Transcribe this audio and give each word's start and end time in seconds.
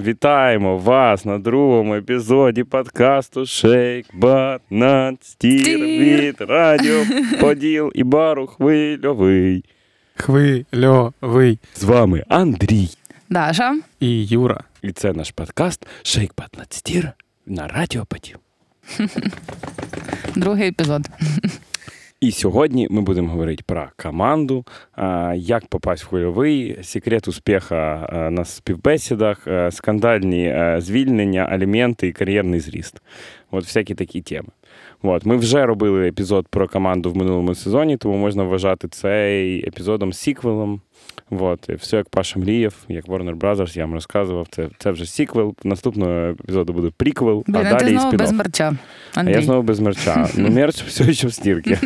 Вітаємо 0.00 0.78
вас 0.78 1.24
на 1.24 1.38
другому 1.38 1.94
епізоді 1.94 2.64
подкасту 2.64 3.46
Shake 3.46 4.06
But 4.14 4.62
Stir 5.20 5.78
від 5.78 6.40
Радіо 6.40 7.04
Поділ 7.40 7.92
і 7.94 8.04
Бару 8.04 8.46
Хвильовий. 8.46 9.64
Хвильовий. 10.16 11.58
З 11.74 11.84
вами 11.84 12.24
Андрій 12.28 12.88
Даша. 13.30 13.78
і 14.00 14.26
Юра. 14.26 14.60
І 14.82 14.92
це 14.92 15.12
наш 15.12 15.30
подкаст 15.30 15.86
Shake 16.02 16.32
But 16.38 16.72
Stir 16.72 17.10
на 17.46 17.68
Радіо 17.68 18.04
Поділ. 18.04 18.36
Другий 20.36 20.68
епізод. 20.68 21.06
І 22.24 22.32
сьогодні 22.32 22.86
ми 22.90 23.00
будемо 23.00 23.28
говорити 23.28 23.62
про 23.66 23.88
команду, 23.96 24.64
як 25.34 25.66
попасть 25.66 26.04
в 26.04 26.06
хвильовий, 26.06 26.78
секрет 26.82 27.28
успіха 27.28 28.08
на 28.32 28.44
співбесідах, 28.44 29.48
скандальні 29.70 30.74
звільнення, 30.78 31.42
аліменти 31.42 32.08
і 32.08 32.12
кар'єрний 32.12 32.60
зріст. 32.60 33.02
От 33.50 33.64
всякі 33.64 33.94
такі 33.94 34.20
теми. 34.20 34.48
От, 35.02 35.26
Ми 35.26 35.36
вже 35.36 35.66
робили 35.66 36.08
епізод 36.08 36.46
про 36.50 36.68
команду 36.68 37.10
в 37.12 37.16
минулому 37.16 37.54
сезоні, 37.54 37.96
тому 37.96 38.16
можна 38.16 38.42
вважати 38.42 38.88
цей 38.88 39.68
епізодом 39.68 40.12
сіквелом. 40.12 40.80
От, 41.30 41.68
все 41.68 41.96
як 41.96 42.08
Паша 42.08 42.38
мріяв, 42.38 42.74
як 42.88 43.06
Warner 43.06 43.38
Brothers, 43.38 43.78
я 43.78 43.84
вам 43.84 43.94
розказував. 43.94 44.46
Це 44.50 44.68
це 44.78 44.90
вже 44.90 45.06
сіквел. 45.06 45.54
Наступного 45.64 46.10
епізоду 46.12 46.72
буде 46.72 46.90
приквел, 46.96 47.44
Блін, 47.46 47.66
а 47.66 47.70
далі 47.70 47.92
ти 47.92 47.98
знову 47.98 48.14
і 48.14 48.16
без 48.16 48.32
мерча. 48.32 48.74
Андрій. 49.14 49.32
А 49.34 49.36
я 49.40 49.42
знову 49.42 49.62
без 49.62 49.80
мерча. 49.80 50.28
Ну, 50.36 50.50
мерч 50.50 50.82
все 50.82 51.12
ще 51.12 51.26
в 51.26 51.32
стірки. 51.34 51.78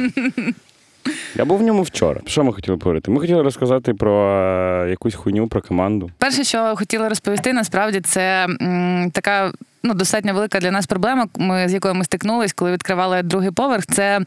Я 1.37 1.45
був 1.45 1.59
в 1.59 1.63
ньому 1.63 1.83
вчора. 1.83 2.21
Що 2.27 2.45
ми 2.45 2.53
хотіли 2.53 2.77
поговорити? 2.77 3.11
Ми 3.11 3.21
хотіли 3.21 3.43
розказати 3.43 3.95
про 3.95 4.31
е, 4.31 4.91
якусь 4.91 5.15
хуйню, 5.15 5.49
про 5.49 5.63
команду. 5.63 6.11
Перше, 6.19 6.45
що 6.45 6.75
хотіла 6.77 7.09
розповісти, 7.09 7.53
насправді 7.53 8.01
це 8.01 8.47
м, 8.63 9.11
така 9.13 9.53
ну, 9.83 9.95
достатньо 9.95 10.35
велика 10.35 10.61
для 10.61 10.71
нас 10.71 10.87
проблема, 10.87 11.27
ми, 11.39 11.69
з 11.69 11.73
якою 11.73 11.95
ми 11.95 12.05
стикнулись, 12.05 12.53
коли 12.53 12.73
відкривали 12.73 13.23
другий 13.23 13.51
поверх. 13.51 13.87
Це 13.87 14.21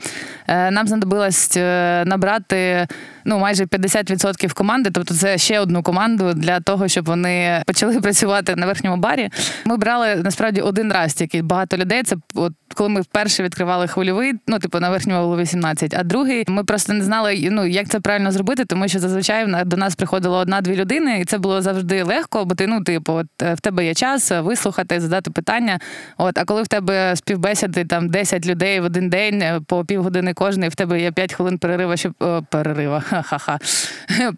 е, 0.48 0.72
нам 0.72 0.88
знадобилось 0.88 1.58
е, 1.58 2.04
набрати 2.06 2.88
ну, 3.26 3.40
майже 3.40 3.66
50% 3.66 4.54
команди, 4.54 4.90
тобто 4.94 5.14
це 5.14 5.38
ще 5.38 5.60
одну 5.60 5.84
команду 5.84 6.34
для 6.34 6.60
того, 6.60 6.88
щоб 6.88 7.06
вони 7.06 7.64
почали 7.68 8.00
працювати 8.02 8.56
на 8.56 8.66
верхньому 8.66 8.98
барі. 8.98 9.30
Ми 9.66 9.78
брали 9.78 10.16
насправді 10.16 10.62
один 10.62 10.94
раз 10.94 11.14
тільки 11.14 11.42
багато 11.42 11.78
людей. 11.78 12.04
Це 12.04 12.16
от 12.36 12.54
коли 12.76 12.90
ми 12.90 13.02
вперше 13.02 13.44
відкривали 13.44 13.88
хвильовий, 13.88 14.34
ну 14.48 14.60
типу 14.60 14.80
на 14.80 14.90
верхньому 14.90 15.22
було 15.22 15.38
18, 15.38 15.94
а 15.94 16.04
другий 16.04 16.44
ми 16.48 16.64
просто 16.64 16.94
не 16.94 17.04
знали, 17.04 17.50
ну 17.52 17.66
як 17.66 17.88
це 17.88 18.00
правильно 18.00 18.32
зробити, 18.32 18.66
тому 18.66 18.88
що 18.88 19.00
зазвичай 19.00 19.66
до 19.66 19.78
нас 19.78 19.96
приходило 19.96 20.38
одна-дві 20.38 20.76
людини, 20.76 21.20
і 21.22 21.26
це 21.26 21.38
було 21.38 21.62
завжди 21.62 22.04
легко, 22.04 22.46
бо 22.46 22.56
ти 22.56 22.68
ну, 22.68 22.84
типу, 22.84 23.14
от, 23.14 23.28
е, 23.42 23.54
в 23.54 23.60
тебе 23.60 23.86
є 23.86 23.94
час 23.94 24.32
вислухати, 24.32 25.00
задати 25.00 25.32
питання. 25.32 25.80
От, 26.18 26.38
а 26.38 26.46
коли 26.46 26.64
в 26.64 26.68
тебе 26.68 27.16
співбесіди 27.16 27.86
там 27.86 28.10
10 28.10 28.48
людей 28.48 28.80
в 28.80 28.84
один 28.84 29.10
день 29.10 29.42
е, 29.42 29.62
по 29.68 29.86
півгодини 29.86 30.34
кожний, 30.34 30.70
в 30.70 30.76
тебе 30.76 31.02
є 31.02 31.12
5 31.12 31.34
хвилин 31.34 31.58
перерива, 31.58 31.98
щоб 31.98 32.14
о, 32.20 32.42
перерива. 32.50 33.04
Ха-ха-ха. 33.12 33.60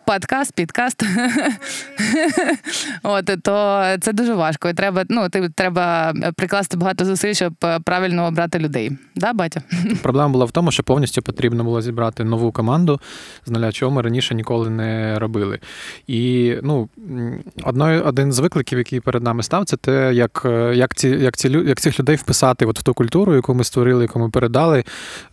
Подкаст, 0.06 0.54
підкаст. 0.56 1.04
От, 3.04 3.26
то 3.44 3.84
це 4.02 4.14
дуже 4.14 4.34
важко. 4.34 4.70
І 4.70 4.74
треба, 4.74 5.04
ну, 5.10 5.30
ти, 5.30 5.50
треба 5.50 6.14
прикласти 6.36 6.78
багато 6.78 7.06
зусиль, 7.06 7.34
щоб 7.34 7.54
е, 7.64 7.80
правильно 7.80 8.26
обрати 8.26 8.60
людей. 8.60 8.92
Да, 9.16 9.34
батя? 9.34 9.62
Проблема 10.02 10.30
була 10.30 10.46
в 10.46 10.52
тому, 10.52 10.72
що 10.72 10.84
повністю 10.84 11.22
потрібно 11.22 11.64
було 11.64 11.82
зібрати 11.82 12.24
нову 12.24 12.52
команду, 12.52 13.00
з 13.46 13.52
нуля 13.52 13.72
чого 13.72 13.92
ми 13.92 14.02
раніше 14.02 14.36
ніколи 14.36 14.70
не 14.70 15.20
робили. 15.20 15.60
І 16.08 16.56
ну, 16.64 16.90
одною, 17.64 18.04
один 18.04 18.32
з 18.32 18.40
викликів, 18.40 18.78
який 18.78 19.00
перед 19.00 19.24
нами 19.24 19.44
став, 19.44 19.66
це 19.66 19.78
те, 19.78 20.14
як 20.14 20.42
як, 20.74 20.96
ці, 20.96 21.10
як, 21.10 21.38
ці, 21.38 21.50
як 21.50 21.82
цих 21.82 22.00
людей 22.00 22.16
вписати 22.16 22.66
от 22.66 22.80
в 22.80 22.84
ту 22.84 22.94
культуру, 22.94 23.36
яку 23.36 23.54
ми 23.54 23.64
створили, 23.64 24.04
яку 24.04 24.20
ми 24.20 24.30
передали 24.30 24.84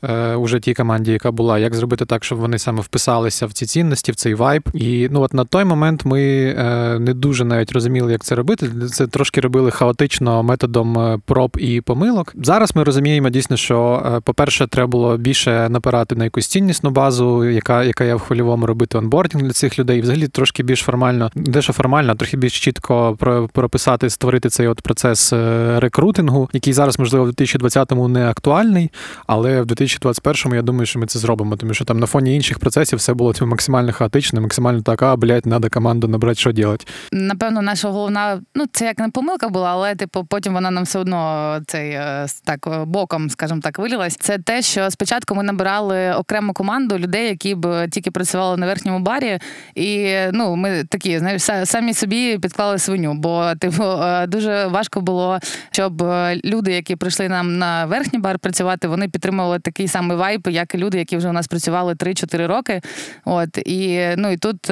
е, 0.02 0.34
уже 0.34 0.60
тій 0.60 0.74
команді, 0.74 1.12
яка 1.12 1.30
була, 1.30 1.58
як 1.58 1.74
зробити 1.74 2.04
так, 2.04 2.24
щоб 2.24 2.38
вони 2.38 2.58
саме 2.58 2.80
вписалися 3.30 3.46
в 3.46 3.52
ці 3.52 3.66
цінності, 3.66 4.12
в 4.12 4.14
цей 4.14 4.34
вайб. 4.34 4.62
І 4.74 5.08
ну 5.10 5.20
от 5.20 5.34
на 5.34 5.44
той 5.44 5.64
момент 5.64 6.04
ми 6.04 6.22
е, 6.58 6.98
не 6.98 7.14
дуже 7.14 7.44
навіть 7.44 7.72
розуміли, 7.72 8.12
як 8.12 8.24
це 8.24 8.34
робити. 8.34 8.70
Це 8.90 9.06
трошки 9.06 9.40
робили 9.40 9.70
хаотично 9.70 10.42
методом 10.42 10.98
е, 10.98 11.18
проб 11.24 11.56
і 11.58 11.80
помилок. 11.80 12.34
Зараз 12.42 12.76
ми 12.76 12.84
розуміємо 12.84 13.30
дійсно, 13.30 13.56
що, 13.56 14.02
е, 14.06 14.20
по-перше, 14.20 14.66
треба 14.66 14.86
було 14.86 15.16
більше 15.16 15.68
напирати 15.68 16.14
на 16.14 16.24
якусь 16.24 16.46
ціннісну 16.46 16.90
базу, 16.90 17.44
яка 17.44 17.84
яка 17.84 18.04
є 18.04 18.14
в 18.14 18.20
хвильовому 18.20 18.66
робити 18.66 18.98
онбордінг 18.98 19.44
для 19.44 19.52
цих 19.52 19.78
людей. 19.78 19.98
І 19.98 20.00
взагалі 20.00 20.28
трошки 20.28 20.62
більш 20.62 20.80
формально, 20.80 21.30
дещо 21.34 21.72
формально, 21.72 22.14
трохи 22.14 22.36
більш 22.36 22.60
чітко 22.60 23.16
прописати, 23.52 24.10
створити 24.10 24.48
цей 24.48 24.66
от 24.66 24.80
процес 24.80 25.32
рекрутингу, 25.76 26.48
який 26.52 26.72
зараз, 26.72 26.98
можливо, 26.98 27.24
в 27.24 27.28
2020-му 27.28 28.08
не 28.08 28.28
актуальний, 28.28 28.90
але 29.26 29.62
в 29.62 29.66
2021-му 29.66 30.54
я 30.54 30.62
думаю, 30.62 30.86
що 30.86 30.98
ми 30.98 31.06
це 31.06 31.18
зробимо, 31.18 31.56
тому 31.56 31.74
що 31.74 31.84
там 31.84 31.98
на 31.98 32.06
фоні 32.06 32.34
інших 32.34 32.58
процесів 32.58 32.98
все 32.98 33.14
було 33.20 33.32
типу, 33.32 33.46
максимально 33.46 33.92
хаотично, 33.92 34.40
максимально 34.40 34.82
так, 34.82 35.02
а 35.02 35.16
блядь, 35.16 35.42
треба 35.42 35.68
команду 35.68 36.08
набрати, 36.08 36.40
що 36.40 36.50
робити. 36.50 36.86
Напевно, 37.12 37.62
наша 37.62 37.88
головна, 37.88 38.40
ну 38.54 38.64
це 38.72 38.84
як 38.84 38.98
не 38.98 39.08
помилка 39.08 39.48
була, 39.48 39.70
але 39.70 39.94
типу 39.94 40.24
потім 40.24 40.54
вона 40.54 40.70
нам 40.70 40.84
все 40.84 40.98
одно 40.98 41.60
цей 41.66 41.90
е, 41.90 42.26
так 42.44 42.84
боком, 42.86 43.30
скажімо 43.30 43.60
так, 43.60 43.78
вилілась. 43.78 44.16
Це 44.16 44.38
те, 44.38 44.62
що 44.62 44.90
спочатку 44.90 45.34
ми 45.34 45.42
набирали 45.42 46.12
окрему 46.12 46.52
команду 46.52 46.98
людей, 46.98 47.28
які 47.28 47.54
б 47.54 47.88
тільки 47.88 48.10
працювали 48.10 48.56
на 48.56 48.66
верхньому 48.66 48.98
барі, 48.98 49.38
і 49.74 50.14
ну 50.32 50.56
ми 50.56 50.84
такі 50.84 51.18
знаєш, 51.18 51.42
самі 51.64 51.94
собі 51.94 52.38
підклали 52.38 52.78
свиню, 52.78 53.14
бо 53.14 53.52
типу 53.58 53.84
е, 53.84 54.26
дуже 54.26 54.66
важко 54.66 55.00
було, 55.00 55.38
щоб 55.70 56.02
е, 56.02 56.40
люди, 56.44 56.72
які 56.72 56.96
прийшли 56.96 57.28
нам 57.28 57.58
на 57.58 57.86
верхній 57.86 58.18
бар 58.18 58.38
працювати, 58.38 58.88
вони 58.88 59.08
підтримували 59.08 59.58
такий 59.58 59.88
самий 59.88 60.16
вайб, 60.16 60.48
як 60.50 60.74
і 60.74 60.78
люди, 60.78 60.98
які 60.98 61.16
вже 61.16 61.28
у 61.28 61.32
нас 61.32 61.46
працювали 61.46 61.94
3-4 61.94 62.46
роки. 62.46 62.80
От 63.24 63.58
і 63.58 64.14
ну 64.16 64.30
і 64.30 64.36
тут. 64.36 64.70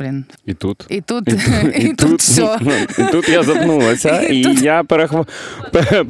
Блін. 0.00 0.24
І 0.46 0.54
тут. 0.54 0.86
І 0.88 1.00
тут 1.00 1.28
і, 1.28 1.32
і, 1.78 1.84
і 1.84 1.94
тут, 1.94 2.18
все. 2.18 2.58
І 2.98 3.12
тут 3.12 3.28
я 3.28 3.42
запнулася, 3.42 4.20
і, 4.30 4.36
і 4.36 4.54
я 4.62 4.84
перехоп... 4.84 5.28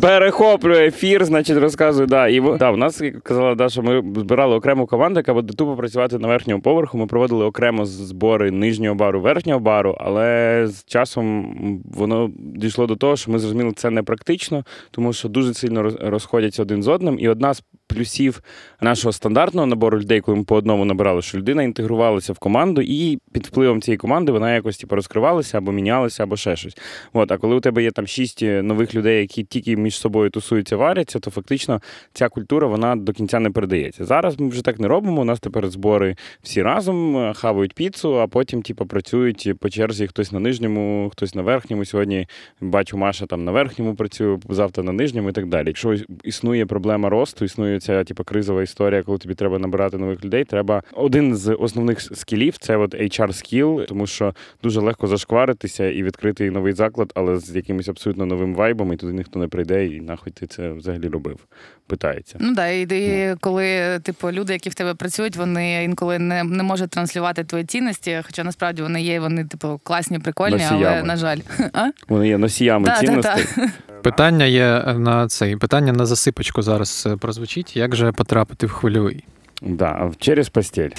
перехоплю 0.01 0.75
ефір, 0.75 1.25
значить, 1.25 1.59
розказую. 1.59 2.07
Да, 2.07 2.29
і 2.29 2.41
да, 2.59 2.71
в 2.71 2.77
нас 2.77 3.01
як 3.01 3.23
казала, 3.23 3.55
да, 3.55 3.69
що 3.69 3.83
ми 3.83 4.03
збирали 4.17 4.57
окрему 4.57 4.87
команду, 4.87 5.21
яка 5.21 5.35
буде 5.35 5.53
тупо 5.55 5.77
працювати 5.77 6.19
на 6.19 6.29
верхньому 6.29 6.63
поверху. 6.63 6.99
Ми 6.99 7.07
проводили 7.07 7.45
окремо 7.45 7.87
збори 7.87 8.51
нижнього 8.51 8.95
бару, 8.95 9.21
верхнього 9.21 9.61
бару, 9.61 9.97
але 10.01 10.67
з 10.69 10.85
часом 10.85 11.55
воно 11.85 12.31
дійшло 12.37 12.87
до 12.87 12.97
того, 12.97 13.17
що 13.17 13.31
ми 13.31 13.39
зрозуміли, 13.39 13.73
це 13.77 13.91
не 13.91 14.03
практично, 14.03 14.65
тому 14.91 15.13
що 15.13 15.29
дуже 15.29 15.55
сильно 15.55 15.83
розходяться 16.01 16.63
один 16.63 16.83
з 16.83 16.89
одним. 16.89 17.19
І 17.19 17.29
одна 17.29 17.55
з 17.55 17.63
плюсів 17.95 18.43
нашого 18.81 19.13
стандартного 19.13 19.67
набору 19.67 20.01
людей, 20.01 20.21
коли 20.21 20.39
ми 20.39 20.45
по 20.45 20.57
одному 20.57 20.85
набирали, 20.85 21.23
що 21.23 21.39
людина 21.39 21.63
інтегрувалася 21.63 22.33
в 22.33 22.39
команду, 22.39 22.83
і 22.83 23.19
під 23.33 23.47
впливом 23.47 23.80
цієї 23.81 23.99
команди 23.99 24.33
вона 24.33 24.55
якось 24.55 24.79
типу, 24.79 24.97
розкривалася 24.97 25.59
або 25.59 25.73
мінялася, 25.73 26.23
або 26.23 26.37
ще 26.37 26.57
щось. 26.57 26.77
От, 27.13 27.33
а 27.33 27.39
коли 27.39 27.55
у 27.55 27.61
тебе 27.61 27.83
є 27.83 27.91
там 27.91 28.07
шість 28.07 28.43
нових 28.43 28.95
людей, 28.95 29.21
які 29.21 29.45
тільки 29.45 29.77
між 29.77 29.97
собою 29.99 30.31
тусуються, 30.31 30.77
варяться, 30.77 31.19
то 31.19 31.31
фактично 31.31 31.81
ця 32.13 32.29
культура 32.29 32.67
вона 32.67 32.97
до 32.97 33.13
кінця 33.13 33.41
не 33.41 33.51
передається. 33.51 34.05
Зараз 34.05 34.41
ми 34.41 34.49
вже 34.49 34.65
так 34.65 34.81
не 34.81 34.89
робимо. 34.89 35.21
У 35.21 35.25
нас 35.25 35.41
тепер 35.41 35.69
збори 35.69 36.17
всі 36.43 36.63
разом 36.63 37.33
хавають 37.37 37.75
піцу, 37.75 38.21
а 38.21 38.27
потім, 38.27 38.63
типу, 38.63 38.87
працюють 38.87 39.53
по 39.61 39.71
черзі 39.71 40.07
хтось 40.07 40.33
на 40.33 40.41
нижньому, 40.41 41.11
хтось 41.13 41.35
на 41.35 41.43
верхньому. 41.43 41.85
Сьогодні 41.85 42.27
бачу, 42.61 42.97
Маша 42.97 43.27
там 43.27 43.45
на 43.45 43.53
верхньому 43.53 43.95
працює, 43.95 44.39
завтра 44.49 44.85
на 44.85 44.93
нижньому 44.93 45.29
і 45.29 45.33
так 45.33 45.47
далі. 45.47 45.67
Якщо 45.67 45.97
існує 46.25 46.67
проблема 46.67 47.09
росту, 47.09 47.45
існує 47.45 47.81
ця 47.81 48.05
типу, 48.05 48.25
кризова 48.25 48.63
історія, 48.63 49.03
коли 49.03 49.19
тобі 49.19 49.35
треба 49.35 49.59
набирати 49.59 49.99
нових 49.99 50.25
людей. 50.25 50.45
Треба 50.45 50.83
один 50.93 51.37
з 51.37 51.55
основних 51.55 52.01
скілів 52.01 52.59
це 52.59 52.77
от 52.77 52.95
HR 52.95 53.33
скіл, 53.33 53.70
тому 53.89 54.07
що 54.07 54.35
дуже 54.63 54.81
легко 54.81 55.07
зашкваритися 55.07 55.91
і 55.91 56.03
відкрити 56.03 56.51
новий 56.51 56.73
заклад, 56.73 57.13
але 57.15 57.39
з 57.39 57.57
якимось 57.57 57.89
абсолютно 57.89 58.27
новим 58.27 58.55
вайбом, 58.55 58.93
і 58.93 58.97
туди 58.97 59.13
ніхто 59.13 59.39
не 59.39 59.49
прийде, 59.49 59.87
і 59.87 60.01
нахуй 60.01 60.33
ти 60.33 60.47
це 60.47 60.73
взагалі 60.73 61.09
робив. 61.09 61.39
Питається. 61.87 62.37
Ну 62.41 62.55
да, 62.55 62.69
і, 62.69 62.83
і 62.83 63.27
ну. 63.29 63.37
коли 63.41 63.99
типу 63.99 64.33
люди, 64.33 64.53
які 64.53 64.71
в 64.71 64.75
тебе 64.75 64.95
працюють, 64.95 65.37
вони 65.37 65.85
інколи 65.85 66.19
не 66.19 66.45
не 66.45 66.63
можуть 66.63 66.91
транслювати 66.91 67.45
твої 67.45 67.65
цінності, 67.65 68.21
хоча 68.27 68.45
насправді 68.45 68.83
вони 68.83 69.03
є, 69.03 69.21
вони 69.21 69.45
типу 69.45 69.81
класні, 69.85 70.19
прикольні, 70.19 70.57
носіями. 70.57 70.87
але 70.87 71.03
на 71.03 71.17
жаль, 71.17 71.39
а? 71.73 71.91
вони 72.09 72.29
є 72.29 72.39
носіями 72.39 72.85
да, 72.85 72.97
цінностей. 72.97 73.45
Да, 73.57 73.63
да. 73.63 73.71
Питання 74.03 74.45
є 74.45 74.95
на 74.99 75.29
цей 75.29 75.57
питання 75.57 75.93
на 75.93 76.07
засипочку 76.07 76.63
зараз 76.63 77.09
е, 77.11 77.17
прозвучить. 77.17 77.77
Як 77.77 77.97
же 77.97 78.13
потрапити 78.13 78.67
в 78.67 78.71
хвильовий? 78.71 79.25
Да, 79.61 80.11
через 80.19 80.49
постель. 80.51 80.95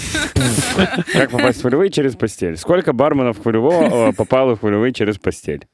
Как 1.13 1.31
попасть 1.31 1.59
в 1.59 1.61
хвилевой 1.63 1.89
через 1.89 2.15
постель? 2.15 2.57
Сколько 2.57 2.93
барменов 2.93 3.41
хвилевого 3.41 4.11
попало 4.11 4.55
в 4.55 4.59
хвилевой 4.59 4.93
через 4.93 5.17
постель? 5.17 5.65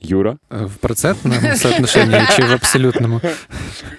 Юра? 0.00 0.36
Е, 0.52 0.64
В 0.64 0.74
процентному 0.76 1.40
соотношенні 1.56 2.14
чи 2.36 2.42
в 2.42 2.52
абсолютному? 2.52 3.20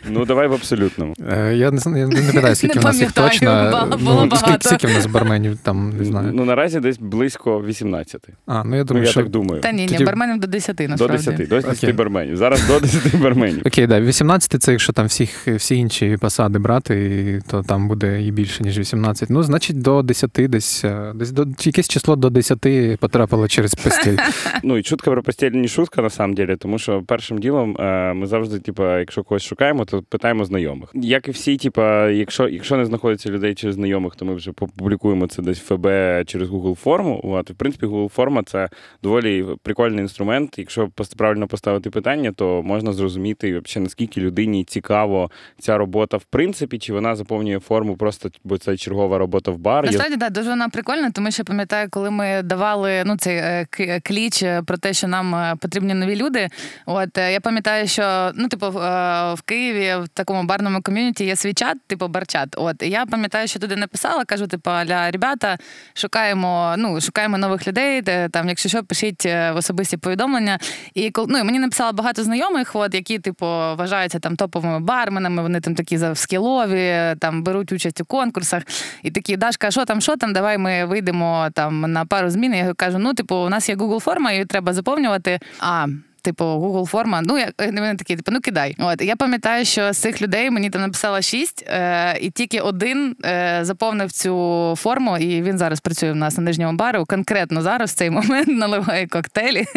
Ну, 0.10 0.26
давай 0.26 0.48
в 0.48 0.54
абсолютному. 0.54 1.14
Е, 1.32 1.56
Я 1.56 1.72
не 1.72 1.78
знаю, 1.78 1.98
я 1.98 2.08
не 2.08 2.28
пам'ятаю, 2.28 2.56
скільки 2.56 2.76
Не 2.76 2.82
в 2.82 2.84
нас 2.84 3.00
їх 3.00 3.12
точно. 3.12 3.88
було 4.00 4.26
Ну, 4.32 4.38
скільки, 4.38 4.58
скільки 4.62 4.88
в 4.88 4.94
нас 4.94 5.06
барменів 5.06 5.58
там, 5.64 5.98
не 5.98 6.06
знаю. 6.06 6.32
Ну, 6.34 6.46
наразі 6.46 6.80
десь 6.80 6.98
близько 6.98 7.62
18. 7.62 8.28
А, 8.46 8.64
ну 8.64 8.76
я 8.76 8.82
Ну, 8.82 8.84
думаю, 8.86 9.06
я 9.06 9.12
що. 9.12 9.22
так 9.22 9.30
думаю. 9.30 9.62
Та 9.62 9.72
ні, 9.72 9.86
ні, 10.00 10.06
барменів 10.06 10.40
до 10.40 10.48
10, 10.48 10.76
До 10.76 10.88
насправді. 10.88 11.18
10, 11.18 11.48
до 11.50 11.56
10 11.56 11.78
Окей. 11.84 11.94
барменів. 11.94 12.38
Зараз 12.38 12.68
до 12.68 12.80
10 12.80 13.16
барменів. 13.16 13.62
Окей, 13.66 13.88
да, 13.88 14.02
18 14.02 14.64
це 14.64 14.72
якщо 14.72 14.94
там 14.94 15.06
всіх, 15.06 15.48
всі 15.48 15.76
інші 15.76 16.18
посади 16.22 16.60
брати, 16.60 17.42
то 17.52 17.64
там 17.64 17.88
буде 17.88 18.24
і 18.24 18.32
більше, 18.32 18.64
ніж 18.64 18.80
18. 18.80 19.30
Ну, 19.30 19.44
значить, 19.44 19.82
до 19.82 20.02
10 20.02 20.32
десь, 20.48 20.84
е, 20.86 21.12
десь 21.16 21.32
до, 21.32 21.46
якесь 21.60 21.88
число 21.88 22.16
до 22.16 22.30
10 22.30 22.98
потрапило 23.00 23.48
через 23.48 23.76
постіль. 23.76 24.18
Ну 24.64 24.78
і 24.78 24.84
шутка 24.84 25.12
про 25.12 25.24
постіль 25.24 25.52
не 25.52 25.68
шутка 25.88 26.02
на 26.02 26.10
самом 26.10 26.34
деле, 26.36 26.58
тому 26.58 26.80
що 26.80 27.04
першим 27.04 27.38
ділом 27.38 27.78
е, 27.80 28.14
ми 28.14 28.28
завжди, 28.28 28.60
типа, 28.60 29.00
якщо 29.00 29.24
когось 29.24 29.44
шукаємо, 29.44 29.86
то 29.86 30.02
питаємо 30.02 30.46
знайомих. 30.46 30.90
Як 30.94 31.28
і 31.28 31.32
всі, 31.32 31.58
типа, 31.58 32.10
якщо, 32.10 32.48
якщо 32.48 32.78
не 32.78 32.86
знаходиться 32.86 33.30
людей 33.30 33.56
через 33.56 33.76
знайомих, 33.76 34.16
то 34.16 34.26
ми 34.26 34.36
вже 34.36 34.52
публікуємо 34.52 35.28
це 35.28 35.42
десь 35.42 35.60
в 35.60 35.76
ФБ 35.76 35.88
через 36.26 36.50
Google 36.50 36.76
форму. 36.76 37.22
От, 37.24 37.50
в 37.50 37.56
принципі, 37.56 37.86
Google 37.86 38.10
форма 38.10 38.44
це 38.44 38.70
доволі 39.04 39.46
прикольний 39.64 40.00
інструмент. 40.00 40.60
Якщо 40.60 40.90
правильно 41.18 41.48
поставити 41.48 41.90
питання, 41.90 42.32
то 42.32 42.64
можна 42.64 42.94
зрозуміти 42.94 43.54
вообще, 43.54 43.80
наскільки 43.80 44.22
людині 44.22 44.64
цікаво 44.64 45.32
ця 45.60 45.78
робота 45.78 46.18
в 46.18 46.24
принципі, 46.24 46.80
чи 46.80 46.94
вона 46.94 47.16
заповнює 47.16 47.60
форму 47.60 47.96
просто, 47.96 48.30
бо 48.44 48.58
це 48.58 48.78
чергова 48.78 49.18
робота 49.18 49.52
в 49.52 49.58
барі. 49.58 49.86
Насправді, 49.86 50.18
так, 50.18 50.34
дуже 50.34 50.50
вона 50.50 50.70
прикольна, 50.70 51.12
тому 51.12 51.32
що 51.32 51.44
пам'ятаю, 51.44 51.88
коли 51.92 52.12
ми 52.12 52.42
давали 52.44 53.04
ну, 53.06 53.18
цей 53.18 53.38
е, 53.38 53.68
кліч 54.04 54.44
е, 54.44 54.62
про 54.62 54.78
те, 54.78 54.94
що 54.94 55.08
нам 55.08 55.36
е, 55.36 55.56
потрібні 55.78 55.94
нові 55.94 56.16
люди. 56.16 56.48
От 56.86 57.18
е, 57.18 57.34
я 57.34 57.40
пам'ятаю, 57.40 57.88
що 57.88 58.32
ну, 58.36 58.48
типу, 58.48 58.72
в, 58.72 58.78
е, 58.78 59.36
Києві 59.46 60.04
в 60.04 60.08
такому 60.08 60.44
барному 60.44 60.82
ком'юніті 60.82 61.26
є 61.26 61.36
свій 61.36 61.54
чат, 61.54 61.78
типу 61.88 62.08
барчат. 62.08 62.56
От 62.58 62.84
я 62.84 63.06
пам'ятаю, 63.06 63.48
що 63.48 63.60
туди 63.60 63.76
написала, 63.76 64.26
кажу, 64.26 64.48
типу, 64.48 64.70
ля 64.70 65.12
ребята, 65.12 65.58
шукаємо, 65.94 66.76
ну, 66.78 67.02
шукаємо 67.02 67.38
нових 67.38 67.68
людей. 67.68 68.02
де, 68.02 68.30
Там, 68.30 68.50
якщо 68.50 68.70
що, 68.70 68.84
пишіть 68.84 69.26
е, 69.26 69.52
в 69.52 69.58
особисті 69.58 69.98
повідомлення. 69.98 70.60
І 70.94 71.12
ну, 71.28 71.38
і 71.38 71.44
мені 71.44 71.60
написало 71.60 71.94
багато 71.94 72.24
знайомих, 72.24 72.76
от, 72.76 72.94
які, 72.94 73.20
типу, 73.20 73.46
вважаються 73.46 74.20
там 74.20 74.36
топовими 74.36 74.80
барменами, 74.80 75.42
вони 75.42 75.60
там 75.60 75.76
такі 75.76 76.00
скілові, 76.14 77.16
там 77.20 77.44
беруть 77.44 77.72
участь 77.72 78.02
у 78.02 78.06
конкурсах. 78.06 78.64
І 79.04 79.12
такі, 79.12 79.38
Дашка, 79.38 79.72
що 79.72 79.86
там, 79.86 80.02
що 80.02 80.18
там, 80.18 80.34
давай 80.34 80.58
ми 80.58 80.86
вийдемо 80.86 81.48
там 81.54 81.82
на 81.82 82.06
пару 82.06 82.30
змін. 82.30 82.54
Я 82.54 82.74
кажу, 82.74 82.98
ну, 83.00 83.14
типу, 83.14 83.36
у 83.36 83.50
нас 83.50 83.70
є 83.70 83.76
Google 83.76 84.00
форма, 84.00 84.32
її 84.32 84.46
треба 84.46 84.74
заповнювати. 84.74 85.40
А. 85.70 85.86
Типу, 86.22 86.44
Google 86.44 86.86
форма, 86.86 87.22
ну 87.22 87.38
я 87.38 87.52
вони 87.60 87.96
такі, 87.96 88.16
типу, 88.16 88.32
ну 88.32 88.40
кидай. 88.40 88.76
От 88.80 89.02
я 89.02 89.16
пам'ятаю, 89.16 89.66
що 89.66 89.94
з 89.94 89.98
цих 89.98 90.22
людей 90.22 90.50
мені 90.50 90.70
там 90.70 90.82
написало 90.82 91.22
шість, 91.22 91.66
е, 91.68 92.18
і 92.22 92.30
тільки 92.30 92.60
один 92.60 93.16
е, 93.26 93.60
заповнив 93.62 94.12
цю 94.12 94.74
форму, 94.78 95.18
і 95.18 95.42
він 95.42 95.58
зараз 95.58 95.80
працює 95.80 96.12
в 96.12 96.16
нас 96.16 96.38
на 96.38 96.44
нижньому 96.44 96.78
бару. 96.78 97.06
Конкретно 97.06 97.62
зараз 97.62 97.92
в 97.92 97.94
цей 97.94 98.10
момент 98.10 98.48
наливає 98.48 99.08
коктейлі. 99.08 99.66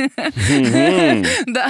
Да. 1.47 1.69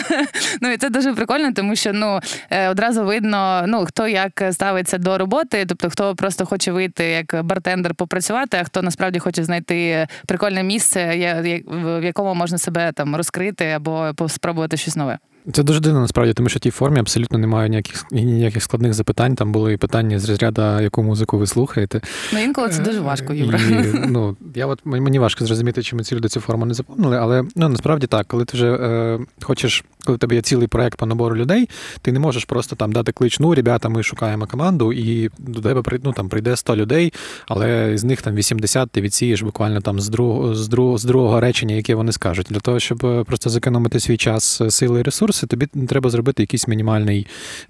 Ну 0.61 0.73
і 0.73 0.77
це 0.77 0.91
дуже 0.91 1.13
прикольно, 1.13 1.53
тому 1.53 1.77
що 1.77 1.93
ну 1.93 2.21
е, 2.51 2.69
одразу 2.69 3.05
видно, 3.05 3.65
ну 3.67 3.87
хто 3.87 4.09
як 4.09 4.43
ставиться 4.53 4.99
до 4.99 5.19
роботи, 5.19 5.65
тобто 5.69 5.91
хто 5.91 6.15
просто 6.15 6.47
хоче 6.47 6.73
вийти 6.73 7.05
як 7.05 7.45
бартендер 7.45 7.95
попрацювати, 7.95 8.59
а 8.61 8.65
хто 8.65 8.83
насправді 8.83 9.19
хоче 9.19 9.45
знайти 9.45 10.07
прикольне 10.27 10.63
місце, 10.63 11.33
в 11.67 12.05
якому 12.05 12.35
можна 12.35 12.59
себе 12.59 12.93
там 12.93 13.17
розкрити 13.17 13.67
або 13.67 14.15
спробувати 14.29 14.70
щось 14.77 14.97
нове. 14.97 15.19
Це 15.53 15.63
дуже 15.63 15.81
дивно 15.81 16.01
насправді, 16.01 16.33
тому 16.33 16.49
що 16.49 16.57
в 16.57 16.61
тій 16.61 16.71
формі 16.71 17.01
абсолютно 17.01 17.39
немає 17.39 17.69
ніяких 17.69 18.07
ніяких 18.11 18.63
складних 18.63 18.95
запитань. 18.95 19.35
Там 19.35 19.53
були 19.53 19.73
і 19.73 19.77
питання 19.77 20.19
з 20.19 20.29
розряду, 20.29 20.63
яку 20.63 21.03
музику 21.03 21.39
ви 21.39 21.47
слухаєте. 21.47 22.01
Ну 22.33 22.39
інколи 22.39 22.69
це 22.69 22.83
дуже 22.83 23.01
важко, 23.01 23.35
Юра. 23.35 23.59
І, 23.59 23.95
ну, 24.09 24.37
я 24.55 24.67
от 24.67 24.81
мені 24.85 25.19
важко 25.19 25.45
зрозуміти, 25.45 25.83
чому 25.83 26.03
ці 26.03 26.15
люди 26.15 26.29
цю 26.29 26.41
форму 26.41 26.67
не 26.67 26.75
заповнили, 26.75 27.19
але 27.19 27.45
ну 27.57 27.69
насправді 27.69 28.07
так, 28.07 28.27
коли 28.27 28.45
ти 28.45 28.57
вже 28.57 28.73
е, 28.73 29.19
хочеш, 29.43 29.85
коли 30.05 30.17
в 30.17 30.19
тебе 30.19 30.35
є 30.35 30.43
цілий 30.43 30.69
проект 30.69 30.99
по 30.99 31.07
набору 31.07 31.37
людей, 31.37 31.69
ти 32.03 32.13
не 32.13 32.19
можеш 32.19 32.45
просто 32.45 32.77
там 32.77 32.93
дати 32.93 33.13
клич, 33.13 33.41
ну, 33.41 33.55
ребята, 33.55 33.89
ми 33.89 34.03
шукаємо 34.03 34.47
команду, 34.47 34.93
і 34.93 35.31
до 35.39 35.61
тебе 35.61 35.83
прийде, 35.83 36.03
ну, 36.07 36.13
там 36.13 36.29
прийде 36.29 36.57
100 36.57 36.77
людей, 36.77 37.13
але 37.49 37.99
з 37.99 38.05
них 38.05 38.23
там 38.23 38.35
80 38.35 38.91
ти 38.91 39.01
відсієш 39.01 39.43
буквально 39.43 39.81
там 39.81 40.01
з 40.01 40.09
другого, 40.09 40.55
з 40.55 40.69
другого, 40.69 40.99
з 40.99 41.05
другого 41.05 41.41
речення, 41.41 41.75
яке 41.75 41.95
вони 41.95 42.13
скажуть. 42.13 42.47
Для 42.51 42.61
того, 42.61 42.81
щоб 42.81 43.07
е, 43.07 43.25
просто 43.25 43.51
зекономити 43.51 44.01
свій 44.01 44.17
час, 44.17 44.61
е, 44.61 44.71
сили 44.71 45.01
і 45.01 45.03
ресурси, 45.03 45.30
тобі 45.33 45.67
треба 45.67 46.11
зробити 46.11 46.43
якийсь 46.43 46.69
мінімальний 46.69 47.27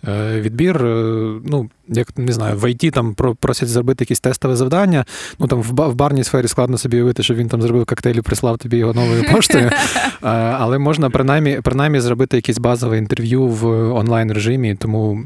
е, 0.08 0.40
відбір. 0.40 0.86
Е, 0.86 1.40
ну, 1.44 1.70
як 1.88 2.18
не 2.18 2.32
знаю, 2.32 2.56
в 2.56 2.70
ІТ 2.70 2.92
там 2.92 3.14
просять 3.14 3.68
зробити 3.68 4.02
якісь 4.02 4.20
тестове 4.20 4.56
завдання. 4.56 5.04
Ну 5.38 5.46
там 5.46 5.62
в, 5.62 5.72
ба- 5.72 5.88
в 5.88 5.94
барній 5.94 6.24
сфері 6.24 6.48
складно 6.48 6.78
собі 6.78 6.96
уявити, 6.96 7.22
що 7.22 7.34
він 7.34 7.48
там 7.48 7.62
зробив 7.62 7.86
коктейль 7.86 8.14
і 8.14 8.20
прислав 8.20 8.58
тобі 8.58 8.76
його 8.76 8.92
новою 8.92 9.24
поштою. 9.32 9.70
Е, 10.22 10.28
Але 10.32 10.78
можна 10.78 11.10
принаймні, 11.10 11.60
принаймні 11.62 12.00
зробити 12.00 12.36
якесь 12.36 12.58
базове 12.58 12.98
інтерв'ю 12.98 13.46
в 13.46 13.66
онлайн 13.94 14.32
режимі, 14.32 14.74
тому. 14.74 15.24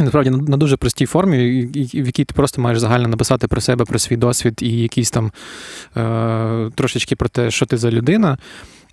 Насправді 0.00 0.30
на, 0.30 0.56
дуже 0.56 0.76
простій 0.76 1.06
формі, 1.06 1.62
в 1.94 2.06
якій 2.06 2.24
ти 2.24 2.34
просто 2.34 2.62
маєш 2.62 2.78
загально 2.78 3.08
написати 3.08 3.48
про 3.48 3.60
себе, 3.60 3.84
про 3.84 3.98
свій 3.98 4.16
досвід 4.16 4.58
і 4.62 4.68
якісь 4.68 5.10
там 5.10 5.32
е, 5.96 6.70
трошечки 6.74 7.16
про 7.16 7.28
те, 7.28 7.50
що 7.50 7.66
ти 7.66 7.76
за 7.76 7.90
людина. 7.90 8.38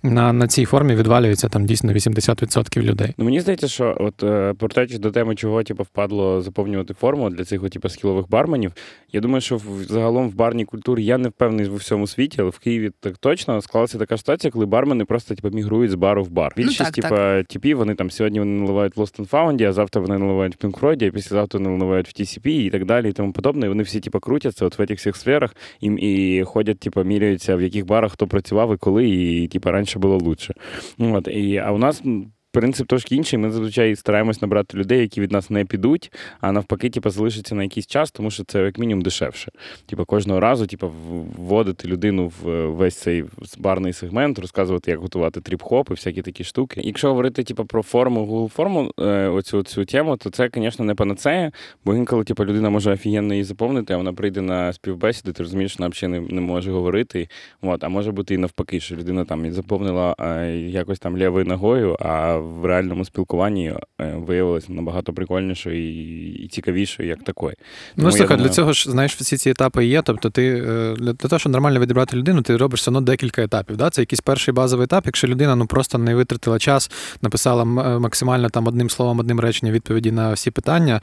На, 0.04 0.32
на 0.32 0.46
цій 0.48 0.64
формі 0.64 0.94
відвалюється 0.94 1.48
там 1.48 1.66
дійсно 1.66 1.92
80% 1.92 2.82
людей. 2.82 3.14
Ну 3.18 3.24
мені 3.24 3.40
здається, 3.40 3.68
що 3.68 3.96
от 4.00 4.22
е, 4.22 4.54
повертаючись 4.58 4.98
до 4.98 5.10
теми, 5.10 5.34
чого 5.34 5.62
типу, 5.62 5.82
впадло 5.82 6.42
заповнювати 6.42 6.94
форму 6.94 7.30
для 7.30 7.44
цих 7.44 7.70
типу, 7.70 7.88
скілових 7.88 8.30
барменів. 8.30 8.72
Я 9.12 9.20
думаю, 9.20 9.40
що 9.40 9.56
в- 9.56 9.84
загалом 9.88 10.28
в 10.30 10.34
барній 10.34 10.64
культурі 10.64 11.04
я 11.04 11.18
не 11.18 11.28
впевнений 11.28 11.66
в 11.66 11.74
всьому 11.74 12.06
світі, 12.06 12.36
але 12.40 12.50
в 12.50 12.58
Києві 12.58 12.90
так 13.00 13.18
точно 13.18 13.62
склалася 13.62 13.98
така 13.98 14.16
ситуація, 14.16 14.50
коли 14.50 14.66
бармени 14.66 15.04
просто 15.04 15.34
типу, 15.34 15.50
мігрують 15.56 15.90
з 15.90 15.94
бару 15.94 16.24
в 16.24 16.30
бар. 16.30 16.52
Ну, 16.56 16.62
Більшість, 16.64 16.78
так, 16.78 16.92
типу, 16.94 17.48
типів, 17.52 17.78
вони 17.78 17.94
там 17.94 18.10
сьогодні 18.10 18.38
вони 18.38 18.60
наливають 18.60 18.96
в 18.96 19.00
Lost 19.00 19.20
and 19.20 19.28
Found, 19.30 19.68
а 19.68 19.72
завтра 19.72 20.02
вони 20.02 20.18
наливають 20.18 20.64
в 20.64 20.66
Pink 20.66 20.80
Floyd, 20.80 21.08
а 21.08 21.10
післязавтра 21.10 21.60
вони 21.60 21.70
наливають 21.76 22.08
в 22.08 22.22
TCP 22.22 22.48
і 22.48 22.70
так 22.70 22.84
далі, 22.84 23.08
і 23.08 23.12
тому 23.12 23.32
подобне. 23.32 23.66
І 23.66 23.68
вони 23.68 23.82
всі 23.82 24.00
типу, 24.00 24.20
крутяться 24.20 24.66
от 24.66 24.78
в 24.78 24.86
цих 24.86 24.98
всіх 24.98 25.16
сферах 25.16 25.54
і, 25.80 25.86
і 25.86 26.42
ходять, 26.42 26.78
типу, 26.78 27.04
міряються, 27.04 27.56
в 27.56 27.62
яких 27.62 27.86
барах 27.86 28.12
хто 28.12 28.26
працював 28.26 28.74
і 28.74 28.76
коли, 28.76 29.08
і 29.08 29.48
типу, 29.48 29.70
раніше 29.70 29.91
було 29.98 30.18
лучше. 30.18 30.54
Вот. 30.98 31.28
И, 31.28 31.56
а 31.56 31.72
у 31.72 31.78
нас 31.78 32.02
принцип 32.52 32.86
трошки 32.86 33.16
інший. 33.16 33.38
Ми 33.38 33.50
зазвичай 33.50 33.96
стараємось 33.96 34.42
набрати 34.42 34.78
людей, 34.78 35.00
які 35.00 35.20
від 35.20 35.32
нас 35.32 35.50
не 35.50 35.64
підуть, 35.64 36.12
а 36.40 36.52
навпаки, 36.52 36.90
типу, 36.90 37.10
залишаться 37.10 37.54
на 37.54 37.62
якийсь 37.62 37.86
час, 37.86 38.10
тому 38.10 38.30
що 38.30 38.44
це 38.44 38.62
як 38.62 38.78
мінімум 38.78 39.02
дешевше. 39.02 39.50
Типу, 39.86 40.04
кожного 40.04 40.40
разу, 40.40 40.66
типу, 40.66 40.92
вводити 41.36 41.88
людину 41.88 42.32
в 42.42 42.48
е, 42.48 42.66
весь 42.66 42.96
цей 42.96 43.24
барний 43.58 43.92
сегмент, 43.92 44.38
розказувати, 44.38 44.90
як 44.90 45.00
готувати 45.00 45.40
тріп-хоп 45.40 45.90
і 45.90 45.94
всякі 45.94 46.22
такі 46.22 46.44
штуки. 46.44 46.80
Якщо 46.84 47.08
говорити, 47.08 47.42
типу, 47.44 47.64
про 47.64 47.82
форму, 47.82 48.26
Google 48.26 48.48
форму, 48.48 48.90
е, 49.00 49.28
оцю 49.28 49.62
цю 49.62 49.84
тему, 49.84 50.16
то 50.16 50.30
це, 50.30 50.50
звісно, 50.54 50.84
не 50.84 50.94
панацея, 50.94 51.52
бо 51.84 51.94
інколи, 51.94 52.24
типу, 52.24 52.44
людина 52.44 52.70
може 52.70 52.92
офігенно 52.92 53.34
її 53.34 53.44
заповнити, 53.44 53.94
а 53.94 53.96
вона 53.96 54.12
прийде 54.12 54.40
на 54.40 54.72
співбесіду, 54.72 55.32
ти 55.32 55.42
розумієш, 55.42 55.78
вона 55.78 55.88
взагалі 55.88 56.20
не, 56.20 56.34
не 56.34 56.40
може 56.40 56.72
говорити. 56.72 57.28
От, 57.62 57.84
а 57.84 57.88
може 57.88 58.12
бути 58.12 58.34
і 58.34 58.38
навпаки, 58.38 58.80
що 58.80 58.96
людина 58.96 59.24
там 59.24 59.46
і 59.46 59.50
заповнила 59.50 60.16
е, 60.20 60.56
якось 60.56 60.98
там 60.98 61.18
лівою 61.18 61.44
ногою, 61.44 61.96
а 62.00 62.41
в 62.42 62.64
реальному 62.64 63.04
спілкуванні 63.04 63.74
е, 64.00 64.14
виявилося 64.16 64.72
набагато 64.72 65.12
прикольніше 65.12 65.78
і, 65.78 66.48
цікавіше, 66.48 67.06
як 67.06 67.24
такої. 67.24 67.56
Ну, 67.96 68.10
слухай, 68.10 68.26
думаю- 68.26 68.42
для 68.42 68.54
цього 68.54 68.72
ж 68.72 68.90
знаєш, 68.90 69.16
всі 69.16 69.36
ці 69.36 69.50
етапи 69.50 69.86
є. 69.86 70.02
Тобто, 70.02 70.30
ти 70.30 70.48
е, 70.48 70.94
для, 70.98 71.12
для 71.12 71.28
того, 71.28 71.38
щоб 71.38 71.52
нормально 71.52 71.80
відібрати 71.80 72.16
людину, 72.16 72.42
ти 72.42 72.56
робиш 72.56 72.80
все 72.80 72.90
одно 72.90 73.00
декілька 73.00 73.42
етапів. 73.42 73.76
Да? 73.76 73.90
Це 73.90 74.02
якийсь 74.02 74.20
перший 74.20 74.54
базовий 74.54 74.84
етап. 74.84 75.06
Якщо 75.06 75.26
людина 75.28 75.56
ну 75.56 75.66
просто 75.66 75.98
не 75.98 76.14
витратила 76.14 76.58
час, 76.58 76.90
написала 77.22 77.62
е, 77.62 77.98
максимально 77.98 78.48
там 78.48 78.66
одним 78.66 78.90
словом, 78.90 79.18
одним 79.18 79.40
реченням 79.40 79.74
відповіді 79.74 80.12
на 80.12 80.32
всі 80.32 80.50
питання. 80.50 81.00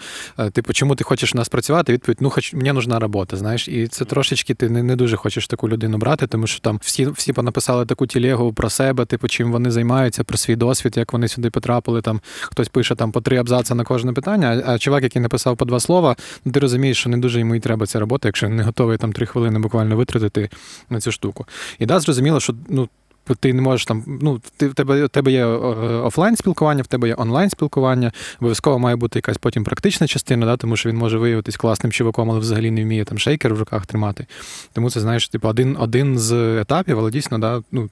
Типу, 0.52 0.74
чому 0.74 0.96
ти 0.96 1.04
хочеш 1.04 1.34
у 1.34 1.38
нас 1.38 1.50
працювати? 1.50 1.94
Відповідь, 1.94 2.18
ну 2.22 2.30
хоч 2.30 2.54
мені 2.54 2.72
нужна 2.72 3.00
робота. 3.00 3.38
Знаєш, 3.38 3.68
і 3.68 3.88
це 3.88 4.06
трошечки 4.06 4.54
ти 4.54 4.70
не, 4.70 4.84
не 4.84 4.96
дуже 4.96 5.18
хочеш 5.18 5.48
таку 5.48 5.70
людину 5.70 5.98
брати, 5.98 6.28
тому 6.28 6.48
що 6.48 6.60
там 6.60 6.80
всі 6.84 7.06
всі 7.06 7.34
понаписали 7.34 7.86
таку 7.86 8.08
тілегу 8.08 8.54
про 8.54 8.70
себе, 8.70 9.06
типу, 9.06 9.28
чим 9.28 9.52
вони 9.52 9.72
займаються, 9.72 10.24
про 10.24 10.38
свій 10.38 10.56
досвід, 10.56 10.98
як 10.98 11.14
вони 11.14 11.28
сюди 11.30 11.50
потрапили. 11.50 12.02
Там 12.02 12.22
хтось 12.42 12.70
пише 12.70 12.96
там 12.96 13.12
по 13.12 13.22
три 13.22 13.38
абзаци 13.38 13.76
на 13.76 13.84
кожне 13.84 14.14
питання. 14.14 14.64
А, 14.66 14.78
чувак, 14.78 15.04
який 15.04 15.22
написав 15.22 15.58
по 15.58 15.66
два 15.66 15.80
слова, 15.80 16.16
ну, 16.46 16.52
ти 16.52 16.60
розумієш, 16.60 16.98
що 16.98 17.10
не 17.10 17.18
дуже 17.18 17.40
йому 17.40 17.56
і 17.56 17.60
треба 17.60 17.86
ця 17.86 18.00
робота, 18.00 18.28
якщо 18.28 18.50
не 18.50 18.64
готовий 18.64 18.98
там 18.98 19.14
три 19.14 19.26
хвилини 19.26 19.60
буквально 19.60 19.96
витратити 19.98 20.50
на 20.90 21.02
цю 21.02 21.12
штуку. 21.12 21.46
І 21.80 21.86
да, 21.86 22.00
зрозуміло, 22.00 22.40
що 22.40 22.54
ну. 22.70 22.90
Ти 23.40 23.54
не 23.54 23.62
можеш 23.62 23.86
там, 23.86 24.04
ну 24.22 24.42
ти 24.58 24.68
в 24.68 24.74
тебе 24.74 25.06
в 25.06 25.10
тебе 25.10 25.32
є 25.32 25.46
офлайн 25.46 26.36
спілкування, 26.36 26.84
в 26.84 26.88
тебе 26.88 27.08
є 27.08 27.16
онлайн 27.18 27.50
спілкування. 27.50 28.12
Обов'язково 28.40 28.80
має 28.80 28.96
бути 28.96 29.20
якась 29.20 29.38
потім 29.38 29.64
практична 29.64 30.08
частина, 30.08 30.46
да, 30.46 30.58
тому 30.58 30.78
що 30.78 30.90
він 30.90 30.98
може 30.98 31.18
виявитись 31.18 31.58
класним 31.58 31.92
чуваком, 31.92 32.32
але 32.32 32.40
взагалі 32.40 32.72
не 32.72 32.84
вміє 32.84 33.06
там 33.06 33.20
шейкер 33.20 33.54
в 33.54 33.60
руках 33.60 33.86
тримати. 33.86 34.26
Тому 34.74 34.90
це 34.90 35.00
знаєш, 35.00 35.30
типу, 35.30 35.48
один, 35.48 35.78
один 35.80 36.20
з 36.20 36.58
етапів, 36.62 37.00
але 37.00 37.12
дійсно, 37.12 37.40
да, 37.40 37.62
ну 37.72 37.90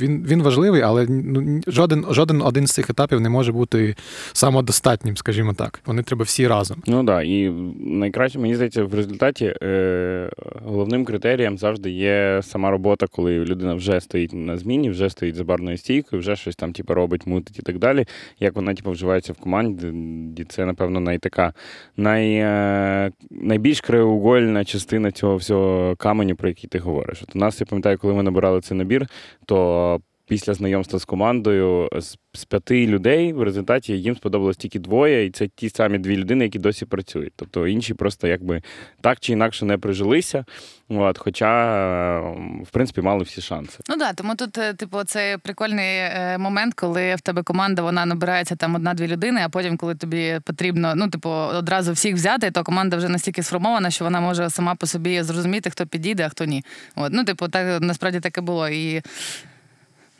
він, 0.00 0.24
він 0.28 0.42
важливий, 0.42 0.82
але 0.82 1.06
ну, 1.08 1.60
жоден, 1.66 2.04
жоден 2.10 2.42
один 2.42 2.66
з 2.66 2.72
цих 2.72 2.90
етапів 2.90 3.20
не 3.20 3.28
може 3.28 3.52
бути 3.52 3.96
самодостатнім, 4.32 5.16
скажімо 5.16 5.54
так. 5.54 5.80
Вони 5.86 6.02
треба 6.02 6.24
всі 6.24 6.48
разом. 6.48 6.82
Ну 6.86 7.04
так, 7.04 7.26
і 7.26 7.50
найкраще, 7.80 8.38
мені 8.38 8.54
здається, 8.54 8.84
в 8.84 8.94
результаті 8.94 9.54
е, 9.62 10.30
головним 10.64 11.04
критерієм 11.04 11.58
завжди 11.58 11.90
є 11.90 12.40
сама 12.42 12.70
робота, 12.70 13.06
коли 13.06 13.44
людина 13.44 13.74
вже 13.74 14.00
стоїть 14.00 14.32
на 14.32 14.56
зміні, 14.56 14.90
вже 14.90 15.10
стоїть 15.10 15.34
за 15.34 15.44
барною 15.44 15.78
стійкою, 15.78 16.20
вже 16.20 16.36
щось 16.36 16.56
там 16.56 16.72
типу, 16.72 16.94
робить, 16.94 17.26
мутить 17.26 17.58
і 17.58 17.62
так 17.62 17.78
далі. 17.78 18.04
Як 18.40 18.56
вона 18.56 18.74
типу, 18.74 18.90
вживається 18.90 19.32
в 19.32 19.36
команді, 19.36 20.44
це, 20.48 20.66
напевно, 20.66 21.00
найтака 21.00 21.52
най, 21.96 22.34
е, 22.34 23.12
найбільш 23.30 23.80
краєугольна 23.80 24.64
частина 24.64 25.10
цього 25.10 25.36
всього 25.36 25.96
каменю, 25.96 26.36
про 26.36 26.48
який 26.48 26.68
ти 26.70 26.78
говориш. 26.78 27.22
От 27.22 27.36
у 27.36 27.38
нас, 27.38 27.60
я 27.60 27.66
пам'ятаю, 27.66 27.98
коли 27.98 28.14
ми 28.14 28.22
набирали 28.22 28.60
цей 28.60 28.78
набір, 28.78 29.06
то 29.46 29.87
після 30.28 30.54
знайомства 30.54 30.98
з 30.98 31.04
командою 31.04 31.88
з, 31.98 32.44
п'яти 32.44 32.86
людей 32.86 33.32
в 33.32 33.42
результаті 33.42 33.92
їм 33.92 34.16
сподобалось 34.16 34.56
тільки 34.56 34.78
двоє, 34.78 35.26
і 35.26 35.30
це 35.30 35.48
ті 35.48 35.70
самі 35.70 35.98
дві 35.98 36.16
людини, 36.16 36.44
які 36.44 36.58
досі 36.58 36.84
працюють. 36.84 37.32
Тобто 37.36 37.66
інші 37.66 37.94
просто 37.94 38.28
якби 38.28 38.62
так 39.00 39.20
чи 39.20 39.32
інакше 39.32 39.64
не 39.64 39.78
прижилися. 39.78 40.44
От, 40.88 41.18
хоча, 41.18 41.76
е, 41.76 42.62
в 42.64 42.70
принципі, 42.70 43.00
мали 43.00 43.24
всі 43.24 43.40
шанси. 43.40 43.78
Ну 43.88 43.96
да, 43.96 44.12
тому 44.12 44.34
тут, 44.34 44.58
е, 44.58 44.74
типу, 44.74 45.04
це 45.04 45.38
прикольний 45.42 45.98
е, 45.98 46.36
момент, 46.38 46.74
коли 46.74 47.14
в 47.14 47.20
тебе 47.20 47.42
команда 47.42 47.82
вона 47.82 48.06
набирається 48.06 48.56
там 48.56 48.74
одна-дві 48.74 49.06
людини, 49.06 49.40
а 49.44 49.48
потім, 49.48 49.76
коли 49.76 49.94
тобі 49.94 50.40
потрібно, 50.44 50.92
ну, 50.96 51.08
типу, 51.08 51.30
одразу 51.30 51.92
всіх 51.92 52.14
взяти, 52.14 52.50
то 52.50 52.64
команда 52.64 52.96
вже 52.96 53.08
настільки 53.08 53.42
сформована, 53.42 53.90
що 53.90 54.04
вона 54.04 54.20
може 54.20 54.50
сама 54.50 54.74
по 54.74 54.86
собі 54.86 55.22
зрозуміти, 55.22 55.70
хто 55.70 55.86
підійде, 55.86 56.26
а 56.26 56.28
хто 56.28 56.44
ні. 56.44 56.64
От, 56.96 57.12
ну, 57.12 57.24
типу, 57.24 57.48
так 57.48 57.80
насправді 57.80 58.20
таке 58.20 58.40
було. 58.40 58.68
І 58.68 59.02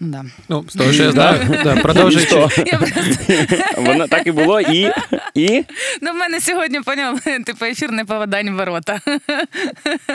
да. 0.01 0.25
Ну, 0.49 0.65
з 0.69 0.75
того, 0.75 0.93
що 0.93 1.03
я 1.03 1.13
знаю, 1.13 1.41
да, 1.65 1.77
продовжуючи. 1.77 2.35
Я 2.67 2.79
просто... 2.79 3.01
Воно 3.77 4.07
так 4.09 4.27
і 4.27 4.33
було, 4.33 4.61
і. 4.61 4.93
і... 5.35 5.65
Ну, 6.03 6.13
в 6.13 6.15
мене 6.15 6.41
сьогодні 6.41 6.81
поняв, 6.81 7.21
типу, 7.21 7.65
ефір 7.65 7.93
не 7.93 8.05
поводань 8.05 8.51
в 8.51 8.57
ворота. 8.57 9.01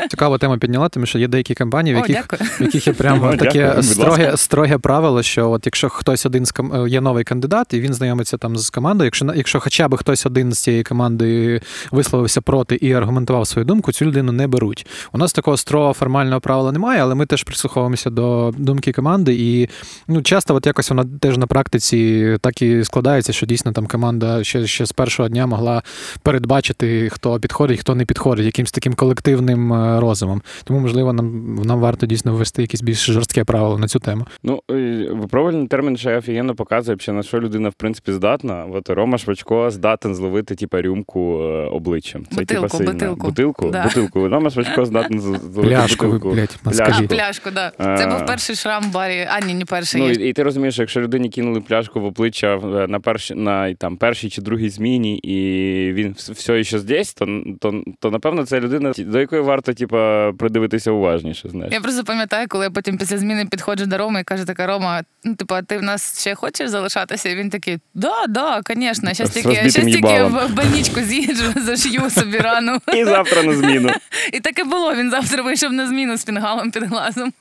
Цікава 0.10 0.38
тема 0.38 0.58
підняла, 0.58 0.90
тому 0.90 1.06
що 1.06 1.20
є 1.20 1.28
деякі 1.28 1.56
компанії, 1.56 1.96
в 1.96 1.98
яких, 1.98 2.16
дякую. 2.16 2.50
в 2.60 2.62
яких 2.62 2.88
є 2.88 2.94
прямо 2.94 3.28
О, 3.28 3.38
таке 3.38 3.84
строге, 3.84 4.38
строге 4.38 4.78
правило, 4.78 5.24
що 5.24 5.50
от 5.50 5.66
якщо 5.66 5.90
хтось 5.90 6.26
один 6.26 6.46
з 6.46 6.52
ком... 6.52 6.88
є 6.88 7.02
новий 7.02 7.24
кандидат, 7.24 7.74
і 7.74 7.80
він 7.80 7.94
знайомиться 7.94 8.38
там 8.38 8.58
з 8.58 8.70
командою, 8.70 9.06
якщо, 9.06 9.26
на- 9.26 9.36
якщо 9.36 9.60
хоча 9.60 9.88
б 9.88 9.98
хтось 9.98 10.26
один 10.26 10.54
з 10.54 10.60
цієї 10.60 10.84
команди 10.84 11.62
висловився 11.92 12.42
проти 12.42 12.76
і 12.76 12.94
аргументував 12.94 13.48
свою 13.48 13.66
думку, 13.66 13.92
цю 13.92 14.06
людину 14.06 14.32
не 14.32 14.48
беруть. 14.48 14.88
У 15.12 15.18
нас 15.18 15.34
такого 15.34 15.58
строго 15.58 15.94
формального 15.94 16.42
правила 16.42 16.72
немає, 16.72 17.02
але 17.02 17.16
ми 17.16 17.26
теж 17.26 17.44
прислуховуємося 17.44 18.10
до 18.10 18.54
думки 18.58 18.92
команди, 18.92 19.34
і 19.34 19.70
ну, 20.08 20.22
часто 20.22 20.56
от 20.56 20.66
якось 20.66 20.90
вона 20.90 21.06
теж 21.20 21.38
на 21.38 21.48
практиці 21.48 22.38
так 22.42 22.62
і 22.62 22.84
складається, 22.84 23.34
що 23.34 23.46
дійсно 23.46 23.72
там 23.72 23.88
команда 23.88 24.44
ще, 24.44 24.68
ще 24.68 24.86
з 24.86 24.92
першого 24.92 25.30
дня 25.30 25.48
могла 25.48 25.82
передбачити, 26.24 27.10
хто 27.10 27.40
підходить, 27.40 27.80
хто 27.80 27.96
не 27.96 28.06
підходить, 28.06 28.46
якимось 28.46 28.72
таким 28.72 28.94
колективним 28.94 29.74
е, 29.74 30.00
розумом. 30.00 30.42
Тому, 30.64 30.80
можливо, 30.80 31.14
нам, 31.14 31.56
нам 31.56 31.80
варто 31.80 32.06
дійсно 32.06 32.36
ввести 32.36 32.62
якісь 32.62 32.82
більш 32.82 33.06
жорстке 33.06 33.44
правило 33.44 33.78
на 33.78 33.88
цю 33.88 34.00
тему. 34.00 34.26
Ну, 34.44 34.62
е, 34.72 35.08
випробувальний 35.12 35.68
термін 35.68 35.98
ще 35.98 36.18
офігенно 36.18 36.56
показує, 36.56 36.98
ще 37.00 37.12
на 37.12 37.24
що 37.24 37.40
людина, 37.40 37.70
в 37.70 37.74
принципі, 37.74 38.12
здатна. 38.12 38.66
От 38.74 38.90
Рома 38.90 39.18
Швачко 39.18 39.72
здатен 39.72 40.16
зловити 40.16 40.56
типа, 40.56 40.82
рюмку 40.82 41.40
е, 41.42 41.66
обличчям. 41.66 42.26
Це 42.32 42.36
Бутилку, 42.36 42.68
типа, 42.68 42.78
сильно. 42.78 42.92
бутилку. 42.92 43.28
Бутилку? 43.28 43.70
Да. 43.70 43.84
Бутилку. 43.84 44.28
Рома 44.30 44.50
Швачко 44.50 44.86
здатен 44.86 45.22
зловити 45.22 45.62
Пляшку, 45.62 46.06
бутилку. 46.06 46.32
блядь, 46.32 46.58
А, 46.66 47.02
пляшку, 47.08 47.50
да. 47.52 47.72
Це 47.98 48.08
був 48.08 48.26
перший 48.26 48.56
шрам 48.56 48.84
в 48.84 48.94
барі. 48.94 49.28
А, 49.32 49.40
ні, 49.40 49.63
не 49.64 49.66
перший. 49.66 50.02
Ну, 50.02 50.10
і, 50.10 50.30
і 50.30 50.34
ти 50.34 50.44
розумієш, 50.44 50.80
якщо 50.80 51.02
людині 51.02 51.30
кинули 51.30 51.62
пляшку 51.62 52.02
в 52.02 52.06
обличчя 52.06 52.56
е, 52.56 52.88
на, 52.88 53.00
перші, 53.00 53.36
на 53.36 53.74
там, 53.74 53.98
першій 53.98 54.30
чи 54.30 54.42
другій 54.42 54.70
зміні, 54.70 55.18
і 55.18 55.94
він 55.94 56.16
все 56.18 56.64
ще 56.64 56.80
здесь, 56.80 57.14
то, 57.14 57.44
то, 57.60 57.84
то 58.00 58.12
напевно 58.12 58.46
це 58.46 58.60
людина, 58.60 58.94
до 58.98 59.20
якої 59.20 59.42
варто 59.42 59.74
типа, 59.74 60.32
придивитися 60.32 60.92
уважніше. 60.92 61.50
Знаєш. 61.50 61.74
Я 61.74 61.82
просто 61.82 62.04
пам'ятаю, 62.04 62.48
коли 62.50 62.66
я 62.66 62.72
потім 62.72 62.98
після 62.98 63.18
зміни 63.18 63.46
підходжу 63.46 63.86
до 63.86 63.98
Роми 63.98 64.22
і 64.22 64.24
каже 64.24 64.46
така 64.46 64.68
Рома, 64.68 65.04
ну 65.24 65.36
типу, 65.36 65.56
а 65.56 65.62
ти 65.62 65.78
в 65.78 65.84
нас 65.84 66.22
ще 66.22 66.36
хочеш 66.36 66.70
залишатися? 66.70 67.30
І 67.30 67.36
він 67.36 67.50
такий, 67.50 67.78
да, 67.94 68.28
да, 68.30 68.62
звісно, 68.70 69.14
щас 69.14 69.30
тільки, 69.30 69.56
щас 69.56 69.86
тільки 69.86 70.24
в 70.24 70.54
больничку 70.56 71.02
з'їжджу, 71.02 71.54
зашью 71.66 72.10
собі 72.10 72.38
рану. 72.38 72.78
І 72.94 73.06
завтра 73.06 73.44
на 73.44 73.56
зміну. 73.56 73.90
І 74.34 74.40
так 74.40 74.60
і 74.60 74.64
було. 74.64 74.96
Він 74.96 75.10
завтра 75.10 75.44
вийшов 75.44 75.74
на 75.74 75.88
зміну 75.88 76.18
з 76.18 76.26
фінгалом 76.26 76.72
під 76.72 76.84
глазом. 76.84 77.34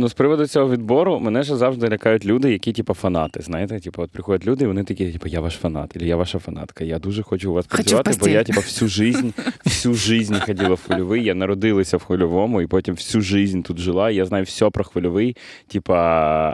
Ну, 0.00 0.08
з 0.08 0.14
приводу 0.14 0.46
цього 0.46 0.70
відбору, 0.70 1.20
мене 1.20 1.44
ще 1.44 1.56
завжди 1.56 1.88
лякають 1.88 2.26
люди, 2.26 2.52
які, 2.52 2.72
типу, 2.72 2.94
фанати. 2.94 3.42
Знаєте, 3.42 3.80
типу, 3.80 4.02
от 4.02 4.10
приходять 4.10 4.46
люди, 4.46 4.64
і 4.64 4.66
вони 4.66 4.84
такі, 4.84 5.12
типу, 5.12 5.28
я 5.28 5.40
ваш 5.40 5.54
фанат, 5.54 5.96
або 5.96 6.04
я 6.04 6.16
ваша 6.16 6.38
фанатка. 6.38 6.84
Я 6.84 6.98
дуже 6.98 7.22
хочу 7.22 7.50
у 7.50 7.54
вас 7.54 7.66
працювати, 7.66 8.10
бо 8.20 8.28
я, 8.28 8.44
типу, 8.44 8.60
всю 8.60 8.88
жизнь, 8.88 9.28
всю 9.64 9.94
жизнь 9.94 10.34
ходила 10.34 10.74
в 10.74 10.82
хвильовий. 10.82 11.24
Я 11.24 11.34
народилася 11.34 11.96
в 11.96 12.04
хвильовому, 12.04 12.62
і 12.62 12.66
потім 12.66 12.94
всю 12.94 13.22
жизнь 13.22 13.60
тут 13.60 13.78
жила. 13.78 14.10
Я 14.10 14.24
знаю 14.24 14.44
все 14.44 14.70
про 14.70 14.84
хвильовий. 14.84 15.36
Типа, 15.66 15.94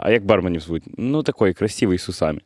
а 0.03 0.11
як 0.11 0.25
барменів 0.25 0.61
звуть? 0.61 0.83
Ну, 0.97 1.23
такий 1.23 1.53
красивий 1.53 1.97
з 1.97 2.09
усами. 2.09 2.39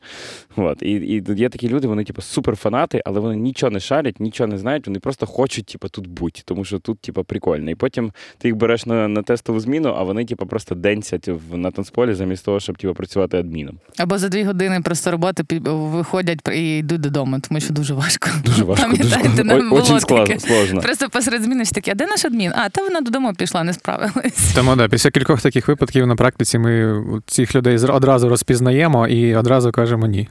От. 0.55 0.81
І, 0.81 0.91
і 0.91 1.23
є 1.35 1.49
такі 1.49 1.69
люди, 1.69 1.87
вони, 1.87 2.03
типу, 2.03 2.21
суперфанати, 2.21 3.01
але 3.05 3.19
вони 3.19 3.35
нічого 3.35 3.71
не 3.71 3.79
шарять, 3.79 4.19
нічого 4.19 4.47
не 4.47 4.57
знають, 4.57 4.87
вони 4.87 4.99
просто 4.99 5.25
хочуть, 5.25 5.65
типу, 5.65 5.89
тут 5.89 6.07
бути, 6.07 6.41
тому 6.45 6.65
що 6.65 6.79
тут, 6.79 6.99
типу, 6.99 7.23
прикольно. 7.23 7.71
І 7.71 7.75
потім 7.75 8.11
ти 8.37 8.47
їх 8.47 8.57
береш 8.57 8.85
на, 8.85 9.07
на 9.07 9.23
тестову 9.23 9.59
зміну, 9.59 9.89
а 9.97 10.03
вони, 10.03 10.25
типу, 10.25 10.45
просто 10.45 10.75
денсять 10.89 11.27
в, 11.27 11.57
на 11.57 11.71
танцполі 11.71 12.13
замість 12.13 12.45
того, 12.45 12.59
щоб 12.59 12.77
типу, 12.77 12.93
працювати 12.93 13.37
адміном. 13.37 13.77
Або 13.97 14.17
за 14.17 14.29
дві 14.29 14.43
години 14.43 14.81
просто 14.81 15.11
роботи 15.11 15.59
виходять 15.69 16.39
і 16.53 16.77
йдуть 16.77 17.01
додому, 17.01 17.39
тому 17.39 17.59
що 17.59 17.73
дуже 17.73 17.93
важко. 17.93 18.29
Дуже 18.45 18.63
важко. 18.63 18.89
Дуже, 18.89 19.15
Пам'ятаєте, 19.15 19.43
нам 19.43 19.69
було 19.69 19.81
очень 19.81 19.87
таке. 19.87 19.99
складно, 20.01 20.39
сложно. 20.39 20.81
Просто 20.81 21.09
посеред 21.09 21.43
зміни 21.43 21.65
ж 21.65 21.73
такі, 21.73 21.91
а 21.91 21.95
де 21.95 22.05
наш 22.05 22.25
адмін? 22.25 22.51
А, 22.55 22.69
та 22.69 22.83
вона 22.83 23.01
додому 23.01 23.33
пішла, 23.33 23.63
не 23.63 23.73
справилась. 23.73 24.53
Тому 24.55 24.75
да, 24.75 24.87
після 24.87 25.09
кількох 25.09 25.41
таких 25.41 25.67
випадків 25.67 26.07
на 26.07 26.15
практиці 26.15 26.59
ми 26.59 27.03
цих 27.25 27.55
людей 27.55 27.77
одразу 27.77 28.29
розпізнаємо 28.29 29.07
і 29.07 29.35
одразу 29.35 29.71
кажемо 29.71 30.07
ні. 30.07 30.27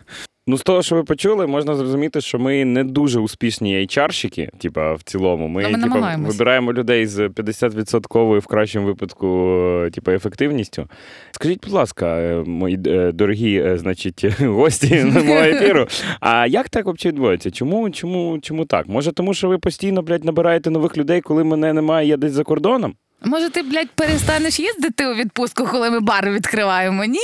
Ну, 0.50 0.58
з 0.58 0.62
того, 0.62 0.82
що 0.82 0.94
ви 0.96 1.04
почули, 1.04 1.46
можна 1.46 1.74
зрозуміти, 1.74 2.20
що 2.20 2.38
ми 2.38 2.64
не 2.64 2.84
дуже 2.84 3.20
успішні 3.20 3.76
HR-щики, 3.76 4.48
типа, 4.58 4.94
в 4.94 5.02
цілому. 5.02 5.48
Ми, 5.48 5.62
Ну, 5.62 5.70
ми 5.78 5.82
типа, 5.82 6.16
вибираємо 6.18 6.72
людей 6.72 7.06
з 7.06 7.28
50% 7.28 8.38
в 8.38 8.46
кращому 8.46 8.86
випадку, 8.86 9.26
типа, 9.92 10.12
ефективністю. 10.12 10.88
Скажіть, 11.30 11.60
будь 11.64 11.72
ласка, 11.72 12.20
е, 12.20 12.44
мої 12.46 12.80
е, 12.86 13.12
дорогі, 13.12 13.62
е, 13.66 13.78
значить, 13.78 14.24
гості 14.40 15.04
на 15.04 15.22
мого 15.22 15.40
ефіру. 15.40 15.86
А 16.20 16.46
як 16.46 16.68
так 16.68 16.86
взагалі 16.86 17.12
відбувається? 17.12 17.50
Чому, 17.50 17.90
чому, 17.90 18.38
чому 18.42 18.64
так? 18.64 18.88
Може, 18.88 19.12
тому 19.12 19.34
що 19.34 19.48
ви 19.48 19.58
постійно, 19.58 20.02
блядь, 20.02 20.24
набираєте 20.24 20.70
нових 20.70 20.96
людей, 20.96 21.20
коли 21.20 21.44
мене 21.44 21.72
немає, 21.72 22.08
я 22.08 22.16
десь 22.16 22.32
за 22.32 22.44
кордоном? 22.44 22.94
Може, 23.24 23.50
ти, 23.50 23.62
блядь, 23.62 23.90
перестанеш 23.94 24.60
їздити 24.60 25.06
у 25.06 25.14
відпустку, 25.14 25.64
коли 25.70 25.90
ми 25.90 26.00
бар 26.00 26.30
відкриваємо? 26.30 27.04
Ні? 27.04 27.18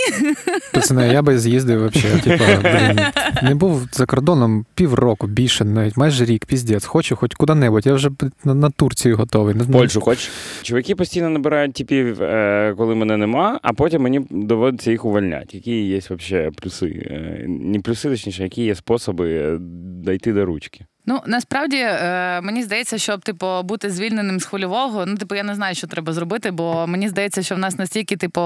Пацани, 0.72 1.08
я 1.08 1.22
би 1.22 1.38
з'їздив 1.38 1.86
взагалі. 1.88 2.20
Типу, 2.20 2.44
блін, 2.62 3.00
не 3.42 3.54
був 3.54 3.88
за 3.92 4.06
кордоном 4.06 4.66
півроку, 4.74 5.26
більше, 5.26 5.64
навіть 5.64 5.96
майже 5.96 6.24
рік, 6.24 6.46
піздець. 6.46 6.84
Хочу 6.84 7.16
хоч 7.16 7.34
куди-небудь. 7.34 7.86
Я 7.86 7.94
вже 7.94 8.10
на, 8.44 8.54
на 8.54 8.70
Турцію 8.70 9.16
готовий. 9.16 9.54
Польщу 9.72 10.00
хочеш? 10.00 10.30
Чуваки 10.62 10.94
постійно 10.94 11.30
набирають 11.30 11.74
типів, 11.74 12.22
е, 12.22 12.74
коли 12.76 12.94
мене 12.94 13.16
нема, 13.16 13.58
а 13.62 13.72
потім 13.72 14.02
мені 14.02 14.26
доводиться 14.30 14.90
їх 14.90 15.04
увольняти. 15.04 15.46
Які 15.52 15.86
є 15.86 15.98
взагалі 16.10 16.50
плюси? 16.62 16.86
Е, 16.86 17.44
Не 17.48 17.80
плюси, 17.80 18.08
точніше, 18.08 18.42
які 18.42 18.64
є 18.64 18.74
способи 18.74 19.32
е, 19.34 19.58
дійти 20.04 20.32
до 20.32 20.44
ручки. 20.44 20.84
Ну 21.06 21.22
насправді 21.26 21.76
е, 21.76 22.40
мені 22.40 22.62
здається, 22.62 22.98
щоб 22.98 23.20
типу 23.20 23.62
бути 23.62 23.90
звільненим 23.90 24.40
з 24.40 24.44
хвильового, 24.44 25.06
ну 25.06 25.16
типу 25.16 25.34
я 25.34 25.42
не 25.42 25.54
знаю, 25.54 25.74
що 25.74 25.86
треба 25.86 26.12
зробити, 26.12 26.50
бо 26.50 26.86
мені 26.86 27.08
здається, 27.08 27.42
що 27.42 27.54
в 27.54 27.58
нас 27.58 27.78
настільки 27.78 28.16
типу 28.16 28.40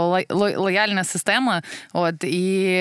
лояльна 0.57 1.05
система. 1.05 1.62
От 1.93 2.25
і 2.25 2.81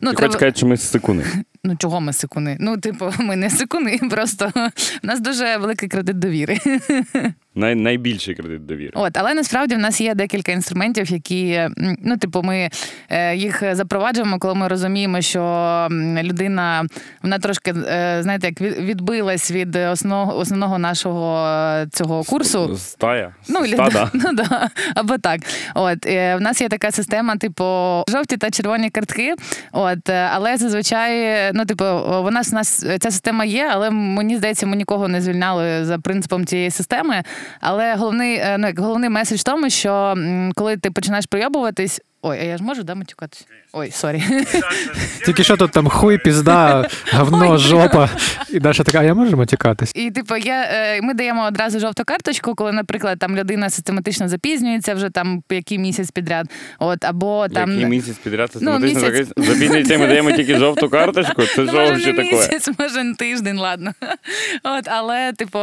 ну 0.00 0.10
Ти 0.10 0.16
треба 0.16 0.26
хочеш 0.26 0.32
сказати, 0.32 0.56
що 0.56 0.66
ми 0.66 0.76
сикуни. 0.76 1.24
Ну 1.64 1.76
чого 1.76 2.00
ми 2.00 2.12
сикуни? 2.12 2.56
Ну, 2.60 2.76
типу, 2.76 3.12
ми 3.18 3.36
не 3.36 3.50
сикуни, 3.50 3.98
просто 4.10 4.52
в 5.02 5.06
нас 5.06 5.20
дуже 5.20 5.56
великий 5.56 5.88
кредит 5.88 6.18
довіри. 6.18 6.58
Най, 7.54 7.74
найбільший 7.74 8.34
кредит 8.34 8.66
довіри. 8.66 8.90
От, 8.94 9.16
але 9.16 9.34
насправді 9.34 9.74
в 9.74 9.78
нас 9.78 10.00
є 10.00 10.14
декілька 10.14 10.52
інструментів, 10.52 11.12
які 11.12 11.68
ну, 11.76 12.16
типу, 12.16 12.42
ми 12.42 12.70
е, 13.08 13.36
їх 13.36 13.74
запроваджуємо, 13.74 14.38
коли 14.38 14.54
ми 14.54 14.68
розуміємо, 14.68 15.20
що 15.20 15.88
людина 16.22 16.86
вона 17.22 17.38
трошки 17.38 17.70
е, 17.70 18.18
знаєте, 18.22 18.46
як 18.46 18.60
відбилась 18.60 19.50
від 19.50 19.76
основного 19.76 20.38
основного 20.38 20.78
нашого 20.78 21.46
е, 21.46 21.86
цього 21.92 22.24
курсу. 22.24 22.76
Стая. 22.76 23.34
Ну, 23.48 23.66
Стада. 23.66 24.10
ну 24.14 24.32
да, 24.32 24.70
або 24.94 25.18
так. 25.18 25.40
От 25.74 26.06
в 26.06 26.38
нас 26.40 26.60
є 26.60 26.68
така 26.68 26.90
система, 26.90 27.36
типу, 27.36 27.64
жовті 28.08 28.36
та 28.36 28.50
червоні 28.50 28.90
картки. 28.90 29.34
От, 29.72 30.10
але 30.10 30.56
зазвичай, 30.56 31.49
ну, 31.54 31.64
типу, 31.64 31.84
вона 32.22 32.40
нас, 32.40 32.52
нас 32.52 32.98
ця 33.00 33.10
система 33.10 33.44
є, 33.44 33.68
але 33.72 33.90
мені 33.90 34.36
здається, 34.36 34.66
ми 34.66 34.76
нікого 34.76 35.08
не 35.08 35.20
звільняли 35.20 35.84
за 35.84 35.98
принципом 35.98 36.46
цієї 36.46 36.70
системи. 36.70 37.22
Але 37.60 37.94
головний, 37.94 38.36
е, 38.36 38.56
ну, 38.58 38.66
як 38.66 38.78
головний 38.78 39.10
меседж 39.10 39.40
в 39.40 39.44
тому, 39.44 39.70
що 39.70 40.16
коли 40.54 40.76
ти 40.76 40.90
починаєш 40.90 41.26
прийобуватись. 41.26 42.00
Ой, 42.22 42.38
а 42.40 42.42
я 42.42 42.56
ж 42.56 42.64
можу, 42.64 42.82
да, 42.82 42.94
матюкатися? 42.94 43.44
Ой, 43.72 43.90
sorry. 43.90 44.22
Тільки 45.26 45.44
що 45.44 45.56
тут 45.56 45.70
там 45.70 45.88
хуй, 45.88 46.18
пізда, 46.18 46.88
говно, 47.12 47.58
жопа. 47.58 48.08
І 48.52 48.60
Даша 48.60 48.82
така, 48.84 48.98
а 49.00 49.02
я 49.02 49.14
можу 49.14 49.36
матюкатись? 49.36 49.92
І 49.94 50.10
типу, 50.10 50.36
я, 50.36 50.62
е, 50.72 51.02
ми 51.02 51.14
даємо 51.14 51.44
одразу 51.46 51.80
жовту 51.80 52.04
карточку, 52.04 52.54
коли, 52.54 52.72
наприклад, 52.72 53.18
там 53.18 53.36
людина 53.36 53.70
систематично 53.70 54.28
запізнюється 54.28 54.94
вже 54.94 55.10
там 55.10 55.42
який 55.50 55.78
місяць 55.78 56.10
підряд. 56.10 56.46
От, 56.78 57.04
або 57.04 57.48
там 57.48 57.70
Який 57.70 57.86
місяць 57.86 58.16
підряд 58.18 58.50
Ну, 58.54 58.60
систематично 58.80 59.08
місяць. 59.10 59.28
запізнюється, 59.36 59.98
ми 59.98 60.06
даємо 60.06 60.32
тільки 60.32 60.58
жовту 60.58 60.88
карточку. 60.88 61.42
Це 61.42 61.62
Ну, 61.64 61.72
може, 61.72 62.06
не 62.06 62.12
таке? 62.12 62.32
місяць, 62.32 62.70
може, 62.78 63.04
не 63.04 63.14
тиждень, 63.14 63.58
ладно. 63.58 63.92
От, 64.62 64.88
але, 64.88 65.32
типу, 65.32 65.58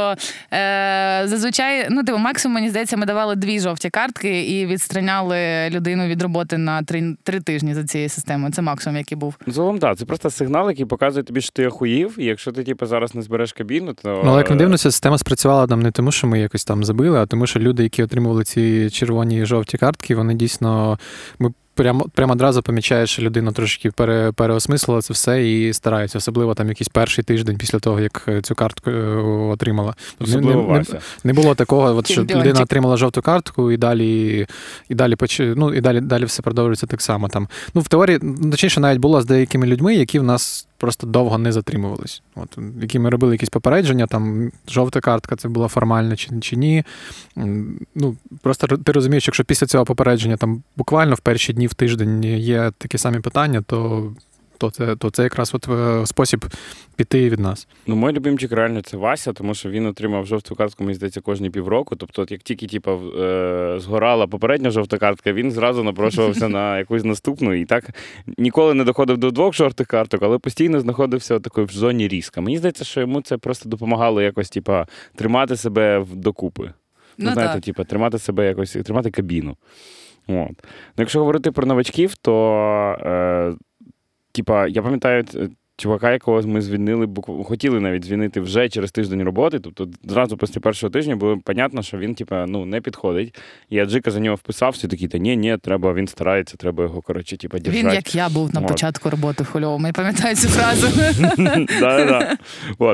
е, 0.53 1.21
зазвичай, 1.25 1.87
ну, 1.89 2.03
типу, 2.03 2.17
максимум, 2.17 2.55
мені 2.55 2.69
здається, 2.69 2.97
ми 2.97 3.05
давали 3.05 3.35
дві 3.35 3.59
жовті 3.59 3.89
картки 3.89 4.41
і 4.41 4.65
відстраняли 4.65 5.69
людину 5.69 6.07
від 6.07 6.21
роботи 6.21 6.57
на 6.57 6.83
три, 6.83 7.15
три 7.23 7.39
тижні 7.39 7.73
за 7.73 7.83
цією 7.97 8.09
системою. 8.09 8.53
Це 8.53 8.61
максимум, 8.61 8.97
який 8.97 9.17
був. 9.17 9.35
Ну, 9.47 9.53
Загалом, 9.53 9.79
так, 9.79 9.97
це 9.97 10.05
просто 10.05 10.29
сигнал, 10.29 10.69
який 10.69 10.85
показує 10.85 11.23
тобі, 11.23 11.41
що 11.41 11.51
ти 11.51 11.67
охуїв, 11.67 12.15
і 12.17 12.25
якщо 12.25 12.51
ти 12.51 12.63
типу, 12.63 12.85
зараз 12.85 13.15
не 13.15 13.21
збереш 13.21 13.53
кабіну, 13.53 13.93
то. 13.93 14.09
Ну, 14.09 14.29
але 14.29 14.37
як 14.37 14.49
не 14.49 14.55
дивно, 14.55 14.77
ця 14.77 14.91
система 14.91 15.17
спрацювала 15.17 15.67
там 15.67 15.81
не 15.81 15.91
тому, 15.91 16.11
що 16.11 16.27
ми 16.27 16.39
якось 16.39 16.65
там 16.65 16.83
забили, 16.83 17.19
а 17.19 17.25
тому, 17.25 17.47
що 17.47 17.59
люди, 17.59 17.83
які 17.83 18.03
отримували 18.03 18.43
ці 18.43 18.89
червоні 18.89 19.39
і 19.39 19.45
жовті 19.45 19.77
картки, 19.77 20.15
вони 20.15 20.33
дійсно. 20.33 20.99
Ми 21.39 21.53
прямо, 21.77 22.05
прямо 22.13 22.33
одразу 22.33 22.61
помічаєш, 22.61 23.09
що 23.09 23.21
людина 23.21 23.51
трошки 23.51 23.91
пере, 23.91 24.31
переосмислила 24.31 25.01
це 25.01 25.13
все 25.13 25.49
і 25.49 25.73
старається, 25.73 26.17
особливо 26.17 26.53
там 26.53 26.69
якийсь 26.69 26.87
перший 26.87 27.23
тиждень 27.23 27.57
після 27.57 27.79
того, 27.79 27.99
як 27.99 28.25
е, 28.27 28.41
цю 28.41 28.55
картку 28.55 28.91
е, 28.91 29.15
отримала. 29.51 29.95
Особливо 30.19 30.61
не, 30.61 30.67
не, 30.67 30.77
Вася. 30.77 30.99
не 31.23 31.33
було 31.33 31.55
такого, 31.55 31.95
от, 31.95 32.11
що 32.11 32.21
людина 32.21 32.61
отримала 32.61 32.97
жовту 32.97 33.21
картку, 33.21 33.71
і 33.71 33.77
далі, 33.77 34.47
і 34.89 34.95
далі, 34.95 35.15
поч- 35.15 35.53
ну, 35.57 35.73
і 35.73 35.81
далі, 35.81 36.01
далі 36.01 36.25
все 36.25 36.41
продовжується 36.41 36.87
так 36.87 37.01
само. 37.01 37.29
Там. 37.29 37.47
Ну, 37.73 37.81
в 37.81 37.87
теорії, 37.87 38.19
ну, 38.21 38.51
точніше, 38.51 38.79
навіть 38.79 38.99
було 38.99 39.21
з 39.21 39.25
деякими 39.25 39.67
людьми, 39.67 39.95
які 39.95 40.19
в 40.19 40.23
нас 40.23 40.66
просто 40.77 41.07
довго 41.07 41.37
не 41.37 41.51
затримувались. 41.51 42.21
От, 42.35 42.57
які 42.81 42.99
ми 42.99 43.09
робили 43.09 43.33
якісь 43.33 43.49
попередження, 43.49 44.07
там 44.07 44.51
жовта 44.67 45.01
картка 45.01 45.35
це 45.35 45.47
була 45.47 45.67
формальна 45.67 46.15
чи, 46.15 46.39
чи 46.41 46.55
ні. 46.55 46.83
Ну, 47.95 48.15
просто 48.41 48.67
ти 48.67 48.91
розумієш, 48.91 49.27
якщо 49.27 49.43
після 49.43 49.67
цього 49.67 49.85
попередження 49.85 50.37
там 50.37 50.63
буквально 50.75 51.15
в 51.15 51.19
перші 51.19 51.53
дні 51.53 51.67
в 51.67 51.73
тиждень 51.73 52.23
є 52.23 52.71
такі 52.77 52.97
самі 52.97 53.19
питання, 53.19 53.61
то, 53.61 54.11
то, 54.57 54.71
це, 54.71 54.95
то 54.95 55.09
це 55.09 55.23
якраз 55.23 55.51
от 55.55 55.67
е, 55.69 56.05
спосіб 56.05 56.45
піти 56.95 57.29
від 57.29 57.39
нас. 57.39 57.67
Ну, 57.87 57.95
мій 57.95 58.11
любимчик 58.11 58.51
реально 58.51 58.81
це 58.81 58.97
Вася, 58.97 59.33
тому 59.33 59.53
що 59.53 59.69
він 59.69 59.85
отримав 59.85 60.25
жовту 60.25 60.55
картку, 60.55 60.83
мені 60.83 60.95
здається, 60.95 61.21
кожні 61.21 61.49
півроку. 61.49 61.95
Тобто, 61.95 62.21
от 62.21 62.31
як 62.31 62.41
тільки 62.41 62.67
типу, 62.67 62.91
е, 62.91 63.75
згорала 63.79 64.27
попередня 64.27 64.69
жовта 64.69 64.97
картка, 64.97 65.33
він 65.33 65.51
зразу 65.51 65.83
напрошувався 65.83 66.49
на 66.49 66.77
якусь 66.79 67.03
наступну. 67.03 67.53
І 67.53 67.65
так 67.65 67.89
ніколи 68.37 68.73
не 68.73 68.83
доходив 68.83 69.17
до 69.17 69.31
двох 69.31 69.53
жовтих 69.53 69.87
карток, 69.87 70.23
але 70.23 70.37
постійно 70.37 70.79
знаходився 70.79 71.35
от 71.35 71.43
такою 71.43 71.67
в 71.67 71.71
зоні 71.71 72.07
різка. 72.07 72.41
Мені 72.41 72.57
здається, 72.57 72.83
що 72.83 73.01
йому 73.01 73.21
це 73.21 73.37
просто 73.37 73.69
допомагало 73.69 74.21
якось, 74.21 74.49
типу, 74.49 74.73
тримати 75.15 75.57
себе 75.57 75.99
в- 75.99 76.15
докупи. 76.15 76.63
Ну, 76.63 77.25
Ну, 77.27 77.33
знаєте, 77.33 77.61
типу, 77.61 77.83
тримати 77.83 78.19
себе 78.19 78.47
якось, 78.47 78.71
тримати 78.71 79.11
кабіну. 79.11 79.55
От. 80.27 80.49
Ну, 80.49 80.53
якщо 80.97 81.19
говорити 81.19 81.51
про 81.51 81.65
новачків, 81.67 82.15
то 82.15 82.33
е, 83.01 83.53
типа, 84.37 84.67
я 84.67 84.81
пам'ятаю 84.83 85.25
ц- 85.25 85.49
чувака, 85.77 86.11
якого 86.11 86.41
ми 86.41 86.61
звільнили, 86.61 87.05
букв- 87.05 87.43
хотіли 87.43 87.79
навіть 87.79 88.05
звільнити 88.05 88.39
вже 88.41 88.69
через 88.69 88.91
тиждень 88.91 89.23
роботи. 89.23 89.59
Тобто 89.59 89.87
зразу 90.03 90.37
після 90.37 90.61
першого 90.61 90.91
тижня 90.91 91.15
було 91.15 91.37
понятно, 91.37 91.81
що 91.83 91.97
він 91.97 92.15
типа, 92.15 92.45
ну, 92.47 92.65
не 92.65 92.81
підходить. 92.81 93.35
І 93.69 93.79
Аджика 93.79 94.11
за 94.11 94.19
нього 94.19 94.35
вписався, 94.35 94.87
такий, 94.87 95.07
та 95.07 95.17
ні, 95.17 95.37
ні, 95.37 95.57
треба, 95.61 95.93
він 95.93 96.07
старається, 96.07 96.57
треба 96.57 96.83
його, 96.83 97.01
коротше, 97.01 97.37
типа, 97.37 97.57
Він, 97.57 97.89
як 97.89 98.15
я 98.15 98.29
був 98.29 98.53
на 98.53 98.61
От. 98.61 98.67
початку 98.67 99.09
роботи 99.09 99.43
в 99.43 99.47
Хольовому, 99.47 99.87
я 99.87 99.93
пам'ятаю 99.93 100.35
цю 100.35 100.47
фразу. 100.49 100.87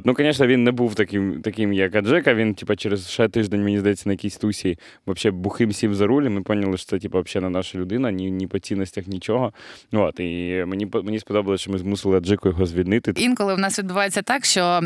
Ну, 0.05 0.15
звісно, 0.17 0.47
він 0.47 0.63
не 0.63 0.71
був 0.71 0.95
таким, 0.95 1.73
як 1.73 1.95
Аджика. 1.95 2.33
Він, 2.33 2.53
типа, 2.55 2.75
через 2.75 3.09
ще 3.09 3.27
тиждень, 3.27 3.63
мені 3.63 3.79
здається, 3.79 4.03
на 4.09 4.13
якійсь 4.13 4.37
тусі 4.37 4.77
взагалі 5.07 5.37
бухим 5.39 5.71
сів 5.71 5.95
за 5.95 6.07
руль. 6.07 6.23
і 6.23 6.29
Ми 6.29 6.41
поняли, 6.41 6.77
що 6.77 6.85
це 6.89 6.99
типа, 6.99 7.21
взагалі 7.21 7.43
не 7.43 7.49
наша 7.57 7.77
людина, 7.77 8.11
ні, 8.11 8.31
ні 8.31 8.47
по 8.47 8.59
цінностях, 8.59 9.07
нічого. 9.07 9.53
От. 9.91 10.19
І 10.19 10.63
мені, 10.67 10.87
мені 11.03 11.19
сподобалося, 11.19 11.61
що 11.61 11.71
ми 11.71 11.77
змусили 11.77 12.17
Аджику 12.17 12.49
його 12.49 12.65
звільнити. 12.73 13.13
Інколи 13.15 13.55
в 13.55 13.59
нас 13.59 13.79
відбувається 13.79 14.21
так, 14.21 14.45
що 14.45 14.81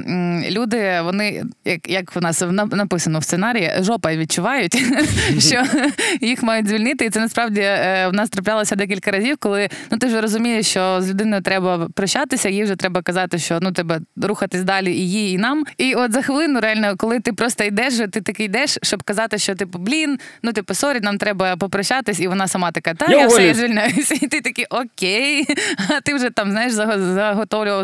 люди, 0.50 1.02
вони, 1.04 1.44
як, 1.66 1.90
як 1.90 2.16
в 2.16 2.22
нас 2.22 2.42
на- 2.42 2.66
написано 2.66 3.20
в 3.20 3.24
сценарії, 3.24 3.72
жопа 3.80 4.16
відчувають, 4.16 4.84
що 5.40 5.64
їх 6.22 6.44
мають 6.44 6.68
звільнити. 6.68 7.06
І 7.06 7.10
це 7.10 7.20
насправді 7.20 7.62
е, 7.62 8.08
в 8.12 8.14
нас 8.14 8.30
траплялося 8.30 8.76
декілька 8.76 9.12
разів, 9.12 9.38
коли 9.40 9.70
ну 9.92 9.98
ти 9.98 10.08
вже 10.08 10.22
розумієш, 10.22 10.68
що 10.68 11.02
з 11.02 11.10
людиною 11.10 11.42
треба 11.42 11.88
прощатися, 11.94 12.50
їй 12.50 12.64
вже 12.64 12.76
треба 12.76 13.02
казати, 13.02 13.38
що 13.40 13.60
ну 13.62 13.72
треба 13.72 14.00
рухатись 14.24 14.64
далі 14.64 14.94
і 14.94 15.10
їй, 15.12 15.32
і 15.34 15.38
нам. 15.38 15.64
І 15.78 15.94
от 15.96 16.14
за 16.14 16.22
хвилину, 16.22 16.60
реально, 16.60 16.94
коли 16.98 17.20
ти 17.20 17.34
просто 17.34 17.64
йдеш, 17.64 17.94
ти 18.12 18.22
такий 18.22 18.46
йдеш, 18.46 18.78
щоб 18.84 19.04
казати, 19.04 19.38
що 19.38 19.56
типу, 19.56 19.80
блін, 19.80 20.20
ну 20.44 20.54
типу, 20.54 20.74
sorry, 20.74 21.00
нам 21.02 21.18
треба 21.18 21.58
попрощатись, 21.58 22.20
і 22.20 22.28
вона 22.28 22.48
сама 22.48 22.72
така, 22.72 22.94
та 22.94 23.12
Я 23.12 23.18
я 23.20 23.28
все, 23.28 23.48
я 23.48 23.54
звільняюся. 23.54 24.16
І 24.22 24.28
ти 24.28 24.42
такий 24.42 24.66
okay. 24.70 25.46
А 25.98 26.02
ти 26.02 26.14
вже 26.14 26.30
там 26.30 26.52
знаєш, 26.52 26.74
заго- 26.74 27.00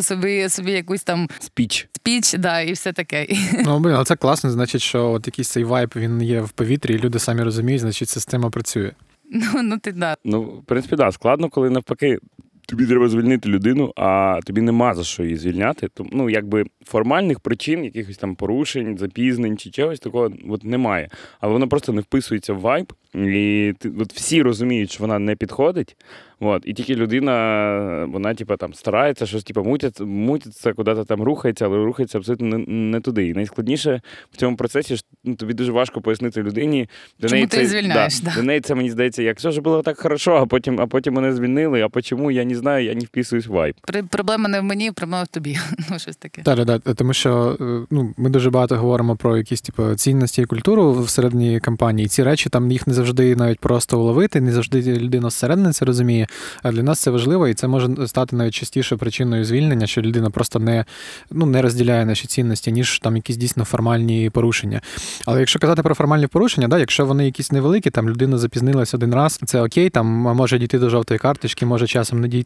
заготовлював 0.02 0.04
собі 0.04 0.50
собі 0.50 0.72
якусь 0.72 1.04
там 1.04 1.30
Speech. 1.40 1.88
speech, 1.96 2.34
да, 2.34 2.62
і 2.62 2.72
все 2.74 2.94
таке. 2.94 3.28
Ну, 3.66 3.80
блін, 3.80 3.94
але 3.94 4.06
це 4.06 4.16
класно, 4.16 4.52
значить, 4.52 4.82
що 4.82 5.12
от 5.12 5.28
якийсь 5.28 5.50
цей 5.50 5.64
вайб 5.64 5.94
він 5.96 6.22
є 6.22 6.42
в 6.42 6.50
повітрі, 6.50 6.94
і 6.94 6.98
люди 6.98 7.20
самі 7.20 7.44
розуміють, 7.44 7.82
значить, 7.82 8.10
система 8.10 8.50
працює. 8.50 8.92
Ну, 9.32 9.64
ну 9.64 9.78
ти 9.78 9.92
да. 9.92 10.16
Ну, 10.24 10.42
в 10.42 10.64
принципі, 10.66 10.96
так, 10.96 11.06
да, 11.08 11.12
складно, 11.12 11.50
коли 11.50 11.70
навпаки. 11.70 12.20
Тобі 12.66 12.86
треба 12.86 13.10
звільнити 13.10 13.50
людину, 13.50 13.94
а 13.96 14.40
тобі 14.46 14.62
нема 14.62 14.94
за 14.94 15.04
що 15.04 15.24
її 15.24 15.36
звільняти. 15.36 15.88
Тому, 15.94 16.10
ну, 16.14 16.30
якби 16.30 16.66
формальних 16.86 17.40
причин, 17.40 17.84
якихось 17.84 18.18
там 18.18 18.36
порушень, 18.36 18.98
запізнень 18.98 19.58
чи 19.58 19.70
чогось 19.70 20.00
такого 20.00 20.32
от 20.50 20.64
немає. 20.64 21.10
Але 21.40 21.54
воно 21.54 21.68
просто 21.68 21.94
не 21.94 22.02
вписується 22.02 22.54
в 22.54 22.60
вайб. 22.60 22.94
І 23.16 23.74
ти, 23.80 23.92
от 24.00 24.14
всі 24.14 24.42
розуміють, 24.42 24.92
що 24.92 25.04
вона 25.04 25.20
не 25.20 25.36
підходить. 25.36 25.96
От, 26.40 26.64
і 26.66 26.74
тільки 26.74 26.96
людина, 26.96 28.06
вона, 28.10 28.34
типа, 28.34 28.58
там 28.58 28.74
старається 28.74 29.26
щось, 29.26 29.44
типа, 29.44 29.64
мутиться, 29.64 30.06
мутиться, 30.06 30.74
куди-то 30.74 31.06
там 31.06 31.22
рухається, 31.22 31.66
але 31.66 31.78
рухається 31.78 32.18
абсолютно 32.18 32.48
не, 32.48 32.66
не 32.68 33.02
туди. 33.02 33.28
І 33.28 33.34
найскладніше 33.34 34.02
в 34.32 34.38
цьому 34.38 34.58
процесі 34.58 34.96
ж 34.96 35.04
ну, 35.24 35.36
тобі 35.36 35.54
дуже 35.54 35.72
важко 35.72 36.02
пояснити 36.02 36.44
людині. 36.44 36.90
Для 37.20 37.30
Чому 37.30 37.38
неї 37.38 37.48
ти 37.48 37.58
це, 37.58 37.66
звільняєш, 37.66 38.20
Да, 38.20 38.30
да. 38.30 38.36
Для 38.36 38.44
неї 38.44 38.62
це 38.62 38.76
мені 38.76 38.92
здається, 38.92 39.24
як 39.24 39.38
все 39.38 39.52
ж 39.52 39.62
було 39.62 39.82
так 39.82 40.00
хорошо, 40.00 40.36
а 40.36 40.46
потім, 40.46 40.82
а 40.82 40.88
потім 40.88 41.14
мене 41.14 41.34
звільнили. 41.34 41.90
А 41.94 42.02
чому 42.02 42.32
я 42.32 42.46
не 42.46 42.53
знаю, 42.56 42.86
я 42.86 42.94
не 42.94 43.06
вписуюсь 43.06 43.48
в 43.48 43.52
вайб. 43.52 43.76
При- 43.82 44.04
Проблема 44.04 44.50
не 44.50 44.60
в 44.60 44.64
мені, 44.64 44.92
проблема 44.92 45.24
в 45.24 45.28
тобі. 45.28 45.58
Ну, 45.92 46.00
щось 46.00 46.16
таке. 46.16 46.42
Так, 46.42 46.66
так, 46.66 46.82
так, 46.82 46.96
тому 46.96 47.14
що 47.14 47.58
е, 47.62 47.86
ну, 47.92 48.14
ми 48.18 48.30
дуже 48.30 48.50
багато 48.50 48.76
говоримо 48.76 49.16
про 49.16 49.38
якісь 49.38 49.62
типу, 49.62 49.96
цінності 49.96 50.42
і 50.42 50.46
культуру 50.46 51.02
всередині 51.02 51.60
компанії. 51.60 52.08
Ці 52.08 52.24
речі 52.24 52.50
там 52.50 52.72
їх 52.72 52.88
не 52.88 52.94
завжди 52.94 53.36
навіть 53.36 53.60
просто 53.60 54.00
уловити, 54.00 54.42
не 54.42 54.52
завжди 54.52 54.98
людина 54.98 55.30
зсередини 55.30 55.72
це 55.72 55.86
розуміє. 55.86 56.28
А 56.64 56.72
для 56.72 56.84
нас 56.84 57.00
це 57.00 57.12
важливо, 57.12 57.48
і 57.48 57.54
це 57.54 57.68
може 57.68 58.08
стати 58.08 58.36
навіть 58.36 58.54
частіше 58.54 58.98
причиною 58.98 59.46
звільнення, 59.46 59.88
що 59.88 60.02
людина 60.02 60.30
просто 60.30 60.60
не, 60.60 60.86
ну, 61.32 61.46
не 61.46 61.62
розділяє 61.62 62.06
наші 62.06 62.28
цінності, 62.28 62.72
ніж 62.72 63.00
там 63.00 63.16
якісь 63.16 63.38
дійсно 63.38 63.66
формальні 63.66 64.30
порушення. 64.30 64.82
Але 65.26 65.40
якщо 65.40 65.60
казати 65.60 65.84
про 65.84 65.96
формальні 65.96 66.28
порушення, 66.28 66.68
да, 66.68 66.80
якщо 66.80 67.06
вони 67.06 67.26
якісь 67.26 67.52
невеликі, 67.52 67.90
там 67.90 68.10
людина 68.10 68.38
запізнилась 68.38 68.94
один 68.94 69.14
раз, 69.16 69.40
це 69.46 69.62
окей, 69.62 69.90
там 69.90 70.06
може 70.08 70.60
дійти 70.60 70.80
до 70.80 70.90
жовтої 70.90 71.18
карточки, 71.20 71.66
може 71.66 71.88
часом 71.88 72.22
не 72.22 72.28
дійти. 72.28 72.43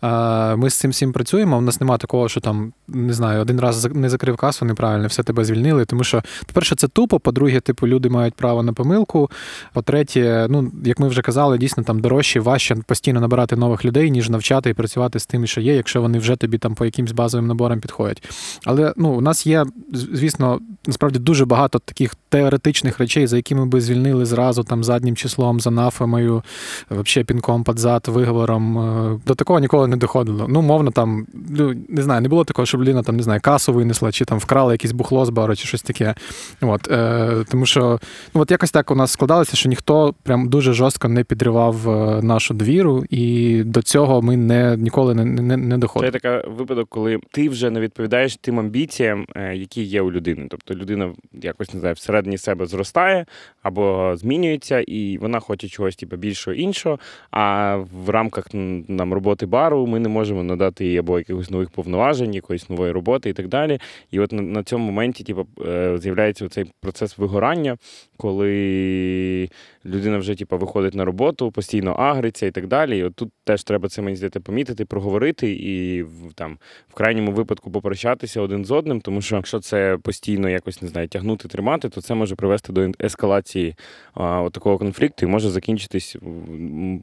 А, 0.00 0.56
Ми 0.56 0.70
з 0.70 0.74
цим 0.74 0.90
всім 0.90 1.12
працюємо. 1.12 1.58
У 1.58 1.60
нас 1.60 1.80
немає 1.80 1.98
такого, 1.98 2.28
що 2.28 2.40
там 2.40 2.72
не 2.88 3.12
знаю, 3.12 3.40
один 3.40 3.60
раз 3.60 3.94
не 3.94 4.08
закрив 4.08 4.36
касу 4.36 4.64
неправильно, 4.64 5.06
все 5.06 5.22
тебе 5.22 5.44
звільнили. 5.44 5.84
Тому 5.84 6.04
що, 6.04 6.22
по-перше, 6.46 6.74
це 6.74 6.88
тупо. 6.88 7.20
По-друге, 7.20 7.60
типу, 7.60 7.88
люди 7.88 8.08
мають 8.08 8.34
право 8.34 8.62
на 8.62 8.72
помилку. 8.72 9.30
По-третє, 9.72 10.46
ну 10.50 10.72
як 10.84 10.98
ми 10.98 11.08
вже 11.08 11.22
казали, 11.22 11.58
дійсно 11.58 11.82
там 11.82 12.00
дорожче, 12.00 12.40
важче 12.40 12.76
постійно 12.86 13.20
набирати 13.20 13.56
нових 13.56 13.84
людей, 13.84 14.10
ніж 14.10 14.30
навчати 14.30 14.70
і 14.70 14.74
працювати 14.74 15.18
з 15.18 15.26
тим, 15.26 15.46
що 15.46 15.60
є, 15.60 15.74
якщо 15.74 16.02
вони 16.02 16.18
вже 16.18 16.36
тобі 16.36 16.58
там 16.58 16.74
по 16.74 16.84
якимсь 16.84 17.12
базовим 17.12 17.46
наборам 17.46 17.80
підходять. 17.80 18.30
Але 18.64 18.94
ну, 18.96 19.08
у 19.08 19.20
нас 19.20 19.46
є, 19.46 19.64
звісно, 19.92 20.60
насправді 20.86 21.18
дуже 21.18 21.44
багато 21.44 21.78
таких 21.78 22.14
теоретичних 22.28 22.98
речей, 22.98 23.26
за 23.26 23.36
якими 23.36 23.66
би 23.66 23.80
звільнили 23.80 24.26
зразу 24.26 24.62
там 24.62 24.84
заднім 24.84 25.16
числом, 25.16 25.60
за 25.60 25.70
нафемою, 25.70 26.42
взагалі 26.90 27.24
пінком 27.24 27.64
під 27.64 27.78
зад, 27.78 28.08
виговором. 28.08 29.19
До 29.26 29.34
такого 29.34 29.60
ніколи 29.60 29.88
не 29.88 29.96
доходило. 29.96 30.46
Ну, 30.48 30.62
мовно, 30.62 30.90
там, 30.90 31.26
ну, 31.50 31.74
не 31.88 32.02
знаю, 32.02 32.20
не 32.20 32.28
було 32.28 32.44
такого, 32.44 32.66
щоб 32.66 32.80
людина 32.80 33.02
там, 33.02 33.16
не 33.16 33.22
знаю, 33.22 33.40
касу 33.40 33.72
винесла, 33.72 34.12
чи 34.12 34.24
там 34.24 34.38
вкрала 34.38 34.72
якесь 34.72 34.92
бухло 34.92 35.24
з 35.24 35.30
бару, 35.30 35.56
чи 35.56 35.66
щось 35.68 35.82
таке. 35.82 36.14
От, 36.60 36.90
е, 36.90 37.44
тому 37.50 37.66
що 37.66 38.00
ну, 38.34 38.40
от 38.40 38.50
якось 38.50 38.70
так 38.70 38.90
у 38.90 38.94
нас 38.94 39.12
складалося, 39.12 39.56
що 39.56 39.68
ніхто 39.68 40.14
прям 40.22 40.48
дуже 40.48 40.72
жорстко 40.72 41.08
не 41.08 41.24
підривав 41.24 41.88
е, 41.90 42.22
нашу 42.22 42.54
двіру. 42.54 43.04
і 43.10 43.62
до 43.64 43.82
цього 43.82 44.22
ми 44.22 44.36
не 44.36 44.76
ніколи 44.76 45.14
не, 45.14 45.24
не, 45.24 45.56
не 45.56 45.74
Це 45.74 45.78
доходимо. 45.78 46.12
така 46.12 46.44
випадок, 46.48 46.88
коли 46.88 47.18
ти 47.30 47.48
вже 47.48 47.70
не 47.70 47.80
відповідаєш 47.80 48.36
тим 48.36 48.58
амбіціям, 48.58 49.26
е, 49.36 49.56
які 49.56 49.82
є 49.82 50.02
у 50.02 50.12
людини. 50.12 50.46
Тобто 50.50 50.74
людина 50.74 51.12
якось 51.42 51.74
не 51.74 51.80
знаю, 51.80 51.94
всередині 51.94 52.38
себе 52.38 52.66
зростає 52.66 53.26
або 53.62 54.12
змінюється, 54.16 54.80
і 54.80 55.18
вона 55.18 55.40
хоче 55.40 55.68
чогось 55.68 55.96
типу, 55.96 56.16
більшого 56.16 56.54
іншого. 56.54 56.98
А 57.30 57.76
в 58.06 58.10
рамках 58.10 58.54
м, 58.54 58.84
нам 59.10 59.14
роботи 59.14 59.46
бару 59.46 59.86
ми 59.86 60.00
не 60.00 60.08
можемо 60.08 60.42
надати 60.42 60.86
їй 60.86 60.98
або 60.98 61.18
якихось 61.18 61.50
нових 61.50 61.70
повноважень, 61.70 62.34
якоїсь 62.34 62.70
нової 62.70 62.92
роботи 62.92 63.30
і 63.30 63.32
так 63.32 63.48
далі. 63.48 63.78
І 64.10 64.20
от 64.20 64.32
на, 64.32 64.42
на 64.42 64.62
цьому 64.62 64.86
моменті, 64.86 65.24
типу, 65.24 65.46
е, 65.66 65.98
з'являється 65.98 66.48
цей 66.48 66.64
процес 66.80 67.18
вигорання, 67.18 67.76
коли 68.16 69.48
людина 69.86 70.18
вже 70.18 70.34
типу, 70.34 70.58
виходить 70.58 70.94
на 70.94 71.04
роботу, 71.04 71.50
постійно 71.50 71.92
агриться 71.92 72.46
і 72.46 72.50
так 72.50 72.66
далі. 72.66 72.98
І 72.98 73.04
от 73.04 73.14
тут 73.14 73.30
теж 73.44 73.64
треба 73.64 73.88
це 73.88 74.02
мені 74.02 74.16
здається 74.16 74.40
помітити, 74.40 74.84
проговорити 74.84 75.52
і 75.52 76.04
там 76.34 76.58
в 76.88 76.94
крайньому 76.94 77.32
випадку 77.32 77.70
попрощатися 77.70 78.40
один 78.40 78.64
з 78.64 78.70
одним, 78.70 79.00
тому 79.00 79.22
що 79.22 79.36
якщо 79.36 79.60
це 79.60 79.98
постійно 80.02 80.48
якось 80.48 80.82
не 80.82 80.88
знаю, 80.88 81.08
тягнути, 81.08 81.48
тримати, 81.48 81.88
то 81.88 82.00
це 82.00 82.14
може 82.14 82.34
привести 82.34 82.72
до 82.72 82.90
ескалації 83.02 83.74
а, 84.14 84.42
от 84.42 84.52
такого 84.52 84.78
конфлікту 84.78 85.26
і 85.26 85.28
може 85.28 85.50
закінчитись 85.50 86.16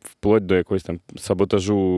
вплоть 0.04 0.46
до 0.46 0.56
якогось 0.56 0.84
там 0.84 1.00
саботажу, 1.18 1.97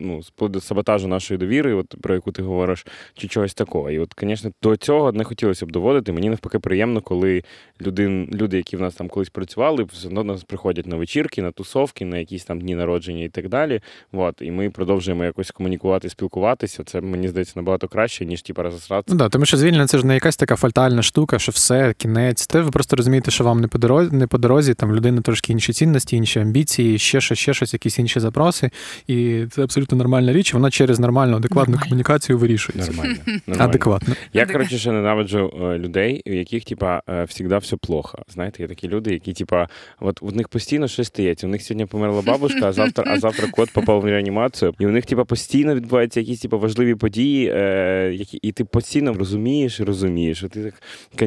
ну 0.00 0.20
саботажу 0.60 1.08
нашої 1.08 1.38
довіри, 1.38 1.74
от 1.74 1.94
про 2.02 2.14
яку 2.14 2.32
ти 2.32 2.42
говориш, 2.42 2.86
чи 3.14 3.28
чогось 3.28 3.54
такого. 3.54 3.90
І 3.90 3.98
от, 3.98 4.14
звісно, 4.20 4.50
до 4.62 4.76
цього 4.76 5.12
не 5.12 5.24
хотілося 5.24 5.66
б 5.66 5.70
доводити. 5.70 6.12
Мені 6.12 6.28
навпаки 6.28 6.58
приємно, 6.58 7.00
коли 7.00 7.42
люди, 7.82 8.28
люди, 8.32 8.56
які 8.56 8.76
в 8.76 8.80
нас 8.80 8.94
там 8.94 9.08
колись 9.08 9.30
працювали, 9.30 9.84
все 9.84 10.08
одно 10.08 10.24
нас 10.24 10.44
приходять 10.44 10.86
на 10.86 10.96
вечірки, 10.96 11.42
на 11.42 11.50
тусовки, 11.52 12.04
на 12.04 12.18
якісь 12.18 12.44
там 12.44 12.60
дні 12.60 12.74
народження 12.74 13.24
і 13.24 13.28
так 13.28 13.48
далі. 13.48 13.80
От, 14.12 14.34
і 14.40 14.50
ми 14.50 14.70
продовжуємо 14.70 15.24
якось 15.24 15.50
комунікувати, 15.50 16.08
спілкуватися. 16.08 16.84
Це 16.84 17.00
мені 17.00 17.28
здається 17.28 17.52
набагато 17.56 17.88
краще, 17.88 18.26
ніж 18.26 18.42
типу, 18.42 18.62
розосратися. 18.62 19.14
Ну 19.14 19.18
да, 19.18 19.28
тому 19.28 19.44
що 19.44 19.56
звільнення 19.56 19.86
це 19.86 19.98
ж 19.98 20.06
не 20.06 20.14
якась 20.14 20.36
така 20.36 20.56
фатальна 20.56 21.02
штука, 21.02 21.38
що 21.38 21.52
все, 21.52 21.94
кінець. 21.94 22.46
Те 22.46 22.60
ви 22.60 22.70
просто 22.70 22.96
розумієте, 22.96 23.30
що 23.30 23.44
вам 23.44 23.60
не 23.60 23.68
по 23.68 23.78
дорозі, 23.78 24.16
не 24.16 24.26
по 24.26 24.38
дорозі, 24.38 24.74
там 24.74 24.90
в 24.90 24.94
людини 24.94 25.20
трошки 25.20 25.52
інші 25.52 25.72
цінності, 25.72 26.16
інші 26.16 26.40
амбіції, 26.40 26.98
ще 26.98 27.20
щось, 27.20 27.38
ще 27.38 27.54
щось, 27.54 27.72
якісь 27.72 27.98
інші 27.98 28.20
запроси. 28.20 28.70
І 29.06 29.44
це 29.50 29.62
абсолютно 29.62 29.98
нормальна 29.98 30.32
річ. 30.32 30.54
Вона 30.54 30.70
через 30.70 31.00
нормальну, 31.00 31.36
адекватну 31.36 31.72
Нормально. 31.72 31.88
комунікацію 31.88 32.38
вирішується. 32.38 32.90
Нормально. 32.92 33.16
нормально. 33.46 33.64
Адекватно. 33.70 34.14
Я, 34.32 34.46
коротше, 34.46 34.78
ще 34.78 34.92
ненавиджу 34.92 35.52
е, 35.62 35.78
людей, 35.78 36.22
у 36.26 36.30
яких, 36.30 36.64
типа, 36.64 37.02
е, 37.08 37.26
завжди 37.30 37.58
все 37.58 37.76
плохо. 37.76 38.18
Знаєте, 38.28 38.62
є 38.62 38.68
такі 38.68 38.88
люди, 38.88 39.12
які, 39.12 39.32
типа, 39.32 39.68
от 40.00 40.18
у 40.22 40.30
них 40.30 40.48
постійно 40.48 40.88
щось 40.88 41.06
стається. 41.06 41.46
У 41.46 41.50
них 41.50 41.62
сьогодні 41.62 41.86
померла 41.86 42.22
бабушка, 42.22 42.68
а 42.68 42.72
завтра, 42.72 43.04
а 43.06 43.18
завтра 43.18 43.48
кот 43.48 43.70
попав 43.70 44.00
в 44.00 44.04
реанімацію. 44.04 44.74
І 44.78 44.86
у 44.86 44.90
них, 44.90 45.06
типа, 45.06 45.24
постійно 45.24 45.74
відбуваються 45.74 46.20
якісь 46.20 46.40
типа 46.40 46.56
важливі 46.56 46.94
події, 46.94 47.52
е, 47.54 48.12
які, 48.14 48.36
і 48.42 48.52
ти 48.52 48.64
постійно 48.64 49.14
розумієш 49.14 49.80
і 49.80 49.84
розумієш. 49.84 50.42
І 50.42 50.48
ти 50.48 50.62
так, 50.62 50.74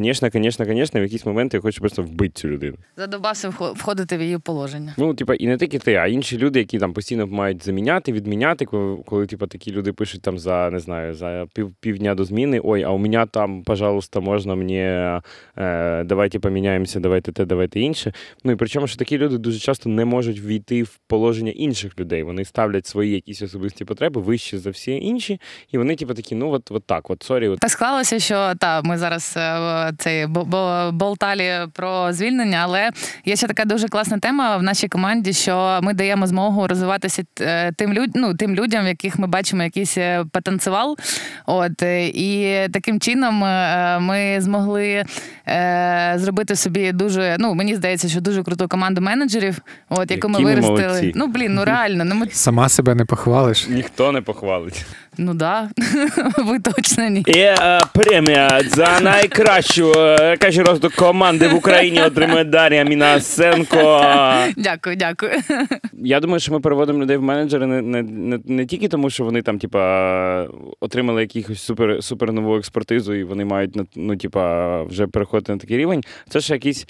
звісно, 0.02 0.28
звісно, 0.32 0.64
звісно, 0.64 1.00
в 1.00 1.02
якийсь 1.02 1.26
момент 1.26 1.54
я 1.54 1.60
хочу 1.60 1.80
просто 1.80 2.02
вбити 2.02 2.32
цю 2.34 2.48
людину. 2.48 2.76
Задобався 2.96 3.48
вхо- 3.48 3.72
входити 3.72 4.16
в 4.16 4.22
її 4.22 4.38
положення. 4.38 4.94
Ну, 4.98 5.14
типа, 5.14 5.34
і 5.34 5.46
не 5.46 5.56
тільки 5.56 5.78
ти, 5.78 5.94
а 5.94 6.06
інші 6.06 6.38
люди, 6.38 6.58
які 6.58 6.78
там 6.78 6.92
постійно 6.92 7.26
мають 7.26 7.55
заміняти, 7.62 8.12
відміняти, 8.12 8.64
коли, 8.64 8.96
коли 9.06 9.26
типа, 9.26 9.46
такі 9.46 9.72
люди 9.72 9.92
пишуть 9.92 10.22
там 10.22 10.38
за 10.38 10.70
не 10.70 10.80
знаю, 10.80 11.14
за 11.14 11.46
пів, 11.54 11.74
півдня 11.80 12.14
до 12.14 12.24
зміни. 12.24 12.60
Ой, 12.64 12.82
а 12.82 12.90
у 12.90 12.98
мене 12.98 13.26
там, 13.30 13.62
пожалуйста, 13.62 14.20
можна 14.20 14.54
мені 14.54 14.78
е, 14.78 15.22
давайте 16.04 16.38
поміняємося, 16.38 17.00
давайте 17.00 17.32
те, 17.32 17.44
давайте 17.44 17.80
інше. 17.80 18.12
Ну 18.44 18.52
і 18.52 18.56
причому, 18.56 18.86
що 18.86 18.96
такі 18.96 19.18
люди 19.18 19.38
дуже 19.38 19.58
часто 19.58 19.88
не 19.88 20.04
можуть 20.04 20.40
війти 20.40 20.82
в 20.82 20.98
положення 21.06 21.52
інших 21.52 21.98
людей. 21.98 22.22
Вони 22.22 22.44
ставлять 22.44 22.86
свої 22.86 23.12
якісь 23.12 23.42
особисті 23.42 23.84
потреби 23.84 24.20
вище 24.20 24.58
за 24.58 24.70
всі 24.70 24.92
інші, 24.92 25.40
і 25.72 25.78
вони, 25.78 25.96
типу, 25.96 26.14
такі, 26.14 26.34
ну 26.34 26.50
от, 26.50 26.70
от 26.70 26.84
так, 26.86 27.10
от 27.10 27.22
sorry, 27.22 27.56
Так 27.60 27.70
склалося, 27.70 28.18
що 28.18 28.52
та 28.60 28.82
ми 28.82 28.98
зараз 28.98 29.34
е, 29.36 29.92
цей 29.98 30.26
бо- 30.26 30.44
бо- 30.44 30.90
болталі 30.92 31.52
про 31.72 32.12
звільнення, 32.12 32.58
але 32.62 32.90
є 33.24 33.36
ще 33.36 33.46
така 33.46 33.64
дуже 33.64 33.88
класна 33.88 34.18
тема 34.18 34.56
в 34.56 34.62
нашій 34.62 34.88
команді, 34.88 35.32
що 35.32 35.80
ми 35.82 35.94
даємо 35.94 36.26
змогу 36.26 36.66
розвиватися 36.66 37.24
тим 37.76 37.92
люд, 37.92 38.10
ну, 38.14 38.34
тим 38.34 38.54
людям, 38.54 38.84
в 38.84 38.88
яких 38.88 39.18
ми 39.18 39.26
бачимо 39.26 39.62
якийсь 39.62 39.98
е, 39.98 40.24
потенціал. 40.32 40.96
От 41.46 41.82
е, 41.82 42.06
і 42.08 42.68
таким 42.68 43.00
чином 43.00 43.44
е, 43.44 43.98
ми 44.00 44.36
змогли 44.40 45.04
е, 45.48 46.14
зробити 46.16 46.56
собі 46.56 46.92
дуже, 46.92 47.36
ну 47.38 47.54
мені 47.54 47.74
здається, 47.74 48.08
що 48.08 48.20
дуже 48.20 48.42
круту 48.42 48.68
команду 48.68 49.00
менеджерів, 49.00 49.58
от 49.88 50.10
яку 50.10 50.28
ми 50.28 50.40
Які 50.40 50.44
ми 50.44 50.54
виростили. 50.54 51.12
Ну 51.14 51.26
блін, 51.26 51.54
ну 51.54 51.64
реально, 51.64 52.04
ну 52.04 52.14
ми 52.14 52.26
Сама 52.32 52.68
себе 52.68 52.94
не 52.94 53.04
похвалиш. 53.04 53.68
ніхто 53.68 54.12
не 54.12 54.20
похвалить. 54.20 54.86
Ну 55.18 55.34
да, 55.34 55.68
ви 56.38 56.58
точно 56.58 57.08
ні. 57.08 57.20
І 57.26 57.38
е, 57.38 57.82
премія 57.94 58.60
за 58.68 59.00
найкращу 59.00 59.92
е, 59.96 60.16
найкращий 60.20 60.62
розвиток 60.62 60.92
команди 60.92 61.48
в 61.48 61.54
Україні 61.54 62.02
отримує 62.02 62.44
Дар'я 62.44 62.84
Мінасенко. 62.84 63.76
Дякую, 64.56 64.96
дякую. 64.96 65.32
Я 65.92 66.20
думаю, 66.20 66.40
що 66.40 66.52
ми 66.52 66.60
переводимо 66.60 67.02
людей 67.02 67.16
в 67.16 67.22
менеджери 67.22 67.66
не, 67.66 67.82
не, 67.82 68.02
не, 68.02 68.38
не 68.44 68.66
тільки 68.66 68.88
тому, 68.88 69.10
що 69.10 69.24
вони 69.24 69.42
там, 69.42 69.58
типа, 69.58 70.46
отримали 70.80 71.20
якихось 71.20 71.62
супер, 71.62 72.04
супер 72.04 72.32
нову 72.32 72.56
експертизу, 72.56 73.14
і 73.14 73.24
вони 73.24 73.44
мають 73.44 73.78
ну, 73.96 74.16
типа, 74.16 74.82
вже 74.82 75.06
переходити 75.06 75.52
на 75.52 75.58
такий 75.58 75.76
рівень. 75.76 76.02
Це 76.28 76.40
ж 76.40 76.52
якийсь 76.52 76.82
м, 76.82 76.88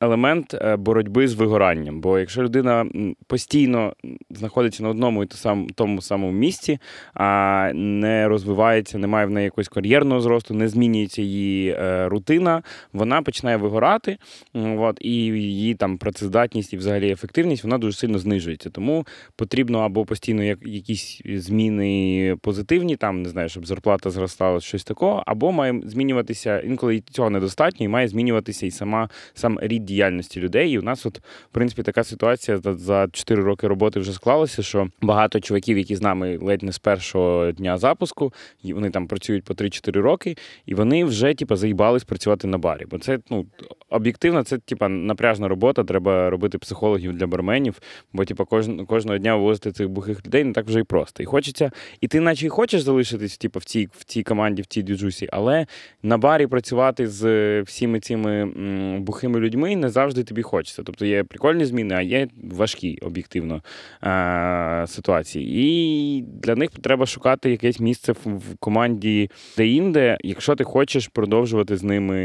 елемент 0.00 0.54
е, 0.54 0.76
боротьби 0.76 1.28
з 1.28 1.34
вигоранням. 1.34 2.00
Бо 2.00 2.18
якщо 2.18 2.42
людина 2.42 2.86
постійно 3.26 3.92
знаходиться 4.30 4.82
на 4.82 4.88
одному 4.88 5.24
і 5.24 5.28
тому 5.74 6.02
самому 6.02 6.32
місці, 6.32 6.78
а 7.14 7.70
не 7.74 8.28
розвивається, 8.28 8.98
не 8.98 9.06
має 9.06 9.26
в 9.26 9.30
неї 9.30 9.44
якогось 9.44 9.68
кар'єрного 9.68 10.20
зросту, 10.20 10.54
не 10.54 10.68
змінюється 10.68 11.22
її 11.22 11.70
е, 11.70 12.08
рутина, 12.08 12.62
вона 12.92 13.22
починає 13.22 13.56
вигорати. 13.56 14.18
От, 14.54 14.98
і 15.00 15.10
її 15.10 15.74
там 15.74 15.98
працездатність 15.98 16.72
і 16.72 16.76
взагалі 16.76 17.10
ефективність 17.10 17.64
вона 17.64 17.78
дуже 17.78 17.98
сильно 17.98 18.18
знижується. 18.18 18.70
Тому 18.70 19.06
потрібно 19.36 19.78
або 19.78 20.04
постійно 20.04 20.42
як, 20.42 20.58
якісь 20.66 21.22
зміни 21.24 22.36
позитивні, 22.40 22.96
там 22.96 23.22
не 23.22 23.28
знаю, 23.28 23.48
щоб 23.48 23.66
зарплата 23.66 24.10
зростала, 24.10 24.60
щось 24.60 24.84
такого, 24.84 25.22
або 25.26 25.52
має 25.52 25.80
змінюватися 25.84 26.60
інколи 26.60 27.00
цього 27.00 27.30
недостатньо, 27.30 27.84
і 27.84 27.88
має 27.88 28.08
змінюватися 28.08 28.66
і 28.66 28.70
сама 28.70 29.08
сам 29.34 29.58
рід 29.62 29.84
діяльності 29.84 30.40
людей. 30.40 30.70
І 30.72 30.78
у 30.78 30.82
нас, 30.82 31.06
от, 31.06 31.18
в 31.18 31.52
принципі, 31.52 31.82
така 31.82 32.04
ситуація 32.04 32.56
за- 32.58 32.74
за 32.74 33.08
4 33.12 33.42
роки 33.42 33.68
роботи 33.68 34.00
вже 34.00 34.12
склалася, 34.12 34.62
що 34.62 34.88
багато 35.02 35.40
чуваків, 35.40 35.78
які 35.78 35.96
з 35.96 36.02
нами 36.02 36.38
ледь 36.42 36.62
не 36.62 36.72
з 36.72 36.78
першого 36.78 37.52
дня 37.52 37.78
запуску, 37.78 38.32
і 38.62 38.72
вони 38.72 38.90
там 38.90 39.06
працюють 39.06 39.44
по 39.44 39.54
3-4 39.54 40.00
роки, 40.00 40.36
і 40.66 40.74
вони 40.74 41.04
вже 41.04 41.34
типу, 41.34 41.56
заїбались 41.56 42.04
працювати 42.04 42.46
на 42.48 42.58
барі. 42.58 42.84
Бо 42.90 42.98
це 42.98 43.18
ну 43.30 43.46
об'єктивно, 43.90 44.42
це 44.42 44.58
типа 44.58 44.88
напряжна 44.88 45.48
робота. 45.48 45.84
Треба 45.84 46.30
робити 46.30 46.58
психологів 46.58 47.12
для 47.12 47.26
барменів, 47.26 47.80
бо 48.12 48.24
типа 48.24 48.44
кожн, 48.44 48.80
кожного 48.80 49.18
дня 49.18 49.36
вивозити 49.36 49.72
цих 49.72 49.88
бухих 49.88 50.26
людей 50.26 50.44
не 50.44 50.52
так 50.52 50.66
вже 50.66 50.80
і 50.80 50.82
просто. 50.82 51.22
І 51.22 51.26
хочеться, 51.26 51.70
і 52.00 52.08
ти, 52.08 52.20
наче 52.20 52.46
й 52.46 52.48
хочеш 52.48 52.82
залишитись, 52.82 53.38
типу, 53.38 53.58
в 53.58 53.64
цій 53.64 53.88
в 53.98 54.04
цій 54.04 54.22
команді, 54.22 54.62
в 54.62 54.66
цій 54.66 54.82
дюджусі, 54.82 55.28
але 55.32 55.66
на 56.02 56.18
барі 56.18 56.46
працювати 56.46 57.08
з 57.08 57.60
всіми 57.62 58.00
цими 58.00 58.30
м, 58.42 59.04
бухими 59.14 59.40
людьми 59.40 59.76
не 59.76 59.88
завжди 59.88 60.24
тобі 60.24 60.42
хочеться. 60.42 60.82
Тобто 60.82 61.06
є 61.06 61.24
прикольні 61.24 61.64
зміни, 61.64 61.94
а 61.94 62.00
є 62.02 62.28
важкі 62.52 62.98
об'єктивно 63.02 63.62
е- 64.04 64.84
ситуації. 64.86 65.46
І 65.64 66.24
для 66.42 66.54
них 66.54 66.70
треба 66.82 67.06
шукати 67.06 67.50
якесь 67.50 67.80
місце 67.80 68.12
в 68.12 68.42
команді 68.60 69.30
де-інде, 69.56 70.18
якщо 70.24 70.54
ти 70.54 70.64
хочеш 70.64 71.08
продовжувати 71.08 71.76
з 71.76 71.82
ними, 71.82 72.16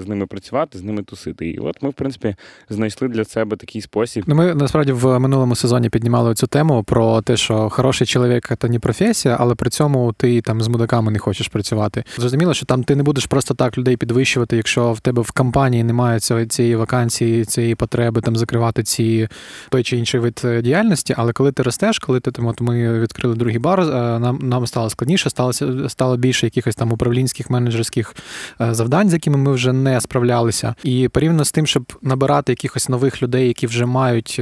з 0.00 0.08
ними 0.08 0.26
працювати, 0.26 0.78
з 0.78 0.82
ними 0.82 1.02
тусити. 1.02 1.46
І 1.50 1.58
от 1.58 1.82
ми, 1.82 1.88
в 1.88 1.92
принципі, 1.92 2.34
знайшли 2.68 3.08
для 3.08 3.24
себе 3.24 3.56
такий 3.56 3.80
спосіб. 3.80 4.24
Ну, 4.26 4.34
ми 4.34 4.54
насправді 4.54 4.92
в 4.92 5.18
минулому 5.18 5.54
сезоні 5.56 5.90
піднімали 5.90 6.34
цю 6.34 6.46
тему 6.46 6.84
про 6.84 7.22
те, 7.22 7.36
що 7.36 7.68
хороший 7.70 8.06
чоловік 8.06 8.52
це 8.60 8.68
не 8.68 8.78
професія, 8.78 9.36
але 9.40 9.54
при 9.54 9.70
цьому 9.70 10.12
ти 10.12 10.40
там 10.40 10.62
з 10.62 10.68
мудаками 10.68 11.12
не 11.12 11.18
хочеш 11.18 11.48
працювати. 11.48 12.04
Зрозуміло, 12.16 12.54
що 12.54 12.66
там 12.66 12.84
ти 12.84 12.96
не 12.96 13.02
будеш 13.02 13.26
просто 13.26 13.54
так 13.54 13.78
людей 13.78 13.96
підвищувати, 13.96 14.56
якщо 14.56 14.92
в 14.92 15.00
тебе 15.00 15.22
в 15.22 15.30
компанії 15.30 15.84
немає 15.84 16.20
цього- 16.20 16.31
цієї 16.46 16.76
вакансії, 16.76 17.44
цієї 17.44 17.74
потреби 17.74 18.20
там 18.20 18.36
закривати 18.36 18.82
ці 18.82 19.28
той 19.68 19.82
чи 19.82 19.96
інший 19.96 20.20
вид 20.20 20.42
е, 20.44 20.62
діяльності. 20.62 21.14
Але 21.16 21.32
коли 21.32 21.52
ти 21.52 21.62
ростеш, 21.62 21.98
коли 21.98 22.20
ти 22.20 22.30
там, 22.30 22.46
от 22.46 22.60
ми 22.60 23.00
відкрили 23.00 23.34
другий 23.34 23.58
бар, 23.58 23.80
е, 23.80 23.84
нам 24.18 24.38
нам 24.42 24.66
стало 24.66 24.90
складніше, 24.90 25.30
сталося 25.30 25.88
стало 25.88 26.16
більше 26.16 26.46
якихось 26.46 26.74
там 26.74 26.92
управлінських 26.92 27.50
менеджерських 27.50 28.14
е, 28.60 28.74
завдань, 28.74 29.10
з 29.10 29.12
якими 29.12 29.36
ми 29.36 29.52
вже 29.52 29.72
не 29.72 30.00
справлялися. 30.00 30.74
І 30.84 31.08
порівняно 31.08 31.44
з 31.44 31.52
тим, 31.52 31.66
щоб 31.66 31.92
набирати 32.02 32.52
якихось 32.52 32.88
нових 32.88 33.22
людей, 33.22 33.48
які 33.48 33.66
вже 33.66 33.86
мають 33.86 34.40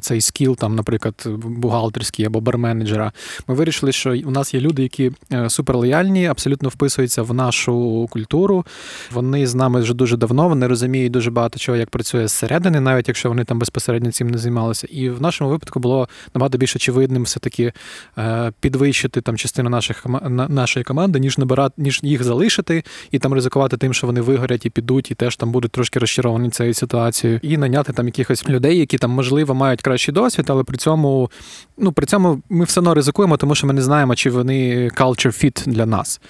цей 0.00 0.20
скіл, 0.20 0.56
там, 0.56 0.76
наприклад, 0.76 1.28
бухгалтерський 1.44 2.24
або 2.24 2.40
барменеджера, 2.40 3.12
ми 3.48 3.54
вирішили, 3.54 3.92
що 3.92 4.16
у 4.24 4.30
нас 4.30 4.54
є 4.54 4.60
люди, 4.60 4.82
які 4.82 5.12
суперлояльні, 5.48 6.26
абсолютно 6.26 6.68
вписуються 6.68 7.22
в 7.22 7.34
нашу 7.34 8.06
культуру. 8.10 8.64
Вони 9.12 9.46
з 9.46 9.54
нами 9.54 9.80
вже 9.80 9.94
дуже 9.94 10.16
давно, 10.16 10.48
вони 10.48 10.66
розуміють 10.66 11.12
дуже 11.12 11.27
дуже 11.28 11.34
багато 11.34 11.58
чого, 11.58 11.78
як 11.78 11.90
працює 11.90 12.28
зсередини, 12.28 12.80
навіть 12.80 13.08
якщо 13.08 13.28
вони 13.28 13.44
там 13.44 13.58
безпосередньо 13.58 14.12
цим 14.12 14.28
не 14.30 14.38
займалися. 14.38 14.86
І 14.90 15.10
в 15.10 15.20
нашому 15.22 15.50
випадку 15.50 15.80
було 15.80 16.08
набагато 16.34 16.58
більш 16.58 16.76
очевидним 16.76 17.22
все-таки 17.22 17.72
е, 18.18 18.52
підвищити 18.60 19.20
там 19.20 19.36
частину 19.36 19.70
наших 19.70 20.06
на- 20.06 20.48
нашої 20.48 20.84
команди, 20.84 21.20
ніж 21.20 21.38
набирати, 21.38 21.74
ніж 21.82 22.00
їх 22.02 22.22
залишити 22.22 22.84
і 23.10 23.18
там 23.18 23.34
ризикувати 23.34 23.76
тим, 23.76 23.94
що 23.94 24.06
вони 24.06 24.20
вигорять 24.20 24.66
і 24.66 24.70
підуть, 24.70 25.10
і 25.10 25.14
теж 25.14 25.36
там 25.36 25.52
будуть 25.52 25.70
трошки 25.70 25.98
розчаровані 25.98 26.50
цією 26.50 26.74
ситуацією, 26.74 27.40
і 27.42 27.56
наняти 27.56 27.92
там 27.92 28.06
якихось 28.06 28.48
людей, 28.48 28.78
які 28.78 28.98
там 28.98 29.10
можливо 29.10 29.54
мають 29.54 29.82
кращий 29.82 30.14
досвід, 30.14 30.46
але 30.48 30.64
при 30.64 30.76
цьому, 30.76 31.30
ну 31.78 31.92
при 31.92 32.06
цьому 32.06 32.42
ми 32.48 32.64
все 32.64 32.80
одно 32.80 32.94
ризикуємо, 32.94 33.36
тому 33.36 33.54
що 33.54 33.66
ми 33.66 33.72
не 33.72 33.82
знаємо, 33.82 34.14
чи 34.14 34.30
вони 34.30 34.88
culture 34.88 35.44
fit 35.44 35.68
для 35.68 35.86
нас. 35.86 36.20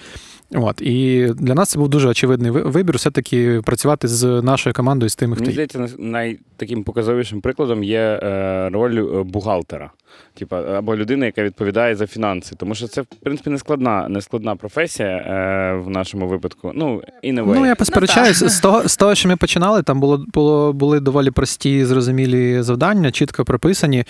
От 0.55 0.81
і 0.81 1.27
для 1.35 1.53
нас 1.53 1.69
це 1.69 1.79
був 1.79 1.89
дуже 1.89 2.07
очевидний 2.07 2.51
вибір, 2.51 2.95
все-таки 2.97 3.61
працювати 3.65 4.07
з 4.07 4.41
нашою 4.41 4.73
командою, 4.73 5.09
з 5.09 5.15
тими, 5.15 5.35
хто 5.35 5.43
Мені 5.43 5.53
здається, 5.53 5.79
нас- 5.79 5.95
най 5.99 6.39
таким 6.57 6.83
показовішим 6.83 7.41
прикладом 7.41 7.83
є 7.83 7.99
е, 8.23 8.69
роль 8.73 8.97
е, 8.97 9.23
бухгалтера, 9.23 9.91
типа 10.33 10.61
або 10.61 10.95
людина, 10.95 11.25
яка 11.25 11.43
відповідає 11.43 11.95
за 11.95 12.07
фінанси. 12.07 12.55
Тому 12.55 12.75
що 12.75 12.87
це, 12.87 13.01
в 13.01 13.05
принципі, 13.05 13.49
не 13.49 13.57
складна, 13.57 14.09
не 14.09 14.21
складна 14.21 14.55
професія 14.55 15.09
е, 15.09 15.81
в 15.85 15.89
нашому 15.89 16.27
випадку. 16.27 16.71
Ну, 16.75 17.01
і 17.21 17.31
не 17.31 17.41
Ну, 17.41 17.65
я 17.65 17.75
посперечаюсь, 17.75 18.39
так. 18.39 18.49
з 18.49 18.59
того, 18.59 18.87
з 18.87 18.97
того, 18.97 19.15
що 19.15 19.29
ми 19.29 19.35
починали, 19.37 19.83
там 19.83 19.99
було, 19.99 20.25
було, 20.33 20.73
були 20.73 20.99
доволі 20.99 21.31
прості, 21.31 21.85
зрозумілі 21.85 22.61
завдання, 22.61 23.11
чітко 23.11 23.45
прописані. 23.45 24.03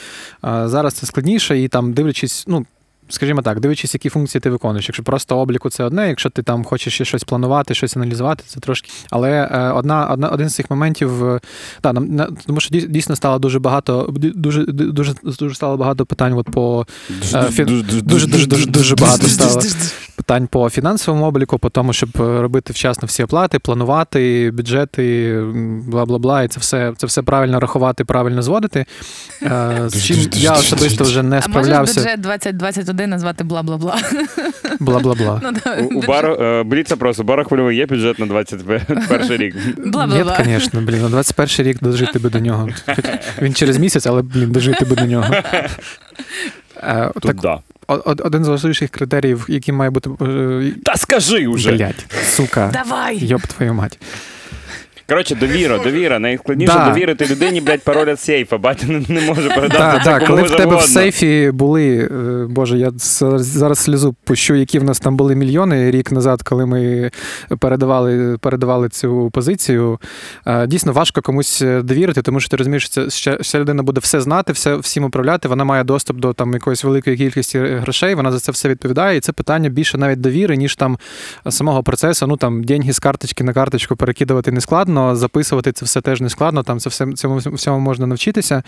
Зараз 0.43 0.93
це 0.93 1.06
складніше, 1.06 1.60
і 1.60 1.67
там, 1.67 1.93
дивлячись, 1.93 2.45
ну. 2.47 2.65
Скажімо 3.09 3.41
так, 3.41 3.59
дивлячись, 3.59 3.93
які 3.93 4.09
функції 4.09 4.41
ти 4.41 4.49
виконуєш. 4.49 4.87
Якщо 4.89 5.03
просто 5.03 5.37
обліку 5.37 5.69
це 5.69 5.83
одне, 5.83 6.07
якщо 6.09 6.29
ти 6.29 6.43
там 6.43 6.63
хочеш 6.63 6.93
ще 6.93 7.05
щось 7.05 7.23
планувати, 7.23 7.73
щось 7.75 7.97
аналізувати, 7.97 8.43
це 8.47 8.59
трошки. 8.59 8.89
Але 9.09 9.31
е, 9.51 9.71
одна, 9.75 10.07
одна, 10.07 10.29
один 10.29 10.49
з 10.49 10.55
цих 10.55 10.69
моментів, 10.69 11.25
е, 11.27 11.39
да, 11.83 11.93
нам, 11.93 12.15
на- 12.15 12.29
тому 12.45 12.59
що 12.59 12.69
дій- 12.75 12.87
дійсно 12.87 13.15
стало 13.15 13.39
дуже 13.39 13.59
багато, 13.59 14.07
дуже, 14.35 14.65
дуже, 14.65 15.13
дуже 15.39 15.55
стало 15.55 15.77
багато 15.77 16.05
питань 16.05 16.33
от 16.33 16.49
по 16.51 16.87
е, 17.09 17.37
фі- 17.37 17.65
дуже, 17.65 18.01
дуже, 18.01 18.27
дуже, 18.47 18.65
дуже 18.65 18.95
багато 18.95 19.27
стало 19.27 19.61
питань 20.15 20.47
по 20.47 20.69
фінансовому 20.69 21.25
обліку, 21.25 21.59
по 21.59 21.69
тому, 21.69 21.93
щоб 21.93 22.09
е, 22.19 22.41
робити 22.41 22.73
вчасно 22.73 23.05
всі 23.05 23.23
оплати, 23.23 23.59
планувати 23.59 24.51
бюджети, 24.53 25.33
бла 25.87 26.05
бла 26.05 26.17
бла, 26.19 26.43
і 26.43 26.47
це 26.47 26.59
все, 26.59 26.93
це 26.97 27.07
все 27.07 27.21
правильно 27.21 27.59
рахувати, 27.59 28.05
правильно 28.05 28.41
зводити. 28.41 28.85
Е, 29.43 29.81
З 29.87 30.03
чим 30.03 30.17
я 30.33 30.51
особисто 30.53 31.03
вже 31.03 31.23
не 31.23 31.41
справлявся. 31.41 31.81
А 31.81 31.85
справлявся. 31.85 31.99
бюджет 31.99 32.21
2021 32.21 32.98
назвати 33.07 33.43
бла-бла-бла. 33.43 33.95
Бла 34.79 34.99
бла 34.99 35.15
бла. 35.15 35.39
Ну, 35.43 35.51
да, 35.65 35.75
У, 35.81 35.83
у 35.85 35.89
бюджет. 35.89 36.07
бару 36.07 36.33
е, 36.33 36.63
Бліц 36.63 36.91
опрос, 36.91 37.19
у 37.19 37.23
бару 37.23 37.43
хвильовий 37.45 37.77
є 37.77 37.85
бюджет 37.85 38.19
на 38.19 38.25
21 38.25 39.38
рік. 39.38 39.55
Ні, 39.55 39.91
Бла-бла-бла. 39.91 40.43
звісно, 40.45 40.81
блін, 40.81 41.01
на 41.01 41.09
21 41.09 41.67
рік 41.67 41.77
дожити 41.81 42.19
би 42.19 42.29
до 42.29 42.39
нього. 42.39 42.69
Хоч 42.85 43.05
Він 43.41 43.53
через 43.53 43.77
місяць, 43.77 44.05
але 44.07 44.21
блін, 44.21 44.51
дожити 44.51 44.85
би 44.85 44.95
до 44.95 45.05
нього. 45.05 45.35
Е, 46.83 47.09
Тут 47.13 47.23
Так, 47.23 47.35
да. 47.41 47.59
о- 47.88 48.01
один 48.05 48.45
з 48.45 48.47
важливіших 48.47 48.89
критеріїв, 48.89 49.45
який 49.49 49.73
має 49.73 49.89
бути. 49.91 50.09
е, 50.21 50.71
Та 50.85 50.95
скажи 50.95 51.47
уже. 51.47 51.71
Блять, 51.71 52.05
сука. 52.25 52.69
Давай! 52.73 53.17
Йоп 53.25 53.41
твою 53.41 53.73
мать. 53.73 53.99
Коротше, 55.09 55.35
довіра, 55.35 55.77
довіра. 55.77 56.19
Найскладніше 56.19 56.73
Да. 56.73 56.89
довірити 56.89 57.27
людині, 57.27 57.61
блядь, 57.61 57.81
пароль 57.81 58.05
від 58.05 58.19
сейфа. 58.19 58.57
Батя 58.57 58.87
не, 58.87 59.01
не 59.09 59.21
може 59.21 59.49
передати 59.49 59.77
Так, 59.77 60.03
це 60.03 60.09
так, 60.09 60.25
коли 60.25 60.43
в 60.43 60.51
тебе 60.55 60.75
в 60.75 60.81
сейфі 60.81 61.51
були, 61.53 61.97
е, 61.97 62.45
боже, 62.49 62.77
я 62.77 62.91
зараз 62.95 63.79
слізу 63.79 64.15
пущу, 64.23 64.55
які 64.55 64.79
в 64.79 64.83
нас 64.83 64.99
там 64.99 65.17
були 65.17 65.35
мільйони 65.35 65.91
рік 65.91 66.11
назад, 66.11 66.41
коли 66.43 66.65
ми 66.65 67.11
передавали, 67.59 68.37
передавали 68.37 68.89
цю 68.89 69.29
позицію. 69.33 69.99
Е, 70.47 70.67
Дійсно 70.67 70.93
важко 70.93 71.21
комусь 71.21 71.63
довірити, 71.83 72.21
тому 72.21 72.39
що 72.39 72.49
ти 72.49 72.57
розумієш, 72.57 72.83
що 72.85 72.93
це 72.93 73.09
ще, 73.09 73.37
ще 73.41 73.59
людина 73.59 73.83
буде 73.83 73.99
все 73.99 74.21
знати, 74.21 74.53
все 74.53 74.75
всім 74.75 75.03
управляти. 75.03 75.47
Вона 75.47 75.63
має 75.63 75.83
доступ 75.83 76.17
до 76.17 76.33
там 76.33 76.53
якоїсь 76.53 76.83
великої 76.83 77.17
кількості 77.17 77.59
грошей. 77.59 78.15
Вона 78.15 78.31
за 78.31 78.39
це 78.39 78.51
все 78.51 78.69
відповідає. 78.69 79.17
І 79.17 79.19
це 79.19 79.31
питання 79.31 79.69
більше 79.69 79.97
навіть 79.97 80.21
довіри, 80.21 80.57
ніж 80.57 80.75
там 80.75 80.97
самого 81.49 81.83
процесу. 81.83 82.27
Ну 82.27 82.37
там 82.37 82.63
деньги 82.63 82.93
з 82.93 82.99
карточки 82.99 83.43
на 83.43 83.53
карточку 83.53 83.95
перекидувати 83.95 84.51
не 84.51 84.61
складно, 84.61 84.98
записувати 85.15 85.71
це 85.71 85.85
все 85.85 86.01
теж 86.01 86.21
не 86.21 86.29
складно. 86.29 86.63
Там 86.63 86.79
це 86.79 86.89
все 86.89 87.13
цьому 87.13 87.38
всьому 87.38 87.79
можна 87.79 88.07
навчитися. 88.07 88.63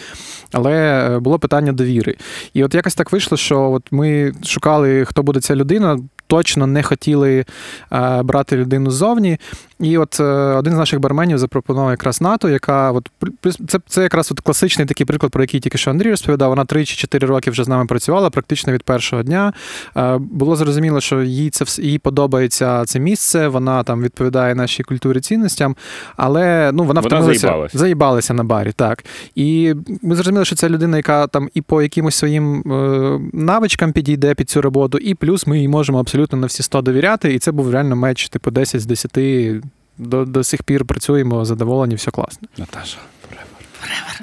Але 0.51 0.71
е, 0.71 1.19
було 1.19 1.39
питання 1.39 1.71
довіри. 1.71 2.15
І 2.53 2.63
от 2.63 2.75
якось 2.75 2.95
так 2.95 3.11
вийшло, 3.11 3.37
що 3.37 3.71
от 3.71 3.83
ми 3.91 4.33
шукали, 4.43 5.05
хто 5.05 5.23
буде 5.23 5.39
ця 5.39 5.55
людина. 5.55 5.99
Точно 6.27 6.67
не 6.67 6.83
хотіли 6.83 7.45
е, 7.91 8.23
брати 8.23 8.57
людину 8.57 8.91
ззовні. 8.91 9.37
І 9.81 9.97
от 9.97 10.19
е, 10.19 10.23
один 10.23 10.73
з 10.73 10.77
наших 10.77 10.99
барменів 10.99 11.37
запропонував 11.37 11.89
якраз 11.91 12.21
НАТО, 12.21 12.49
яка 12.49 12.91
от 12.91 13.09
це, 13.67 13.79
це 13.87 14.01
якраз 14.03 14.31
от 14.31 14.39
класичний 14.39 14.87
такий 14.87 15.05
приклад, 15.05 15.31
про 15.31 15.43
який 15.43 15.59
тільки 15.59 15.77
що 15.77 15.91
Андрій 15.91 16.09
розповідав. 16.09 16.49
Вона 16.49 16.65
3 16.65 16.85
чи 16.85 16.95
4 16.95 17.27
роки 17.27 17.51
вже 17.51 17.63
з 17.63 17.67
нами 17.67 17.85
працювала, 17.85 18.29
практично 18.29 18.73
від 18.73 18.83
першого 18.83 19.23
дня. 19.23 19.53
Е, 19.97 20.17
було 20.17 20.55
зрозуміло, 20.55 21.01
що 21.01 21.21
їй 21.23 21.49
це 21.49 21.81
їй 21.83 21.99
подобається 21.99 22.85
це 22.85 22.99
місце, 22.99 23.47
вона 23.47 23.83
там 23.83 24.01
відповідає 24.01 24.55
нашій 24.55 24.83
культурі 24.83 25.19
цінностям, 25.19 25.75
але 26.17 26.71
ну 26.73 26.83
вона 26.83 27.01
Вона 27.01 27.17
втомилася 27.17 27.39
заїбалась. 27.39 27.75
заїбалася 27.75 28.33
на 28.33 28.43
барі, 28.43 28.71
так. 28.71 29.03
І 29.35 29.73
ми 30.01 30.15
зрозуміли, 30.15 30.45
що 30.45 30.55
це 30.55 30.69
людина, 30.69 30.97
яка 30.97 31.27
там 31.27 31.49
і 31.53 31.61
по 31.61 31.81
якимось 31.81 32.15
своїм 32.15 32.59
е, 32.71 33.19
навичкам 33.33 33.91
підійде 33.91 34.35
під 34.35 34.49
цю 34.49 34.61
роботу, 34.61 34.97
і 34.97 35.15
плюс 35.15 35.47
ми 35.47 35.59
їй 35.59 35.67
можемо 35.67 35.99
абсолютно 35.99 36.37
на 36.37 36.47
всі 36.47 36.63
100 36.63 36.81
довіряти. 36.81 37.33
І 37.33 37.39
це 37.39 37.51
був 37.51 37.71
реально 37.71 37.95
меч, 37.95 38.29
типу, 38.29 38.51
10 38.51 38.81
з 38.81 38.85
10. 38.85 39.17
До, 39.97 40.25
до 40.25 40.43
сих 40.43 40.63
пір 40.63 40.85
працюємо, 40.85 41.45
задоволені, 41.45 41.95
все 41.95 42.11
класно. 42.11 42.47
Наташа. 42.57 42.97
Forever. 43.31 44.21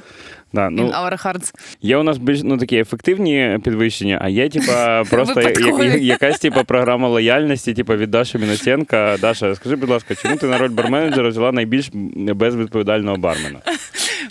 Да, 0.53 0.67
In 0.67 0.71
ну, 0.71 0.87
our 0.87 1.27
hearts. 1.27 1.55
є 1.83 1.97
у 1.97 2.03
нас 2.03 2.19
більш 2.19 2.41
ну, 2.45 2.59
такі 2.59 2.77
ефективні 2.77 3.59
підвищення, 3.65 4.19
а 4.23 4.29
є, 4.29 4.49
типа, 4.49 5.05
просто 5.11 5.41
я- 5.41 5.85
я- 5.85 5.95
якась 5.97 6.39
типа, 6.39 6.65
програма 6.65 7.09
лояльності, 7.09 7.75
типа 7.75 7.97
від 7.97 8.11
Даші 8.11 8.39
Міносенка. 8.39 9.17
Даша, 9.21 9.55
скажи, 9.55 9.77
будь 9.77 9.89
ласка, 9.91 10.15
чому 10.15 10.37
ти 10.37 10.47
на 10.47 10.59
роль 10.59 10.69
барменеджера 10.71 11.29
взяла 11.29 11.53
найбільш 11.53 11.91
безвідповідального 12.35 13.17
бармена? 13.17 13.59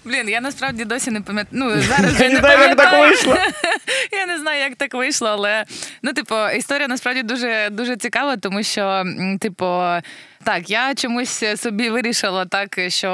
Блін, 0.06 0.30
я 0.30 0.42
насправді 0.42 0.86
досі 0.86 1.12
не 1.12 1.22
пам'ятаю. 1.22 1.64
Ну, 1.66 1.82
зараз 1.82 2.22
Я 2.22 2.28
не 2.28 2.34
не 2.34 2.40
знаю, 2.40 2.60
як 2.60 2.78
так 2.78 3.00
вийшло. 3.00 3.36
Я 4.12 4.26
не 4.26 4.40
знаю, 4.40 4.62
як 4.62 4.76
так 4.76 4.94
вийшло, 4.94 5.28
але 5.28 5.64
ну, 6.04 6.14
типу, 6.14 6.36
історія 6.58 6.88
насправді 6.88 7.24
дуже 7.24 7.70
дуже 7.72 7.98
цікава, 7.98 8.38
тому 8.38 8.64
що, 8.64 9.04
типу, 9.40 9.66
так, 10.48 10.70
я 10.70 10.96
чомусь 10.96 11.44
собі 11.56 11.90
вирішила 11.90 12.46
так, 12.46 12.80
що 12.88 13.10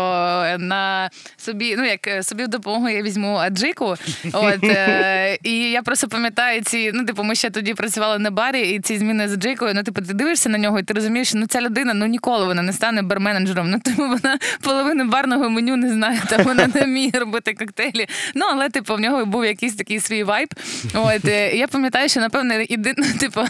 на 0.60 1.10
собі, 1.38 1.76
ну 1.78 1.86
як 1.86 2.24
собі 2.24 2.44
в 2.44 2.48
допомогу 2.48 2.90
я 2.90 3.02
візьму 3.02 3.36
аджику. 3.36 3.96
От 4.34 4.64
е, 4.64 5.38
і 5.44 5.72
я 5.72 5.82
просто 5.82 6.08
пам'ятаю 6.08 6.62
ці. 6.62 6.92
Ну, 6.94 7.06
типу, 7.06 7.24
ми 7.24 7.36
ще 7.36 7.50
тоді 7.50 7.74
працювали 7.74 8.20
на 8.20 8.32
барі, 8.32 8.62
і 8.62 8.80
ці 8.80 8.98
зміни 8.98 9.28
з 9.28 9.34
аджикою. 9.34 9.74
Ну, 9.74 9.84
типу, 9.84 10.02
ти 10.02 10.14
дивишся 10.14 10.50
на 10.50 10.58
нього, 10.58 10.80
і 10.80 10.84
ти 10.84 10.94
розумієш, 10.94 11.28
що 11.28 11.38
ну 11.38 11.48
ця 11.48 11.62
людина 11.62 11.94
ну 11.94 12.06
ніколи 12.06 12.46
вона 12.46 12.62
не 12.62 12.74
стане 12.74 13.02
барменеджером. 13.02 13.70
Ну, 13.70 13.80
типу, 13.80 14.08
вона 14.08 14.38
половину 14.62 15.06
барного 15.06 15.50
меню 15.50 15.76
не 15.76 15.94
знає, 15.94 16.22
там 16.30 16.44
вона 16.44 16.68
не 16.76 16.82
вміє 16.82 17.12
робити 17.14 17.54
коктейлі. 17.54 18.08
Ну, 18.36 18.46
але 18.52 18.70
типу, 18.70 18.96
в 18.96 19.00
нього 19.00 19.26
був 19.26 19.46
якийсь 19.46 19.76
такий 19.76 20.00
свій 20.00 20.24
вайб. 20.24 20.50
От 20.94 21.26
е, 21.26 21.56
я 21.56 21.68
пам'ятаю, 21.68 22.10
що 22.10 22.20
напевне 22.20 22.66
іди, 22.70 22.94
ну, 22.98 23.06
типу, 23.20 23.42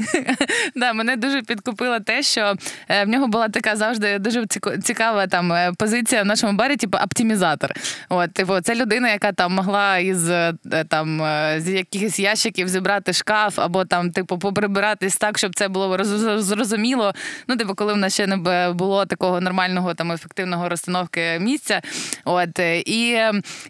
да, 0.74 0.92
мене 0.92 1.16
дуже 1.16 1.42
підкупило 1.42 2.00
те, 2.00 2.22
що 2.22 2.54
е, 2.88 3.01
в 3.04 3.08
нього 3.08 3.28
була 3.28 3.48
така 3.48 3.76
завжди 3.76 4.18
дуже 4.18 4.46
цікава 4.82 5.26
там 5.26 5.52
е, 5.52 5.72
позиція 5.78 6.22
в 6.22 6.26
нашому 6.26 6.52
барі, 6.52 6.76
типу 6.76 6.98
оптимізатор. 6.98 7.74
От, 8.08 8.32
типу, 8.32 8.60
це 8.60 8.74
людина, 8.74 9.10
яка 9.10 9.32
там 9.32 9.54
могла 9.54 9.98
із 9.98 10.30
е, 10.30 10.54
там 10.88 11.22
е, 11.22 11.60
з 11.60 11.68
якихось 11.68 12.18
ящиків 12.18 12.68
зібрати 12.68 13.12
шкаф, 13.12 13.58
або 13.58 13.84
там, 13.84 14.10
типу, 14.10 14.38
поприбиратись 14.38 15.16
так, 15.16 15.38
щоб 15.38 15.54
це 15.54 15.68
було 15.68 16.04
зрозуміло. 16.38 17.14
Ну, 17.48 17.56
типу, 17.56 17.74
коли 17.74 17.92
в 17.92 17.96
нас 17.96 18.14
ще 18.14 18.26
не 18.26 18.36
було 18.72 19.06
такого 19.06 19.40
нормального 19.40 19.94
там 19.94 20.12
ефективного 20.12 20.68
розстановки 20.68 21.38
місця. 21.40 21.80
От 22.24 22.58
і 22.86 23.08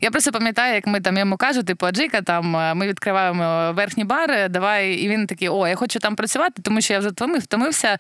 я 0.01 0.11
просто 0.13 0.33
пам'ятаю, 0.33 0.75
як 0.75 0.87
ми 0.87 1.01
там 1.01 1.19
йому 1.19 1.37
кажу, 1.37 1.63
типу, 1.63 1.87
Аджика, 1.87 2.23
там 2.23 2.77
ми 2.77 2.87
відкриваємо 2.87 3.73
верхні 3.73 4.05
бари, 4.05 4.49
давай. 4.49 4.93
І 4.93 5.09
він 5.09 5.27
такий: 5.27 5.49
о, 5.49 5.69
я 5.69 5.75
хочу 5.75 5.99
там 5.99 6.17
працювати, 6.17 6.63
тому 6.63 6.81
що 6.81 6.93
я 6.93 6.99
вже 6.99 7.09
втомив, 7.09 7.41
втомився. 7.41 7.99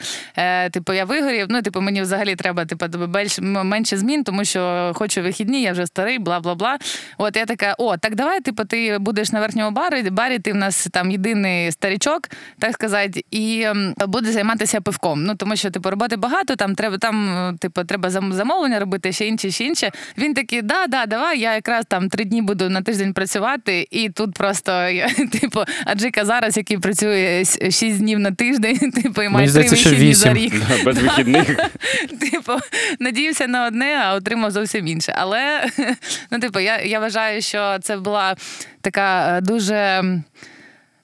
Типу, 0.70 0.92
я 0.92 1.04
вигорів. 1.22 1.46
Ну, 1.50 1.62
типу, 1.62 1.80
мені 1.80 2.02
взагалі 2.02 2.36
треба 2.36 2.64
типу, 2.64 2.86
більш, 3.06 3.38
менше 3.40 3.96
змін, 3.96 4.24
тому 4.24 4.44
що 4.44 4.92
хочу 4.94 5.22
вихідні, 5.22 5.62
я 5.62 5.72
вже 5.72 5.86
старий, 5.86 6.18
бла 6.18 6.40
бла 6.40 6.54
бла. 6.54 6.78
От 7.18 7.36
я 7.36 7.46
така: 7.46 7.74
о, 7.78 7.96
так 7.96 8.14
давай, 8.14 8.40
типу, 8.40 8.64
ти 8.64 8.98
будеш 8.98 9.32
на 9.32 9.40
верхньому 9.40 9.70
барі, 9.70 10.10
барі, 10.10 10.38
ти 10.38 10.52
в 10.52 10.56
нас 10.56 10.88
там 10.92 11.10
єдиний 11.10 11.72
старічок, 11.72 12.28
так 12.58 12.72
сказати, 12.72 13.24
і 13.30 13.66
буде 14.06 14.32
займатися 14.32 14.80
пивком. 14.80 15.24
Ну 15.24 15.34
тому 15.34 15.56
що 15.56 15.70
типу 15.70 15.90
роботи 15.90 16.16
багато, 16.16 16.56
там 16.56 16.74
треба 16.74 16.98
там, 16.98 17.56
типу, 17.60 17.84
треба 17.84 18.10
замовлення 18.10 18.78
робити, 18.78 19.12
ще 19.12 19.26
інше, 19.26 19.50
ще 19.50 19.64
інше. 19.64 19.90
Він 20.18 20.34
такий, 20.34 20.62
да, 20.62 20.86
да, 20.86 21.06
давай, 21.06 21.40
я 21.40 21.54
якраз 21.54 21.84
там 21.88 22.08
три 22.08 22.24
дні 22.24 22.42
буду 22.42 22.70
на 22.70 22.82
тиждень 22.82 23.12
працювати, 23.12 23.88
і 23.90 24.08
тут 24.08 24.34
просто 24.34 24.72
я, 24.88 25.08
типу, 25.08 25.60
Аджика 25.84 26.24
зараз, 26.24 26.56
який 26.56 26.78
працює 26.78 27.44
шість 27.70 27.98
днів 27.98 28.18
на 28.18 28.30
тиждень, 28.30 28.90
типу, 29.02 29.22
і 29.22 29.28
має 29.28 29.52
три 29.52 29.62
вихідні 29.62 30.14
за 30.14 30.34
рік. 30.34 30.54
Да, 30.68 30.84
без 30.84 31.01
вихідних. 31.02 31.48
Типу, 32.20 32.52
надіявся 33.00 33.46
на 33.46 33.66
одне, 33.66 34.00
а 34.04 34.14
отримав 34.14 34.50
зовсім 34.50 34.86
інше. 34.86 35.14
Але 35.16 35.66
ну, 36.30 36.38
типу, 36.38 36.60
я, 36.60 36.80
я 36.80 37.00
вважаю, 37.00 37.42
що 37.42 37.78
це 37.82 37.96
була 37.96 38.36
така 38.80 39.36
е, 39.36 39.40
дуже. 39.40 40.04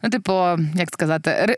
Ну, 0.02 0.10
типу, 0.10 0.32
як 0.74 0.88
сказати, 0.92 1.56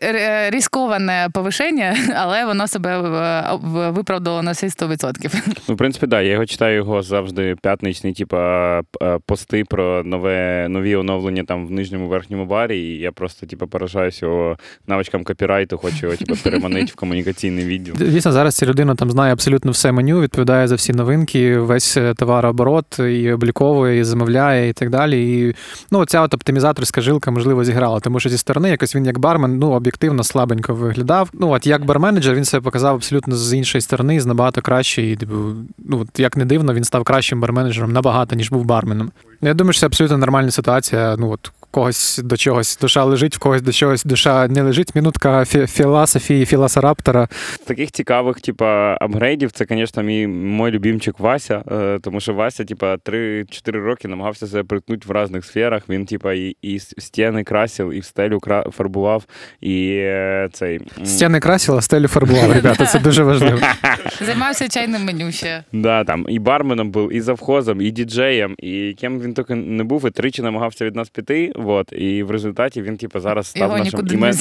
різковане 0.49 1.29
повишення, 1.35 1.97
але 2.17 2.45
воно 2.45 2.69
себе 2.69 2.91
е, 2.91 3.59
в- 3.63 3.91
виправдало 3.91 4.43
на 4.43 4.53
всі 4.53 4.67
100%. 4.67 5.35
Ну, 5.69 5.75
в 5.75 5.79
принципі, 5.79 6.07
да, 6.07 6.21
я 6.21 6.33
його 6.33 6.47
читаю 6.47 6.77
його 6.77 7.03
завжди 7.03 7.57
п'ятничні, 7.63 8.13
типа 8.13 8.81
п- 9.01 9.19
пости 9.27 9.65
про 9.69 10.03
нове 10.05 10.67
нові 10.71 10.97
оновлення 10.97 11.45
там 11.45 11.67
в 11.67 11.71
нижньому 11.71 12.09
верхньому 12.09 12.47
барі. 12.47 12.79
І 12.79 12.99
я 12.99 13.13
просто 13.13 13.47
типу, 13.47 13.67
поражаюсь 13.67 14.23
його 14.23 14.57
навичкам 14.87 15.25
копірайту, 15.25 15.79
хочу 15.79 16.07
його 16.07 16.17
типу, 16.17 16.35
переманити 16.45 16.93
в 16.93 16.95
комунікаційний 16.95 17.65
відділ. 17.65 17.95
Дійсно, 17.95 18.33
зараз 18.33 18.55
ця 18.57 18.67
людина 18.67 18.95
там 18.95 19.11
знає 19.11 19.33
абсолютно 19.33 19.71
все 19.71 19.93
меню, 19.93 20.21
відповідає 20.21 20.69
за 20.69 20.75
всі 20.75 20.93
новинки, 20.93 21.59
весь 21.59 21.97
е, 21.97 22.15
товарооборот 22.15 22.99
і 22.99 23.33
обліковує, 23.33 23.99
і 24.01 24.05
замовляє, 24.05 24.69
і 24.69 24.73
так 24.73 24.91
далі. 24.91 25.39
І 25.41 25.55
ну, 25.91 26.05
ця 26.05 26.21
от 26.23 26.35
оптимізаторська 26.35 27.01
жилка, 27.01 27.31
можливо, 27.31 27.65
зіграла, 27.65 28.01
тому 28.01 28.21
що 28.21 28.30
зі 28.31 28.39
сторони 28.39 28.71
якось 28.71 28.97
він 28.97 29.07
як 29.07 29.19
бармен 29.19 29.59
ну, 29.59 29.71
об'єктивно 29.71 30.25
слабенько 30.25 30.75
виглядав. 30.75 31.31
Ну, 31.33 31.51
от 31.51 31.67
як 31.67 31.85
барменеджер 31.85 32.35
він 32.35 32.45
себе 32.45 32.65
показав 32.65 32.95
абсолютно 32.95 33.37
з 33.37 33.55
іншої 33.55 33.83
сторони, 33.83 34.21
з 34.21 34.27
набагато 34.27 34.63
краще. 34.63 35.03
І, 35.03 35.17
типу, 35.17 35.35
ну, 35.79 36.07
як 36.17 36.37
не 36.37 36.45
дивно, 36.45 36.75
він 36.75 36.85
став 36.85 37.05
кращим 37.05 37.41
барменеджером 37.41 37.93
набагато, 37.93 38.37
ніж 38.37 38.51
був 38.51 38.65
барменом. 38.65 39.11
Я 39.43 39.55
думаю, 39.55 39.73
що 39.73 39.81
це 39.81 39.87
абсолютно 39.87 40.19
нормальна 40.19 40.51
ситуація. 40.51 41.17
Ну, 41.19 41.31
от, 41.31 41.53
когось 41.71 42.19
до 42.25 42.37
чогось 42.37 42.79
душа 42.81 43.05
лежить, 43.05 43.37
в 43.37 43.39
когось 43.39 43.63
до 43.63 43.73
чогось 43.73 44.05
душа 44.05 44.49
не 44.49 44.63
лежить. 44.63 44.95
Минутка 44.95 45.41
фі- 45.41 45.67
філософії, 45.67 46.47
філосараптора. 46.47 47.29
Таких 47.67 47.91
цікавих, 47.91 48.41
типа, 48.41 48.99
апгрейдів, 49.01 49.53
це, 49.53 49.67
звісно, 49.71 50.03
мій 50.03 50.27
мой 50.27 50.71
любимчик 50.71 51.21
Вася. 51.21 51.63
е, 51.73 51.99
Тому 52.03 52.21
що 52.21 52.35
Вася, 52.35 52.65
типа, 52.65 52.97
3-4 52.97 53.71
роки 53.85 54.09
намагався 54.09 54.47
себе 54.47 54.63
приткнути 54.65 55.07
в 55.09 55.23
різних 55.23 55.45
сферах. 55.45 55.83
Він, 55.89 56.07
типа, 56.07 56.33
і, 56.33 56.57
і 56.63 56.79
стіни 56.79 57.45
красив, 57.45 57.93
і 57.93 58.01
в 58.01 58.05
стелю 58.05 58.39
кра- 58.39 58.71
фарбував, 58.71 59.25
і 59.61 59.91
е, 59.99 60.49
цей. 60.53 60.81
Стіни 61.05 61.41
красила, 61.41 61.81
стелю 61.83 62.09
фарбував, 62.09 62.53
ребята. 62.53 62.87
Це 62.87 62.99
дуже 62.99 63.23
важливо. 63.23 63.59
Займався 64.27 64.69
чайним 64.69 65.05
меню 65.05 65.33
ще. 65.33 65.65
Да, 65.73 66.05
там 66.05 66.27
і 66.29 66.39
барменом 66.39 66.91
був, 66.91 67.13
і 67.13 67.21
завхозом, 67.21 67.81
і 67.81 67.91
діджеєм, 67.91 68.55
і 68.59 68.97
ким 69.01 69.21
він 69.21 69.35
тільки 69.35 69.55
не 69.55 69.85
був, 69.85 70.07
і 70.07 70.11
тричі 70.11 70.43
намагався 70.43 70.85
від 70.85 70.97
нас 70.97 71.09
піти. 71.09 71.53
Вот, 71.61 71.93
і 71.93 72.23
в 72.23 72.31
результаті 72.31 72.83
він, 72.83 72.97
типу, 72.97 73.21
зараз 73.21 73.47
став 73.47 73.63
Його 73.63 73.79
нашим 73.79 74.01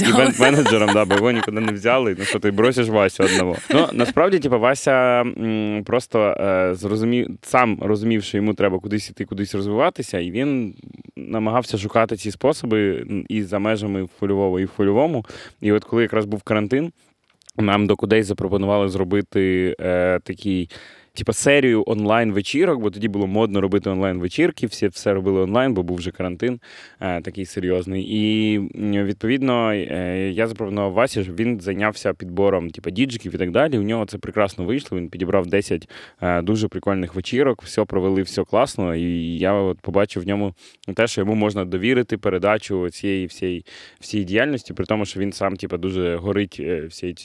івент-менеджером, 0.09 0.93
да, 0.93 1.05
бо 1.05 1.15
його 1.15 1.31
нікуди 1.31 1.59
не 1.59 1.71
взяли. 1.71 2.15
Ну 2.19 2.25
що 2.25 2.39
ти 2.39 2.51
бросиш 2.51 2.87
Васю 2.87 3.23
одного. 3.23 3.55
Ну 3.73 3.87
насправді, 3.93 4.39
типу, 4.39 4.59
Вася 4.59 5.21
м, 5.21 5.83
просто 5.85 6.19
е, 6.21 6.75
зрозумів, 6.75 7.27
сам 7.41 7.77
розумів, 7.81 8.23
що 8.23 8.37
йому 8.37 8.53
треба 8.53 8.79
кудись 8.79 9.09
іти, 9.09 9.25
кудись 9.25 9.55
розвиватися, 9.55 10.19
і 10.19 10.31
він 10.31 10.73
намагався 11.15 11.77
шукати 11.77 12.15
ці 12.15 12.31
способи 12.31 13.05
і 13.29 13.43
за 13.43 13.59
межами 13.59 14.07
фольового, 14.19 14.59
і 14.59 14.65
в 14.65 14.67
фольовому. 14.67 15.25
І 15.61 15.71
от 15.71 15.83
коли 15.83 16.01
якраз 16.01 16.25
був 16.25 16.43
карантин. 16.43 16.91
Нам 17.57 17.87
до 17.87 17.95
кудись 17.95 18.25
запропонували 18.27 18.89
зробити 18.89 19.75
е, 19.79 20.19
такий. 20.23 20.69
Типа 21.19 21.33
серію 21.33 21.83
онлайн-вечірок, 21.87 22.81
бо 22.81 22.89
тоді 22.89 23.07
було 23.07 23.27
модно 23.27 23.61
робити 23.61 23.89
онлайн-вечірки, 23.89 24.67
всі 24.67 24.87
все 24.87 25.13
робили 25.13 25.41
онлайн, 25.41 25.73
бо 25.73 25.83
був 25.83 25.97
вже 25.97 26.11
карантин 26.11 26.59
е, 26.99 27.21
такий 27.21 27.45
серйозний. 27.45 28.03
І 28.03 28.59
відповідно 29.03 29.71
е, 29.73 30.31
я 30.33 30.47
запропонував 30.47 30.91
Васі, 30.91 31.23
щоб 31.23 31.35
він 31.35 31.59
зайнявся 31.59 32.13
підбором 32.13 32.69
типа, 32.69 32.89
діджиків 32.89 33.35
і 33.35 33.37
так 33.37 33.51
далі. 33.51 33.77
У 33.77 33.81
нього 33.81 34.05
це 34.05 34.17
прекрасно 34.17 34.65
вийшло. 34.65 34.97
Він 34.97 35.09
підібрав 35.09 35.47
10 35.47 35.89
е, 36.21 36.41
дуже 36.41 36.67
прикольних 36.67 37.15
вечірок, 37.15 37.61
все 37.63 37.85
провели, 37.85 38.21
все 38.21 38.43
класно. 38.43 38.95
І 38.95 39.37
я 39.37 39.53
от 39.53 39.79
побачив 39.81 40.23
в 40.23 40.27
ньому 40.27 40.53
те, 40.95 41.07
що 41.07 41.21
йому 41.21 41.35
можна 41.35 41.65
довірити 41.65 42.17
передачу 42.17 42.89
цієї 42.89 43.25
всієї 43.25 43.65
всієї 43.99 44.25
діяльності, 44.25 44.73
при 44.73 44.85
тому, 44.85 45.05
що 45.05 45.19
він 45.19 45.31
сам 45.31 45.55
типа, 45.55 45.77
дуже 45.77 46.15
горить 46.15 46.59
всією 46.89 47.15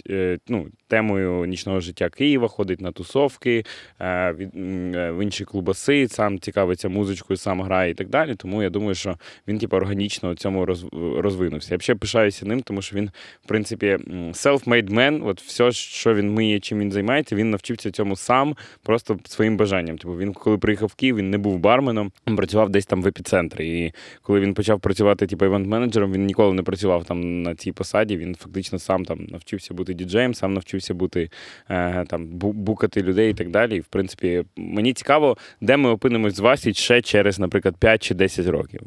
ну, 0.49 0.67
темою 0.89 1.45
нічного 1.45 1.81
життя 1.81 2.09
Києва, 2.09 2.49
ходить 2.49 2.81
на 2.81 2.93
тусовки, 2.93 3.65
в 4.01 5.23
інші 5.23 5.45
клубаси, 5.45 6.09
сам 6.09 6.39
цікавиться 6.39 6.89
музичкою, 6.89 7.37
сам 7.37 7.63
грає 7.63 7.91
і 7.91 7.95
так 7.95 8.09
далі. 8.09 8.35
Тому 8.35 8.63
я 8.63 8.71
думаю, 8.71 8.95
що 8.95 9.17
він 9.49 9.59
типа, 9.59 9.77
органічно 9.77 10.31
у 10.31 10.35
цьому 10.35 10.65
роз- 10.67 11.21
розвинувся. 11.21 11.75
Я 11.75 11.81
ще 11.81 11.95
пишаюся 11.95 12.47
ним, 12.47 12.63
тому 12.63 12.83
що 12.83 12.97
він, 12.97 13.11
в 13.45 13.49
принципі, 13.49 13.87
self-made 14.33 14.91
man, 14.91 15.27
от 15.29 15.41
все, 15.43 15.73
що 15.73 16.15
він 16.15 16.31
миє, 16.35 16.61
чим 16.61 16.79
він 16.79 16.93
займається, 16.93 17.37
він 17.37 17.51
навчився 17.51 17.91
цьому 17.91 18.17
сам, 18.17 18.57
просто 18.83 19.19
своїм 19.25 19.57
бажанням. 19.57 19.99
Типу, 19.99 20.17
він, 20.17 20.33
коли 20.33 20.59
приїхав 20.59 20.89
в 20.89 20.95
Київ, 20.95 21.17
він 21.17 21.31
не 21.31 21.39
був 21.39 21.59
барменом, 21.59 22.13
він 22.29 22.37
працював 22.37 22.71
десь 22.71 22.87
там 22.87 23.03
в 23.03 23.07
епіцентрі. 23.07 23.85
І 23.85 23.93
коли 24.23 24.41
він 24.41 24.55
почав 24.55 24.81
працювати 24.81 25.27
типу, 25.27 25.45
івент-менеджером, 25.45 26.13
він 26.13 26.27
ніколи 26.27 26.53
не 26.55 26.63
працював 26.63 27.05
там 27.05 27.43
на 27.43 27.55
цій 27.55 27.73
посаді. 27.73 28.17
Він 28.17 28.35
фактично 28.35 28.79
сам 28.79 29.05
там 29.05 29.27
навчився 29.29 29.75
бути 29.75 29.95
діджеєм, 29.95 30.35
сам 30.35 30.55
навчився 30.55 30.95
бути 30.95 31.31
е, 31.71 32.05
там 32.09 32.27
бу- 32.27 32.53
букати 32.53 33.03
людей 33.03 33.31
і 33.31 33.35
так 33.35 33.51
далі. 33.51 33.74
І, 33.75 33.81
в 33.81 33.85
принципі, 33.85 34.45
мені 34.57 34.93
цікаво, 34.93 35.37
де 35.61 35.77
ми 35.77 35.91
опинимось 35.91 36.35
з 36.35 36.39
Васі 36.39 36.75
ще 36.75 37.03
через, 37.03 37.39
наприклад, 37.39 37.77
5 37.77 38.03
чи 38.03 38.15
10 38.15 38.47
років. 38.47 38.81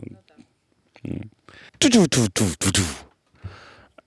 Ну, 1.04 1.22
Ту-ту-ту-ту-ту-ту. 1.78 3.07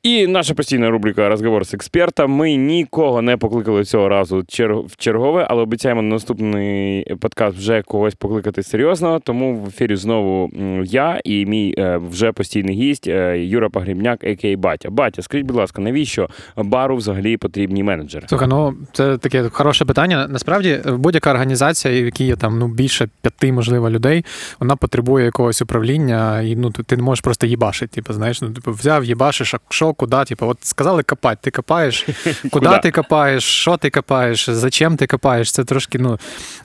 І 0.02 0.26
наша 0.26 0.54
постійна 0.54 0.90
рубрика 0.90 1.28
Розговор 1.28 1.66
з 1.66 1.74
експертом. 1.74 2.32
Ми 2.32 2.56
нікого 2.56 3.22
не 3.22 3.36
покликали 3.36 3.84
цього 3.84 4.08
разу 4.08 4.44
в 4.86 4.96
чергове, 4.96 5.46
але 5.50 5.62
обіцяємо 5.62 6.02
на 6.02 6.08
наступний 6.08 7.04
подкаст 7.20 7.58
вже 7.58 7.82
когось 7.82 8.14
покликати 8.14 8.62
серйозно. 8.62 9.20
Тому 9.24 9.56
в 9.56 9.68
ефірі 9.68 9.96
знову 9.96 10.50
я 10.84 11.20
і 11.24 11.46
мій 11.46 11.74
е, 11.78 12.00
вже 12.10 12.32
постійний 12.32 12.76
гість 12.76 13.08
е, 13.08 13.38
Юра 13.38 13.68
Погрібняк, 13.68 14.24
а.к.а. 14.24 14.56
Батя. 14.56 14.90
Батя, 14.90 15.22
скажіть, 15.22 15.46
будь 15.46 15.56
ласка, 15.56 15.82
навіщо 15.82 16.28
бару 16.56 16.96
взагалі 16.96 17.36
потрібні 17.36 17.82
менеджери? 17.82 18.26
Слухай, 18.28 18.48
ну 18.48 18.74
це 18.92 19.18
таке 19.18 19.48
хороше 19.48 19.84
питання. 19.84 20.26
Насправді, 20.28 20.80
будь-яка 20.86 21.30
організація, 21.30 22.02
в 22.02 22.04
якій 22.04 22.24
є 22.24 22.36
там 22.36 22.58
ну 22.58 22.68
більше 22.68 23.08
п'яти, 23.22 23.52
можливо, 23.52 23.90
людей, 23.90 24.24
вона 24.60 24.76
потребує 24.76 25.24
якогось 25.24 25.62
управління, 25.62 26.42
і 26.42 26.56
ну 26.56 26.70
ти 26.70 26.96
не 26.96 27.02
можеш 27.02 27.22
просто 27.22 27.46
їбашити. 27.46 27.94
Типу, 27.94 28.12
знаєш, 28.12 28.42
ну 28.42 28.50
типу, 28.50 28.72
взяв, 28.72 29.04
їбашиш, 29.04 29.54
а 29.54 29.58
куди? 29.94 30.24
Типу, 30.24 30.46
от 30.46 30.58
сказали 30.62 31.02
копати, 31.02 31.38
ти 31.42 31.50
копаєш, 31.50 32.06
куди 32.50 32.78
ти 32.82 32.90
копаєш, 32.90 33.44
що 33.44 33.76
ти 33.76 33.90
копаєш, 33.90 34.50
зачем 34.50 34.96
ти 34.96 35.06
копаєш? 35.06 35.52
Це 35.52 35.64
трошки 35.64 35.98
ну 35.98 36.18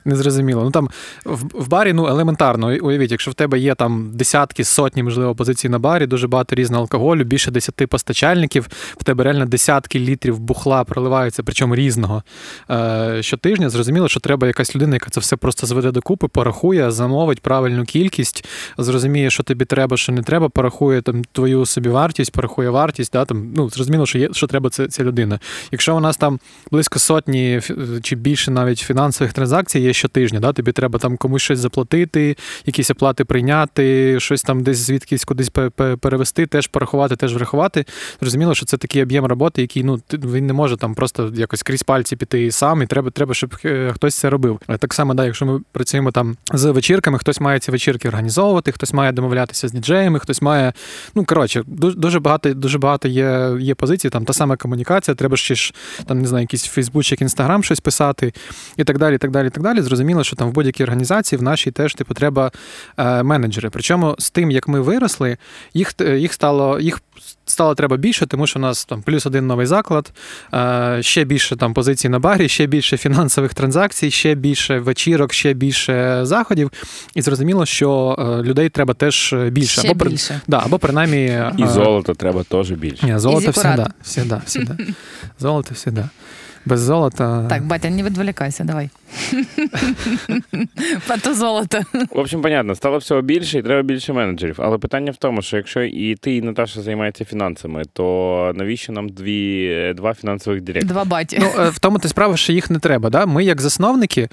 незрозуміло. 0.04 0.62
Ну 0.64 0.70
там 0.70 0.88
в, 1.24 1.62
в 1.62 1.68
барі 1.68 1.92
ну 1.92 2.06
елементарно. 2.06 2.66
Уявіть, 2.66 3.10
якщо 3.10 3.30
в 3.30 3.34
тебе 3.34 3.58
є 3.58 3.74
там 3.74 4.10
десятки, 4.14 4.64
сотні, 4.64 5.02
можливо, 5.02 5.34
позицій 5.34 5.68
на 5.68 5.78
барі, 5.78 6.06
дуже 6.06 6.28
багато 6.28 6.54
різного 6.54 6.82
алкоголю, 6.82 7.24
більше 7.24 7.50
десяти 7.50 7.86
постачальників, 7.86 8.68
в 8.96 9.04
тебе 9.04 9.24
реально 9.24 9.46
десятки 9.46 9.98
літрів 9.98 10.38
бухла 10.38 10.84
проливаються, 10.84 11.42
причому 11.42 11.76
різного 11.76 12.22
е, 12.70 13.18
щотижня. 13.22 13.70
Зрозуміло, 13.70 14.08
що 14.08 14.20
треба 14.20 14.46
якась 14.46 14.76
людина, 14.76 14.96
яка 14.96 15.10
це 15.10 15.20
все 15.20 15.36
просто 15.36 15.66
зведе 15.66 15.90
докупи, 15.90 16.28
порахує, 16.28 16.90
замовить 16.90 17.40
правильну 17.40 17.84
кількість, 17.84 18.44
зрозуміє, 18.78 19.30
що 19.30 19.42
тобі 19.42 19.64
треба, 19.64 19.96
що 19.96 20.12
не 20.12 20.22
треба, 20.22 20.48
порахує 20.48 21.02
там 21.02 21.24
твою 21.32 21.66
собівартість, 21.66 22.32
порахує 22.32 22.70
вартість. 22.70 23.15
Да, 23.16 23.24
там, 23.24 23.52
ну, 23.56 23.70
зрозуміло, 23.70 24.06
що 24.06 24.18
є, 24.18 24.28
що 24.32 24.46
треба 24.46 24.70
це, 24.70 24.86
ця 24.88 25.04
людина. 25.04 25.40
Якщо 25.72 25.96
у 25.96 26.00
нас 26.00 26.16
там 26.16 26.40
близько 26.70 26.98
сотні 26.98 27.56
фі- 27.58 28.00
чи 28.02 28.16
більше 28.16 28.50
навіть 28.50 28.78
фінансових 28.78 29.32
транзакцій 29.32 29.80
є 29.80 29.92
щотижня, 29.92 30.40
да, 30.40 30.52
тобі 30.52 30.72
треба 30.72 30.98
там 30.98 31.16
комусь 31.16 31.42
щось 31.42 31.58
заплатити, 31.58 32.36
якісь 32.66 32.90
оплати 32.90 33.24
прийняти, 33.24 34.20
щось 34.20 34.42
там 34.42 34.62
десь 34.62 34.78
звідкись 34.78 35.24
кудись 35.24 35.48
пе- 35.48 35.70
пе- 35.70 35.96
перевести, 35.96 36.46
теж 36.46 36.66
порахувати, 36.66 37.16
теж 37.16 37.34
врахувати. 37.34 37.84
Зрозуміло, 38.20 38.54
що 38.54 38.66
це 38.66 38.76
такий 38.76 39.02
об'єм 39.02 39.24
роботи, 39.24 39.60
який 39.62 39.84
ну 39.84 40.00
він 40.12 40.46
не 40.46 40.52
може 40.52 40.76
там 40.76 40.94
просто 40.94 41.32
якось 41.34 41.62
крізь 41.62 41.82
пальці 41.82 42.16
піти 42.16 42.50
сам, 42.52 42.82
і 42.82 42.86
треба, 42.86 43.10
треба, 43.10 43.34
щоб 43.34 43.54
е, 43.64 43.92
хтось 43.94 44.14
це 44.14 44.30
робив. 44.30 44.60
Е, 44.68 44.78
Так 44.78 44.94
само, 44.94 45.14
да, 45.14 45.24
якщо 45.24 45.46
ми 45.46 45.60
працюємо 45.72 46.10
там 46.10 46.36
з 46.52 46.64
вечірками, 46.70 47.18
хтось 47.18 47.40
має 47.40 47.58
ці 47.58 47.70
вечірки 47.70 48.08
організовувати, 48.08 48.72
хтось 48.72 48.92
має 48.92 49.12
домовлятися 49.12 49.68
з 49.68 49.72
діджеями, 49.72 50.18
хтось 50.18 50.42
має. 50.42 50.72
Ну 51.14 51.24
коротше, 51.24 51.62
дуже 51.66 52.20
багато, 52.20 52.54
дуже 52.54 52.78
багато 52.78 53.05
є, 53.08 53.56
є 53.60 53.74
позицій. 53.74 54.10
Там 54.10 54.24
та 54.24 54.32
сама 54.32 54.56
комунікація, 54.56 55.14
треба 55.14 55.36
ще 55.36 55.54
ж 55.54 55.74
там 56.06 56.18
не 56.20 56.28
знаю, 56.28 56.42
якийсь 56.42 56.64
Фейсбучик, 56.64 57.20
Інстаграм 57.22 57.62
щось 57.64 57.80
писати, 57.80 58.32
і 58.76 58.84
так 58.84 58.98
далі. 58.98 59.14
і 59.14 59.18
так 59.18 59.30
далі, 59.30 59.46
і 59.46 59.50
так 59.50 59.62
далі. 59.62 59.80
Зрозуміло, 59.80 60.24
що 60.24 60.36
там 60.36 60.48
в 60.48 60.52
будь-якій 60.52 60.82
організації 60.84 61.38
в 61.38 61.42
нашій 61.42 61.70
теж 61.70 61.94
типу 61.94 62.14
треба 62.14 62.52
е, 62.98 63.22
менеджери. 63.22 63.70
Причому 63.70 64.16
з 64.18 64.30
тим, 64.30 64.50
як 64.50 64.68
ми 64.68 64.80
виросли, 64.80 65.36
їх, 65.74 65.94
е, 66.00 66.18
їх 66.18 66.32
стало 66.32 66.80
їх. 66.80 67.00
Стало 67.48 67.74
треба 67.74 67.96
більше, 67.96 68.26
тому 68.26 68.46
що 68.46 68.58
у 68.58 68.62
нас 68.62 68.84
там 68.84 69.02
плюс 69.02 69.26
один 69.26 69.46
новий 69.46 69.66
заклад, 69.66 70.12
е, 70.54 70.98
ще 71.00 71.24
більше 71.24 71.56
там 71.56 71.74
позицій 71.74 72.08
на 72.08 72.18
барі, 72.18 72.48
ще 72.48 72.66
більше 72.66 72.96
фінансових 72.96 73.54
транзакцій, 73.54 74.10
ще 74.10 74.34
більше 74.34 74.78
вечірок, 74.78 75.32
ще 75.32 75.52
більше 75.54 76.20
заходів. 76.22 76.70
І 77.14 77.22
зрозуміло, 77.22 77.66
що 77.66 78.16
е, 78.18 78.42
людей 78.42 78.68
треба 78.68 78.94
теж 78.94 79.34
більше. 79.50 79.80
Ще 79.80 79.90
або, 79.90 79.98
при- 79.98 80.10
більше. 80.10 80.40
Да, 80.46 80.62
або 80.64 80.78
принаймні. 80.78 81.42
І 81.58 81.66
золота 81.66 82.14
треба 82.14 82.42
теж 82.42 82.70
більше. 82.70 82.95
Ні, 83.02 83.18
золото 83.18 83.50
всегда, 83.50 83.90
всегда, 84.02 84.42
всегда. 84.46 84.76
Золото 85.40 85.74
всегда. 85.74 86.08
Без 86.64 86.80
золота. 86.80 87.46
Так, 87.48 87.64
батя, 87.64 87.90
не 87.90 88.02
відволікайся, 88.02 88.64
давай. 88.64 88.90
Пато 91.08 91.34
золото. 91.34 91.80
В 92.10 92.18
общем, 92.18 92.42
понятно, 92.42 92.74
стало 92.74 92.98
всього 92.98 93.22
більше 93.22 93.58
і 93.58 93.62
треба 93.62 93.82
більше 93.82 94.12
менеджерів. 94.12 94.56
Але 94.58 94.78
питання 94.78 95.12
в 95.12 95.16
тому, 95.16 95.42
що 95.42 95.56
якщо 95.56 95.82
і 95.82 96.14
ти, 96.14 96.36
і 96.36 96.42
Наташа 96.42 96.82
займається 96.82 97.24
фінансами, 97.24 97.82
то 97.92 98.52
навіщо 98.54 98.92
нам 98.92 99.08
дві, 99.08 99.92
два 99.96 100.14
фінансових 100.14 100.60
директора? 100.60 100.92
Два 100.92 101.04
баті. 101.04 101.38
Ну, 101.40 101.50
е, 101.58 101.68
в 101.68 101.78
тому 101.78 101.98
ти 101.98 102.08
справа, 102.08 102.36
що 102.36 102.52
їх 102.52 102.70
не 102.70 102.78
треба. 102.78 103.10
Да? 103.10 103.26
Ми, 103.26 103.44
як 103.44 103.60
засновники, 103.60 104.28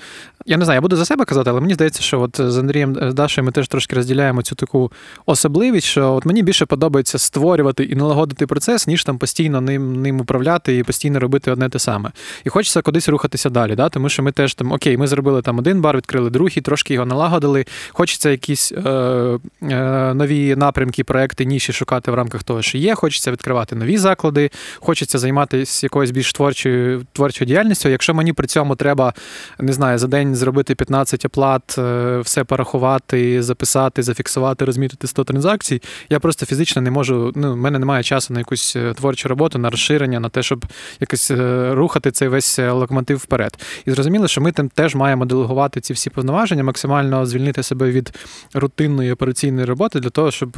я 0.45 0.57
не 0.57 0.65
знаю, 0.65 0.77
я 0.77 0.81
буду 0.81 0.95
за 0.95 1.05
себе 1.05 1.25
казати, 1.25 1.49
але 1.49 1.61
мені 1.61 1.73
здається, 1.73 2.01
що 2.01 2.21
от 2.21 2.41
з 2.41 2.57
Андрієм 2.57 2.97
е, 3.01 3.11
з 3.11 3.13
Дашою 3.13 3.45
ми 3.45 3.51
теж 3.51 3.67
трошки 3.67 3.95
розділяємо 3.95 4.41
цю 4.41 4.55
таку 4.55 4.91
особливість, 5.25 5.87
що 5.87 6.13
от 6.13 6.25
мені 6.25 6.43
більше 6.43 6.65
подобається 6.65 7.17
створювати 7.17 7.83
і 7.83 7.95
налагодити 7.95 8.47
процес, 8.47 8.87
ніж 8.87 9.03
там 9.03 9.17
постійно 9.17 9.61
ним 9.61 10.01
ним 10.01 10.21
управляти 10.21 10.77
і 10.77 10.83
постійно 10.83 11.19
робити 11.19 11.51
одне 11.51 11.69
те 11.69 11.79
саме. 11.79 12.11
І 12.43 12.49
хочеться 12.49 12.81
кудись 12.81 13.09
рухатися 13.09 13.49
далі. 13.49 13.75
Да? 13.75 13.89
Тому 13.89 14.09
що 14.09 14.23
ми 14.23 14.31
теж 14.31 14.53
там 14.53 14.71
окей, 14.73 14.97
ми 14.97 15.07
зробили 15.07 15.41
там 15.41 15.59
один 15.59 15.81
бар, 15.81 15.97
відкрили 15.97 16.29
другий, 16.29 16.61
трошки 16.61 16.93
його 16.93 17.05
налагодили. 17.05 17.65
Хочеться 17.89 18.29
якісь 18.29 18.71
е, 18.71 18.79
е, 19.61 20.13
нові 20.13 20.55
напрямки, 20.55 21.03
проекти, 21.03 21.45
ніші 21.45 21.73
шукати 21.73 22.11
в 22.11 22.13
рамках 22.13 22.43
того, 22.43 22.61
що 22.61 22.77
є. 22.77 22.95
Хочеться 22.95 23.31
відкривати 23.31 23.75
нові 23.75 23.97
заклади, 23.97 24.51
хочеться 24.79 25.19
займатися 25.19 25.85
якоюсь 25.85 26.11
більш 26.11 26.33
творчою 26.33 27.05
творчою 27.13 27.47
діяльністю. 27.47 27.89
Якщо 27.89 28.13
мені 28.13 28.33
при 28.33 28.47
цьому 28.47 28.75
треба 28.75 29.13
не 29.59 29.73
знаю, 29.73 29.97
за 29.97 30.07
день 30.07 30.35
зробити 30.35 30.75
15 30.75 31.25
оплат, 31.25 31.75
е, 31.77 32.19
все 32.19 32.43
порахувати, 32.43 33.43
записати, 33.43 34.03
зафіксувати, 34.03 34.65
розмітити 34.65 35.07
100 35.07 35.23
транзакцій, 35.23 35.81
я 36.09 36.19
просто 36.19 36.45
фізично 36.45 36.81
не 36.81 36.91
можу. 36.91 37.31
Ну, 37.35 37.53
в 37.53 37.57
мене 37.57 37.79
немає 37.79 38.03
часу 38.03 38.33
на 38.33 38.39
якусь 38.39 38.75
е, 38.75 38.93
творчу 38.93 39.29
роботу, 39.29 39.59
на 39.59 39.69
розширення, 39.69 40.19
на 40.19 40.29
те, 40.29 40.43
щоб 40.43 40.65
якось 40.99 41.31
е, 41.31 41.69
рухати 41.73 42.11
цей 42.11 42.27
весь 42.27 42.59
локомотив 42.59 43.17
вперед. 43.17 43.57
І 43.85 43.91
зрозуміло, 43.91 44.27
що 44.27 44.41
ми 44.41 44.51
тим 44.53 44.69
теж 44.69 44.95
маємо 44.95 45.25
делегувати 45.25 45.81
ці 45.81 45.93
всі 45.93 46.09
повноваження, 46.09 46.63
максимально 46.63 47.25
звільнити 47.25 47.63
себе 47.63 47.91
від 47.91 48.13
рутинної 48.53 49.11
операційної 49.11 49.65
роботи 49.65 49.99
для 49.99 50.09
того, 50.09 50.31
щоб 50.31 50.55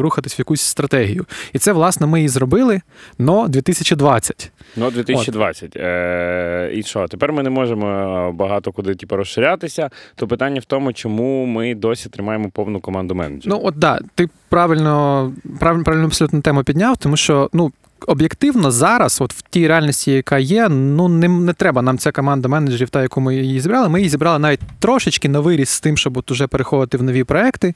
рухатись 0.00 0.38
в 0.38 0.40
якусь 0.40 0.60
стратегію. 0.60 1.26
І 1.52 1.58
це, 1.58 1.72
власне, 1.72 2.06
ми 2.06 2.22
і 2.22 2.28
зробили, 2.28 2.80
но 3.18 3.48
2020. 3.48 4.52
Ну, 4.76 4.90
2020. 4.90 5.76
Е, 5.76 6.70
І 6.74 6.82
що? 6.82 7.08
Тепер 7.08 7.32
ми 7.32 7.42
не 7.42 7.50
можемо 7.50 8.32
багато 8.32 8.72
куди 8.72 8.94
типу, 8.94 9.16
розширятися. 9.16 9.90
То 10.16 10.28
питання 10.28 10.60
в 10.60 10.64
тому, 10.64 10.92
чому 10.92 11.46
ми 11.46 11.74
досі 11.74 12.08
тримаємо 12.08 12.50
повну 12.50 12.80
команду 12.80 13.14
менеджерів. 13.14 13.56
Ну, 13.56 13.60
от 13.64 13.78
да, 13.78 14.00
ти 14.14 14.28
правильно, 14.48 15.32
правильно, 15.60 15.84
правильно 15.84 16.06
абсолютно 16.06 16.40
тему 16.40 16.64
підняв, 16.64 16.96
тому 16.96 17.16
що 17.16 17.50
ну. 17.52 17.72
Об'єктивно 18.06 18.70
зараз, 18.70 19.20
от 19.20 19.32
в 19.32 19.42
тій 19.42 19.68
реальності, 19.68 20.12
яка 20.12 20.38
є, 20.38 20.68
ну 20.68 21.08
не 21.08 21.28
не 21.28 21.52
треба 21.52 21.82
нам 21.82 21.98
ця 21.98 22.12
команда 22.12 22.48
менеджерів, 22.48 22.88
та 22.88 23.02
яку 23.02 23.20
ми 23.20 23.36
її 23.36 23.60
зібрали. 23.60 23.88
Ми 23.88 23.98
її 23.98 24.08
зібрали 24.08 24.38
навіть 24.38 24.60
трошечки 24.78 25.28
на 25.28 25.40
виріс 25.40 25.70
з 25.70 25.80
тим, 25.80 25.96
щоб 25.96 26.16
от 26.16 26.30
уже 26.30 26.46
переходити 26.46 26.96
в 26.96 27.02
нові 27.02 27.24
проекти. 27.24 27.74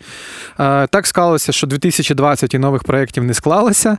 Е, 0.61 0.87
так 0.87 1.07
склалося, 1.07 1.53
що 1.53 1.67
2020 1.67 2.55
і 2.55 2.59
нових 2.59 2.85
проєктів 2.85 3.25
не 3.25 3.35
склалося. 3.35 3.99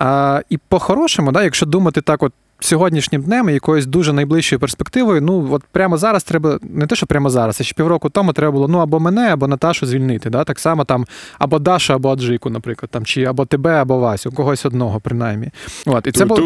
Е, 0.00 0.42
і 0.50 0.58
по-хорошому, 0.58 1.32
да, 1.32 1.42
якщо 1.42 1.66
думати 1.66 2.00
так, 2.00 2.22
от 2.22 2.32
сьогоднішнім 2.64 3.22
днем 3.22 3.48
і 3.48 3.52
якоюсь 3.52 3.86
дуже 3.86 4.12
найближчою 4.12 4.60
перспективою, 4.60 5.20
ну 5.20 5.48
от 5.50 5.62
прямо 5.72 5.96
зараз 5.96 6.24
треба, 6.24 6.58
не 6.62 6.86
те, 6.86 6.96
що 6.96 7.06
прямо 7.06 7.30
зараз, 7.30 7.60
а 7.60 7.64
ще 7.64 7.74
півроку 7.74 8.10
тому 8.10 8.32
треба 8.32 8.52
було 8.52 8.68
ну 8.68 8.78
або 8.78 9.00
мене, 9.00 9.32
або 9.32 9.48
Наташу 9.48 9.86
звільнити. 9.86 10.30
Да? 10.30 10.44
Так 10.44 10.58
само 10.58 10.84
там 10.84 11.06
або 11.38 11.58
Дашу, 11.58 11.92
або 11.92 12.12
Аджику, 12.12 12.50
наприклад, 12.50 12.90
там, 12.90 13.04
чи 13.04 13.24
або 13.24 13.46
тебе, 13.46 13.70
або 13.70 13.98
Васю, 13.98 14.32
когось 14.32 14.66
одного, 14.66 15.00
принаймні. 15.00 15.50
От, 15.86 16.06
і 16.06 16.12
це 16.12 16.24
було, 16.24 16.40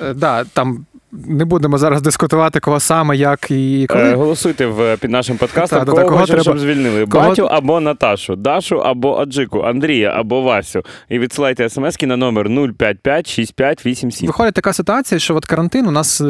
Е, 0.00 0.14
да, 0.14 0.44
там 0.44 0.86
не 1.12 1.44
будемо 1.44 1.78
зараз 1.78 2.02
дискутувати, 2.02 2.60
кого 2.60 2.80
саме, 2.80 3.16
як 3.16 3.50
і 3.50 3.86
коли. 3.88 4.04
Е, 4.10 4.14
голосуйте 4.14 4.66
в, 4.66 4.96
під 4.96 5.10
нашим 5.10 5.36
подкастом, 5.36 5.78
Та, 5.78 5.84
кого, 5.84 5.96
та, 5.96 6.02
кого 6.04 6.16
хочемо, 6.20 6.26
треба- 6.26 6.42
щоб 6.42 6.58
звільнили. 6.58 7.06
кого- 7.06 7.28
Батю 7.28 7.42
або 7.46 7.80
Наташу, 7.80 8.36
Дашу 8.36 8.76
або 8.80 9.16
Аджику, 9.16 9.60
Андрія 9.60 10.10
або 10.16 10.42
Васю. 10.42 10.82
І 11.08 11.18
відсилайте 11.18 11.68
смски 11.68 12.06
на 12.06 12.16
номер 12.16 12.48
055 12.48 13.26
6587. 13.30 14.26
Виходить 14.26 14.54
така 14.54 14.72
ситуація, 14.72 15.18
що 15.18 15.36
от 15.36 15.44
карантин 15.44 15.86
у 15.86 15.90
нас. 15.90 16.22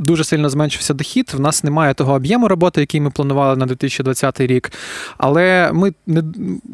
Дуже 0.00 0.24
сильно 0.24 0.48
зменшився 0.48 0.94
дохід. 0.94 1.32
В 1.34 1.40
нас 1.40 1.64
немає 1.64 1.94
того 1.94 2.12
об'єму 2.12 2.48
роботи, 2.48 2.80
який 2.80 3.00
ми 3.00 3.10
планували 3.10 3.56
на 3.56 3.66
2020 3.66 4.40
рік. 4.40 4.72
Але 5.18 5.70
ми 5.72 5.92
не 6.06 6.22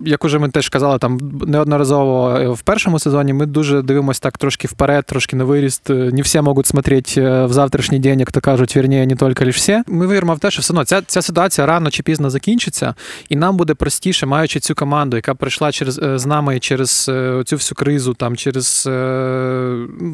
як 0.05 0.25
уже 0.25 0.39
ми 0.39 0.49
теж 0.49 0.69
казали, 0.69 0.99
там 0.99 1.19
неодноразово 1.47 2.31
е, 2.31 2.49
в 2.49 2.61
першому 2.61 2.99
сезоні. 2.99 3.33
Ми 3.33 3.47
дуже 3.47 3.83
дивимося 3.83 4.21
так 4.21 4.39
трошки 4.39 4.69
вперед, 4.69 5.05
трошки 5.07 5.37
на 5.37 5.45
виріст. 5.45 5.91
Е, 5.91 5.95
Не 5.95 6.23
всі 6.23 6.41
можуть 6.41 6.67
смотрети 6.67 7.21
е, 7.21 7.47
в 7.47 7.53
завтрашній 7.53 7.99
день, 7.99 8.21
як 8.21 8.33
то 8.33 8.41
кажуть, 8.41 8.77
вірніше, 8.77 9.07
не 9.07 9.17
тільки 9.17 9.45
лише 9.45 9.59
всі. 9.59 9.83
Ми 9.87 10.07
віримо 10.07 10.35
в 10.35 10.39
те, 10.39 10.51
що 10.51 10.61
все 10.61 10.73
одно 10.73 10.85
ця, 10.85 11.03
ця 11.03 11.23
ситуація 11.23 11.67
рано 11.67 11.91
чи 11.91 12.03
пізно 12.03 12.31
закінчиться, 12.31 12.95
і 13.29 13.37
нам 13.37 13.57
буде 13.57 13.75
простіше, 13.75 14.27
маючи 14.27 14.61
цю 14.61 14.75
команду, 14.75 15.17
яка 15.17 15.35
прийшла 15.35 15.73
через 15.73 16.01
з 16.15 16.27
нами 16.27 16.59
через 16.59 17.05
цю 17.45 17.57
всю 17.57 17.77
кризу, 17.77 18.15
там 18.15 18.37
через 18.37 18.89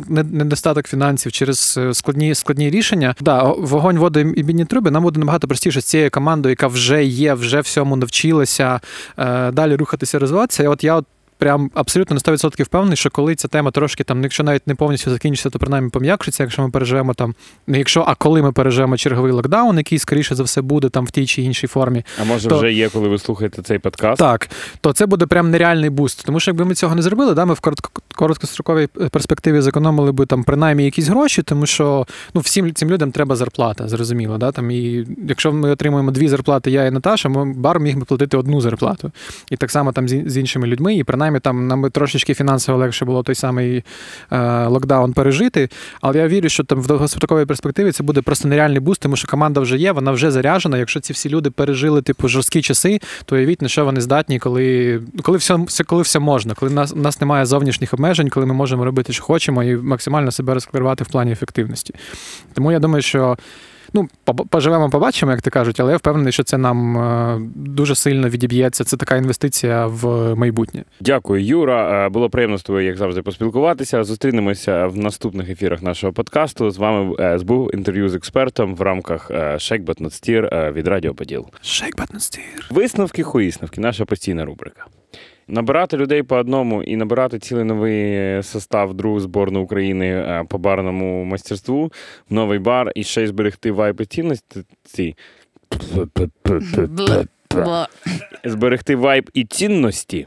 недостаток 0.08 0.86
фінансів, 0.88 1.32
через 1.32 1.78
складні 1.92 2.34
складні 2.34 2.70
рішення. 2.70 3.01
Да, 3.20 3.42
вогонь, 3.42 3.98
воду 3.98 4.20
і 4.20 4.42
бідні 4.42 4.64
труби. 4.64 4.90
Нам 4.90 5.03
буде 5.03 5.20
набагато 5.20 5.48
простіше 5.48 5.80
з 5.80 5.84
цією 5.84 6.11
командою, 6.11 6.50
яка 6.53 6.66
вже 6.66 7.05
є, 7.05 7.34
вже 7.34 7.61
всьому 7.61 7.96
навчилася 7.96 8.80
е, 9.18 9.50
далі 9.50 9.76
рухатися, 9.76 10.18
розвиватися. 10.18 10.62
І 10.62 10.66
от 10.66 10.84
я 10.84 10.94
от 10.94 11.05
прям 11.38 11.70
абсолютно 11.74 12.14
на 12.14 12.20
100% 12.20 12.62
впевнений, 12.62 12.96
що 12.96 13.11
коли 13.11 13.34
ця 13.34 13.48
тема 13.48 13.70
трошки 13.70 14.05
там, 14.05 14.22
якщо 14.22 14.42
навіть 14.44 14.66
не 14.66 14.74
повністю 14.74 15.11
закінчиться, 15.11 15.50
то 15.50 15.59
принаймні 15.59 15.90
пом'якшиться, 15.90 16.42
якщо 16.42 16.62
ми 16.62 16.70
переживемо 16.70 17.14
там, 17.14 17.34
якщо, 17.66 18.05
а 18.09 18.14
коли 18.14 18.42
ми 18.42 18.53
переживемо 18.53 18.96
черговий 18.96 19.32
локдаун, 19.32 19.78
який 19.78 19.98
скоріше 19.98 20.34
за 20.34 20.42
все 20.42 20.62
буде 20.62 20.88
там 20.88 21.07
в 21.07 21.11
тій 21.11 21.26
чи 21.26 21.42
іншій 21.42 21.66
формі. 21.66 22.05
А 22.20 22.24
може 22.24 22.48
То- 22.48 22.59
вже 22.59 22.72
є, 22.72 22.88
коли 22.88 23.09
ви 23.09 23.18
слухаєте 23.18 23.62
цей 23.62 23.78
подкаст? 23.78 24.18
Так, 24.18 24.50
то 24.80 24.92
це 24.92 25.07
буде 25.07 25.26
прям 25.26 25.50
нереальний 25.50 25.90
буст. 25.90 26.22
Тому 26.26 26.40
що 26.40 26.50
якби 26.50 26.64
ми 26.64 26.74
цього 26.74 26.94
не 26.94 27.03
зробили, 27.03 27.34
да, 27.34 27.44
ми 27.44 27.55
в 27.55 27.61
коротко- 27.61 28.03
короткостроковій 28.12 28.86
перспективі 28.86 29.60
зекономили 29.60 30.12
би 30.12 30.26
там 30.26 30.44
принаймні 30.44 30.84
якісь 30.84 31.08
гроші, 31.08 31.42
тому 31.42 31.66
що 31.66 32.06
ну, 32.34 32.40
всім 32.40 32.74
цим 32.74 32.90
людям 32.90 33.12
треба 33.12 33.36
зарплата, 33.36 33.88
зрозуміло. 33.88 34.38
Да? 34.38 34.52
Там, 34.52 34.70
і 34.70 35.06
якщо 35.28 35.52
ми 35.52 35.70
отримуємо 35.70 36.10
дві 36.10 36.28
зарплати, 36.28 36.70
я 36.70 36.86
і 36.86 36.90
Наташа, 36.90 37.28
ми 37.28 37.54
бар 37.54 37.80
міг 37.80 37.96
би 37.96 38.04
платити 38.04 38.36
одну 38.36 38.60
зарплату. 38.60 39.12
І 39.50 39.56
так 39.56 39.70
само 39.70 39.92
там 39.92 40.08
з, 40.08 40.36
іншими 40.36 40.66
людьми, 40.66 40.94
і 40.94 41.04
принаймні 41.04 41.40
там 41.40 41.66
нам 41.66 41.82
би 41.82 41.90
трошечки 41.90 42.34
фінансово 42.34 42.78
легше 42.78 43.04
було 43.04 43.22
той 43.22 43.34
самий 43.34 43.84
е, 44.30 44.66
локдаун 44.66 45.12
пережити. 45.12 45.68
Але 46.00 46.18
я 46.18 46.28
вірю, 46.28 46.48
що 46.48 46.64
там 46.64 46.80
в 46.80 46.86
довгостроковій 46.86 47.44
перспективі 47.44 47.92
це 47.92 48.02
буде 48.02 48.22
просто 48.22 48.48
нереальний 48.48 48.80
буст, 48.80 49.00
тому 49.00 49.16
що 49.16 49.28
команда 49.28 49.60
вже 49.60 49.76
є, 49.76 49.92
вона 49.92 50.10
вже 50.12 50.30
заряжена. 50.30 50.78
Якщо 50.78 51.00
ці 51.00 51.12
всі 51.12 51.28
люди 51.28 51.50
пережили 51.50 52.02
типу 52.02 52.28
жорсткі 52.28 52.62
часи, 52.62 53.00
то 53.24 53.36
уявіть, 53.36 53.62
на 53.62 53.68
що 53.68 53.84
вони 53.84 54.00
здатні, 54.00 54.38
коли, 54.38 55.00
коли, 55.22 55.38
все, 55.38 55.58
коли 55.86 56.02
все 56.02 56.18
можна, 56.18 56.54
коли 56.54 56.72
нас, 56.72 56.96
нас 56.96 57.20
немає 57.20 57.46
зовнішніх 57.46 57.94
обмежень, 57.94 58.01
коли 58.30 58.46
ми 58.46 58.55
можемо 58.55 58.84
робити, 58.84 59.12
що 59.12 59.24
хочемо, 59.24 59.62
і 59.62 59.76
максимально 59.76 60.30
себе 60.30 60.55
розкривати 60.55 61.05
в 61.05 61.09
плані 61.09 61.32
ефективності. 61.32 61.94
Тому 62.53 62.72
я 62.72 62.78
думаю, 62.78 63.03
що. 63.03 63.36
Ну, 63.94 64.09
поживемо, 64.50 64.90
побачимо, 64.90 65.32
як 65.32 65.42
ти 65.42 65.50
кажуть, 65.50 65.80
але 65.80 65.92
я 65.92 65.96
впевнений, 65.96 66.32
що 66.32 66.42
це 66.42 66.59
нам 66.59 66.98
е, 66.98 67.40
дуже 67.55 67.94
сильно 67.94 68.28
відіб'ється. 68.28 68.84
Це 68.84 68.96
така 68.96 69.16
інвестиція 69.16 69.86
в 69.86 70.34
майбутнє. 70.34 70.84
Дякую, 71.00 71.44
Юра. 71.44 72.07
Е, 72.07 72.09
Було 72.09 72.30
приємно 72.30 72.59
з 72.59 72.62
тобою, 72.62 72.86
як 72.86 72.96
завжди, 72.96 73.22
поспілкуватися. 73.22 74.05
Зустрінемося 74.05 74.86
в 74.86 74.96
наступних 74.96 75.50
ефірах 75.50 75.82
нашого 75.82 76.12
подкасту. 76.12 76.70
З 76.70 76.78
вами 76.78 77.16
е, 77.20 77.38
був 77.38 77.74
інтерв'ю 77.74 78.09
з 78.09 78.14
експертом 78.14 78.74
в 78.76 78.82
рамках 78.82 79.30
е, 79.30 79.59
від 80.72 80.88
Радіо 80.88 81.14
Поділ. 81.14 81.46
Steer. 82.18 82.40
Висновки 82.70 83.22
хуїсновки, 83.22 83.80
наша 83.80 84.05
постійна 84.05 84.44
рубрика. 84.44 84.86
Набирати 85.49 85.97
людей 85.97 86.22
по 86.22 86.36
одному 86.36 86.82
і 86.82 86.97
набирати 86.97 87.38
цілий 87.38 87.64
новий 87.64 88.43
состав 88.43 88.95
другу 88.95 89.20
збору 89.20 89.61
України 89.61 90.07
е, 90.07 90.45
по 90.49 90.59
барному 90.59 91.24
мастерству, 91.24 91.93
в 92.30 92.34
новий 92.34 92.59
бар 92.59 92.93
і 92.95 93.05
ще 93.05 93.22
й 93.22 93.26
зберегти 93.26 93.72
вайб 93.72 94.01
і 94.01 94.05
цінності. 94.05 95.16
Зберегти 98.45 98.97
вайб 98.97 99.30
і 99.34 99.45
цінності. 99.45 100.26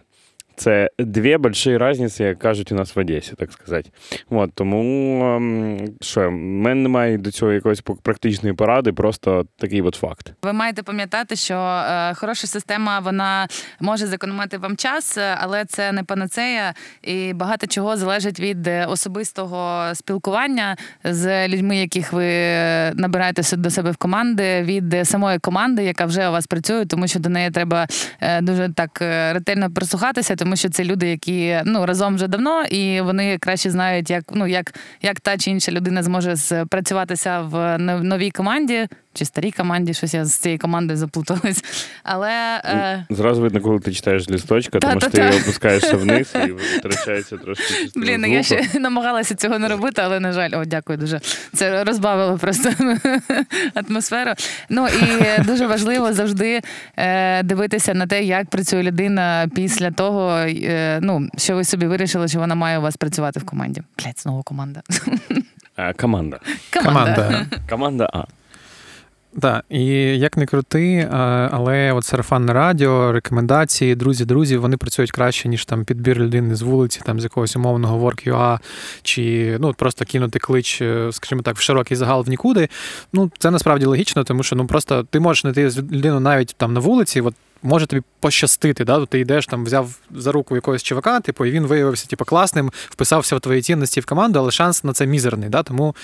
Це 0.58 0.90
дві 1.00 1.38
больші 1.38 1.78
різниці, 1.78 2.24
як 2.24 2.40
кажуть 2.40 2.72
у 2.72 2.76
нас 2.76 2.96
в 2.96 3.00
Одесі, 3.00 3.34
так 3.38 3.52
сказати. 3.52 3.90
От, 4.30 4.52
тому 4.54 5.24
ем, 5.36 5.80
що, 6.02 6.30
в 6.30 6.32
мене 6.32 6.82
немає 6.82 7.18
до 7.18 7.32
цього 7.32 7.52
якоїсь 7.52 7.82
практичної 7.82 8.56
поради, 8.56 8.94
просто 8.94 9.46
такий 9.58 9.82
от 9.82 9.96
факт. 9.96 10.34
Ви 10.44 10.54
маєте 10.54 10.84
пам'ятати, 10.84 11.36
що 11.36 11.56
е, 11.56 12.14
хороша 12.14 12.48
система 12.48 13.00
вона 13.00 13.48
може 13.80 14.08
зекономити 14.08 14.58
вам 14.58 14.78
час, 14.78 15.18
е, 15.18 15.38
але 15.42 15.66
це 15.66 15.92
не 15.92 16.04
панацея, 16.04 16.74
і 17.02 17.34
багато 17.34 17.68
чого 17.68 17.98
залежить 17.98 18.40
від 18.40 18.68
е, 18.68 18.86
особистого 18.86 19.84
спілкування 19.96 20.78
з 21.04 21.48
людьми, 21.48 21.78
яких 21.78 22.14
ви 22.14 22.28
набираєте 22.94 23.58
до 23.58 23.70
себе 23.70 23.92
в 23.92 23.98
команди, 23.98 24.62
від 24.62 25.08
самої 25.08 25.40
команди, 25.40 25.84
яка 25.84 26.06
вже 26.06 26.30
у 26.30 26.32
вас 26.32 26.48
працює, 26.48 26.86
тому 26.86 27.08
що 27.08 27.20
до 27.20 27.30
неї 27.30 27.52
треба 27.52 27.88
дуже 28.42 28.70
так 28.70 29.02
ретельно 29.34 29.72
прислухатися, 29.72 30.36
тому 30.46 30.56
що 30.56 30.70
це 30.70 30.84
люди, 30.84 31.08
які 31.10 31.62
ну 31.66 31.86
разом 31.86 32.16
вже 32.16 32.28
давно, 32.28 32.64
і 32.64 33.02
вони 33.02 33.38
краще 33.38 33.72
знають, 33.72 34.10
як 34.10 34.24
ну 34.34 34.48
як, 34.48 34.74
як 35.02 35.20
та 35.20 35.38
чи 35.38 35.52
інша 35.52 35.72
людина 35.72 36.04
зможе 36.04 36.38
спрацюватися 36.38 37.42
в 37.42 37.78
новій 37.78 38.32
команді. 38.32 38.88
Чи 39.16 39.26
старій 39.26 39.52
команді, 39.52 39.94
щось 39.94 40.14
я 40.14 40.26
з 40.26 40.34
цієї 40.34 40.58
команди 40.58 40.96
заплуталась. 40.96 41.64
Але 42.04 42.62
е... 42.66 43.06
зразу 43.10 43.42
видно, 43.42 43.62
коли 43.62 43.80
ти 43.80 43.92
читаєш 43.94 44.30
лісточка, 44.30 44.80
тому 44.80 45.02
що 45.02 45.10
ти 45.10 45.22
його 45.22 45.38
опускаєшся 45.38 45.98
вниз 45.98 46.34
і 46.36 46.78
втрачається 46.78 47.38
трошки. 47.38 47.74
Блін, 47.96 48.22
ну, 48.22 48.28
я 48.28 48.44
ще 48.44 48.80
намагалася 48.80 49.36
цього 49.36 49.60
не 49.60 49.68
робити, 49.68 50.02
але 50.06 50.20
на 50.20 50.32
жаль, 50.32 50.50
о, 50.54 50.66
дякую 50.66 50.98
дуже. 50.98 51.22
Це 51.54 51.84
розбавило 51.84 52.38
просто 52.38 52.70
атмосферу. 53.74 54.32
Ну 54.70 54.88
і 54.88 55.42
дуже 55.44 55.68
важливо 55.68 56.14
завжди 56.14 56.62
е, 56.98 57.44
дивитися 57.44 57.94
на 57.94 58.08
те, 58.08 58.24
як 58.24 58.50
працює 58.50 58.84
людина 58.84 59.50
після 59.56 59.92
того, 59.92 60.32
е, 60.38 61.00
ну 61.02 61.30
що 61.38 61.56
ви 61.56 61.64
собі 61.64 61.86
вирішили, 61.86 62.28
що 62.28 62.40
вона 62.40 62.56
має 62.56 62.78
у 62.78 62.82
вас 62.82 62.98
працювати 62.98 63.40
в 63.40 63.46
команді. 63.46 63.82
Блять, 64.04 64.22
знову 64.22 64.44
команда. 64.44 64.82
Команда. 66.02 66.40
Команда. 66.74 67.46
Команда 67.70 68.10
А. 68.14 68.26
Так, 69.42 69.66
і 69.70 69.86
як 70.18 70.38
не 70.38 70.46
крути, 70.46 71.10
але 71.52 71.92
от 71.92 72.06
сарафанне 72.06 72.54
радіо, 72.54 73.12
рекомендації, 73.12 73.96
друзі, 73.96 74.26
друзі, 74.26 74.58
вони 74.58 74.78
працюють 74.78 75.12
краще, 75.12 75.50
ніж 75.50 75.66
там 75.66 75.86
підбір 75.86 76.20
людини 76.20 76.56
з 76.56 76.62
вулиці, 76.62 77.02
там 77.06 77.20
з 77.20 77.24
якогось 77.24 77.56
умовного 77.56 78.06
WorkUA, 78.06 78.60
чи 79.04 79.58
ну 79.60 79.74
просто 79.74 80.06
кинути 80.06 80.40
клич, 80.40 80.82
е, 80.82 81.10
скажімо 81.12 81.42
так, 81.42 81.56
в 81.56 81.62
широкий 81.62 81.98
загал 81.98 82.24
в 82.24 82.30
нікуди. 82.30 82.70
Ну, 83.14 83.32
це 83.40 83.52
насправді 83.52 83.86
логічно, 83.86 84.24
тому 84.24 84.44
що 84.44 84.56
ну 84.56 84.68
просто 84.68 85.04
ти 85.04 85.20
можеш 85.20 85.42
знайти 85.42 85.82
людину 85.92 86.20
навіть 86.20 86.56
там 86.58 86.74
на 86.74 86.80
вулиці. 86.80 87.22
от 87.22 87.34
може 87.66 87.86
тобі 87.86 88.02
пощастити. 88.20 88.86
Да? 88.86 89.06
Ти 89.06 89.20
йдеш 89.20 89.48
там, 89.48 89.66
взяв 89.66 89.96
за 90.16 90.32
руку 90.32 90.56
якогось 90.56 90.84
чувака, 90.84 91.20
типу, 91.20 91.46
і 91.46 91.52
він 91.52 91.66
виявився 91.66 92.08
типу, 92.08 92.26
класним, 92.26 92.72
вписався 92.90 93.36
в 93.36 93.40
твої 93.40 93.62
цінності 93.62 94.00
в 94.00 94.06
команду, 94.06 94.40
але 94.40 94.52
шанс 94.52 94.84
на 94.84 94.94
це 94.94 95.06
мізерний. 95.06 95.50
Да? 95.50 95.64
Тому, 95.64 95.96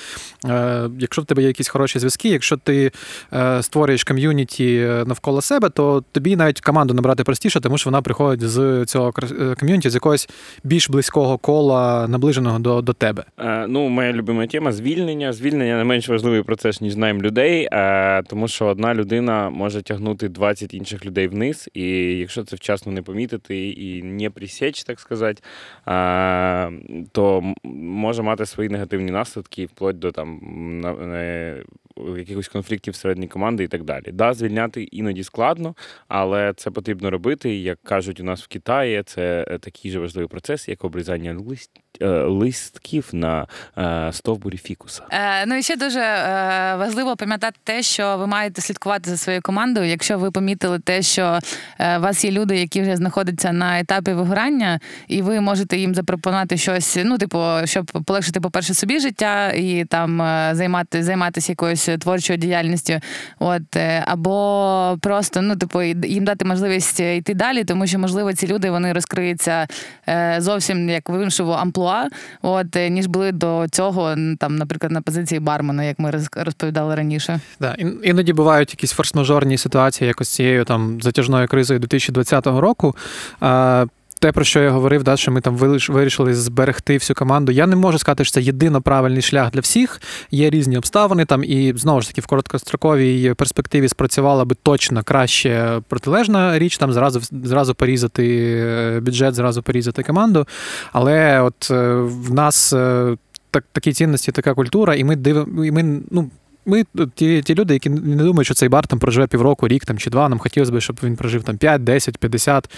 е, 0.45 0.89
якщо 0.99 1.21
в 1.21 1.25
тебе 1.25 1.41
є 1.41 1.47
якісь 1.47 1.67
хороші 1.67 1.99
зв'язки, 1.99 2.29
якщо 2.29 2.57
ти 2.57 2.91
е, 3.33 3.63
створюєш 3.63 4.03
ком'юніті 4.03 4.75
е, 4.75 5.03
навколо 5.05 5.41
себе, 5.41 5.69
то 5.69 6.03
тобі 6.11 6.35
навіть 6.35 6.61
команду 6.61 6.93
набрати 6.93 7.23
простіше, 7.23 7.59
тому 7.59 7.77
що 7.77 7.89
вона 7.89 8.01
приходить 8.01 8.49
з 8.49 8.85
цього 8.85 9.13
е, 9.23 9.55
ком'юніті, 9.59 9.89
з 9.89 9.93
якогось 9.93 10.29
більш 10.63 10.89
близького 10.89 11.37
кола, 11.37 12.07
наближеного 12.07 12.59
до 12.59 12.81
до 12.81 12.93
тебе. 12.93 13.23
Е, 13.39 13.65
ну, 13.67 13.89
моя 13.89 14.13
любима 14.13 14.47
тема 14.47 14.71
звільнення. 14.71 15.33
Звільнення 15.33 15.77
не 15.77 15.83
менш 15.83 16.09
важливий 16.09 16.43
процес, 16.43 16.81
ніж 16.81 16.95
найм 16.95 17.21
людей, 17.21 17.69
е, 17.71 18.23
тому 18.23 18.47
що 18.47 18.65
одна 18.65 18.93
людина 18.93 19.49
може 19.49 19.81
тягнути 19.81 20.29
20 20.29 20.73
інших 20.73 21.05
людей 21.05 21.27
вниз 21.27 21.50
вниз, 21.51 21.69
і 21.73 22.17
якщо 22.17 22.43
це 22.43 22.55
вчасно 22.55 22.91
не 22.91 23.01
помітити 23.01 23.69
і 23.69 24.03
не 24.03 24.29
присіч, 24.29 24.83
так 24.83 24.99
сказати, 24.99 25.41
то 27.11 27.53
може 27.63 28.23
мати 28.23 28.45
свої 28.45 28.69
негативні 28.69 29.11
наслідки 29.11 29.65
вплоть 29.65 29.99
до 29.99 30.11
там 30.11 30.39
якихось 32.17 32.47
конфліктів 32.47 32.93
всередині 32.93 33.27
команди 33.27 33.63
і 33.63 33.67
так 33.67 33.83
далі. 33.83 34.05
Да, 34.13 34.33
звільняти 34.33 34.83
іноді 34.83 35.23
складно, 35.23 35.75
але 36.07 36.53
це 36.57 36.71
потрібно 36.71 37.09
робити. 37.09 37.55
Як 37.55 37.79
кажуть 37.83 38.19
у 38.19 38.23
нас 38.23 38.43
в 38.43 38.47
Китаї, 38.47 39.03
це 39.05 39.45
е, 39.47 39.57
такий 39.57 39.91
же 39.91 39.99
важливий 39.99 40.27
процес, 40.27 40.67
як 40.67 40.83
обрізання 40.83 41.37
лист, 41.47 41.71
е, 42.01 42.07
листків 42.07 43.09
на 43.13 43.47
е, 43.77 44.09
стовбурі 44.13 44.57
фікуса. 44.57 45.03
Е, 45.11 45.45
Ну 45.45 45.55
і 45.55 45.63
ще 45.63 45.75
дуже 45.75 45.99
важливо 46.79 47.15
пам'ятати 47.15 47.57
те, 47.63 47.81
що 47.81 48.17
ви 48.17 48.27
маєте 48.27 48.61
слідкувати 48.61 49.09
за 49.09 49.17
своєю 49.17 49.41
командою. 49.41 49.85
Якщо 49.85 50.17
ви 50.17 50.31
помітили 50.31 50.79
те, 50.79 51.01
що 51.01 51.39
у 51.79 52.01
вас 52.01 52.25
є 52.25 52.31
люди, 52.31 52.59
які 52.59 52.81
вже 52.81 52.95
знаходяться 52.95 53.51
на 53.51 53.79
етапі 53.79 54.11
вигорання, 54.13 54.79
і 55.07 55.21
ви 55.21 55.41
можете 55.41 55.77
їм 55.77 55.95
запропонувати 55.95 56.57
щось, 56.57 56.97
ну 57.05 57.17
типу, 57.17 57.43
щоб 57.65 57.85
полегшити, 58.05 58.41
по 58.41 58.51
перше, 58.51 58.73
собі 58.73 58.99
життя 58.99 59.51
і 59.51 59.85
там 59.85 60.17
займати 60.55 61.03
займатися 61.03 61.51
якоюсь 61.51 61.89
творчою 61.97 62.37
діяльністю, 62.37 62.93
от 63.39 63.75
е, 63.75 64.03
або 64.07 64.97
просто 65.01 65.41
ну, 65.41 65.55
типу, 65.55 65.81
їм 65.81 66.25
дати 66.25 66.45
можливість 66.45 66.99
йти 66.99 67.33
далі, 67.33 67.63
тому 67.63 67.87
що, 67.87 67.99
можливо, 67.99 68.33
ці 68.33 68.47
люди 68.47 68.71
вони 68.71 68.93
розкриються 68.93 69.67
е, 70.09 70.35
зовсім 70.39 70.89
як 70.89 71.09
в 71.09 71.23
іншого 71.23 71.51
амплуа, 71.51 72.07
от 72.41 72.75
е, 72.75 72.89
ніж 72.89 73.05
були 73.07 73.31
до 73.31 73.65
цього, 73.71 74.15
там, 74.39 74.55
наприклад, 74.55 74.91
на 74.91 75.01
позиції 75.01 75.39
бармена, 75.39 75.83
як 75.83 75.99
ми 75.99 76.11
розповідали 76.35 76.95
раніше. 76.95 77.39
Да, 77.59 77.75
іноді 78.03 78.33
бувають 78.33 78.71
якісь 78.71 78.99
форс-мажорні 78.99 79.57
ситуації, 79.57 80.07
якось 80.07 80.29
цією 80.29 80.65
там 80.65 81.01
затяжною 81.01 81.47
кризою 81.47 81.79
2020 81.79 82.47
року 82.47 82.95
те, 84.21 84.31
про 84.31 84.43
що 84.43 84.59
я 84.59 84.71
говорив, 84.71 85.03
да, 85.03 85.17
що 85.17 85.31
ми 85.31 85.41
там 85.41 85.55
вирішили 85.89 86.33
зберегти 86.33 86.93
всю 86.93 87.15
команду. 87.15 87.51
Я 87.51 87.67
не 87.67 87.75
можу 87.75 87.99
сказати, 87.99 88.23
що 88.23 88.33
це 88.33 88.41
єдино 88.41 88.81
правильний 88.81 89.21
шлях 89.21 89.51
для 89.51 89.59
всіх. 89.59 90.01
Є 90.31 90.49
різні 90.49 90.77
обставини 90.77 91.25
там, 91.25 91.43
і 91.43 91.73
знову 91.77 92.01
ж 92.01 92.07
таки 92.07 92.21
в 92.21 92.25
короткостроковій 92.25 93.33
перспективі 93.33 93.87
спрацювала 93.87 94.45
би 94.45 94.55
точно 94.63 95.03
краще 95.03 95.81
протилежна 95.87 96.59
річ, 96.59 96.77
там 96.77 96.93
зразу 96.93 97.21
зразу 97.43 97.75
порізати 97.75 98.55
е, 98.57 98.99
бюджет, 98.99 99.35
зразу 99.35 99.63
порізати 99.63 100.03
команду. 100.03 100.47
Але 100.93 101.41
от 101.41 101.71
е, 101.71 101.93
в 101.95 102.33
нас. 102.33 102.73
Е, 102.73 103.17
так, 103.51 103.63
такі 103.71 103.93
цінності, 103.93 104.31
така 104.31 104.53
культура, 104.53 104.95
і 104.95 105.03
ми 105.03 105.15
дивимо, 105.15 105.65
і 105.65 105.71
ми 105.71 106.01
ну 106.11 106.29
ми 106.65 106.83
ті 107.15 107.41
ті 107.41 107.55
люди, 107.55 107.73
які 107.73 107.89
не 107.89 108.23
думають, 108.23 108.45
що 108.47 108.53
цей 108.53 108.69
бар 108.69 108.87
там 108.87 108.99
проживе 108.99 109.27
півроку, 109.27 109.67
рік 109.67 109.85
там 109.85 109.97
чи 109.97 110.09
два. 110.09 110.29
Нам 110.29 110.39
хотілося 110.39 110.71
б, 110.71 110.81
щоб 110.81 110.99
він 111.03 111.15
прожив 111.15 111.43
там 111.43 111.57
5, 111.57 111.83
10, 111.83 112.17
50, 112.17 112.69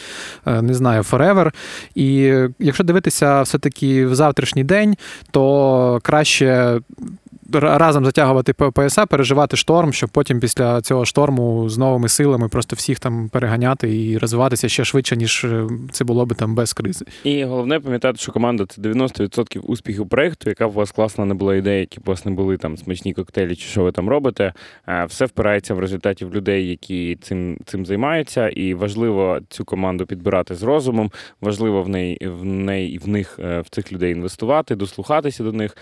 не 0.45 0.73
знаю, 0.73 1.01
forever. 1.01 1.51
І 1.95 2.33
якщо 2.59 2.83
дивитися 2.83 3.41
все-таки 3.41 4.05
в 4.05 4.15
завтрашній 4.15 4.63
день, 4.63 4.95
то 5.31 5.99
краще 6.03 6.79
разом 7.59 8.05
затягувати 8.05 8.53
пояса, 8.53 9.05
переживати 9.05 9.57
шторм, 9.57 9.93
щоб 9.93 10.09
потім 10.09 10.39
після 10.39 10.81
цього 10.81 11.05
шторму 11.05 11.69
з 11.69 11.77
новими 11.77 12.09
силами 12.09 12.47
просто 12.49 12.75
всіх 12.75 12.99
там 12.99 13.29
переганяти 13.29 14.03
і 14.03 14.17
розвиватися 14.17 14.69
ще 14.69 14.85
швидше, 14.85 15.15
ніж 15.15 15.43
е, 15.43 15.67
це 15.91 16.03
було 16.03 16.25
би 16.25 16.35
там 16.35 16.55
без 16.55 16.73
кризи. 16.73 17.05
І 17.23 17.43
головне 17.43 17.79
пам'ятати, 17.79 18.17
що 18.17 18.31
команда 18.31 18.65
це 18.65 18.81
90% 18.81 19.59
успіху 19.59 20.05
проєкту, 20.05 20.49
яка 20.49 20.65
у 20.65 20.71
вас 20.71 20.91
класна 20.91 21.25
не 21.25 21.33
була 21.33 21.55
ідея, 21.55 21.79
які 21.79 21.99
у 22.05 22.09
вас 22.09 22.25
не 22.25 22.31
були 22.31 22.57
там 22.57 22.77
смачні 22.77 23.13
коктейлі, 23.13 23.55
чи 23.55 23.67
що 23.67 23.83
ви 23.83 23.91
там 23.91 24.09
робите. 24.09 24.53
Все 25.07 25.25
впирається 25.25 25.73
в 25.73 25.79
результаті 25.79 26.25
в 26.25 26.35
людей, 26.35 26.67
які 26.67 27.17
цим 27.21 27.57
цим 27.65 27.85
займаються, 27.85 28.49
і 28.49 28.73
важливо 28.73 29.39
цю 29.49 29.65
команду 29.65 30.05
підбирати 30.05 30.55
з 30.55 30.63
розумом. 30.63 31.11
Важливо 31.41 31.83
в 31.83 31.89
неї 31.89 32.17
в 32.21 32.45
неї 32.45 32.97
в 32.97 33.07
них 33.07 33.39
е, 33.39 33.61
в 33.61 33.69
цих 33.69 33.91
людей 33.91 34.11
інвестувати, 34.11 34.75
дослухатися 34.75 35.43
до 35.43 35.51
них. 35.51 35.77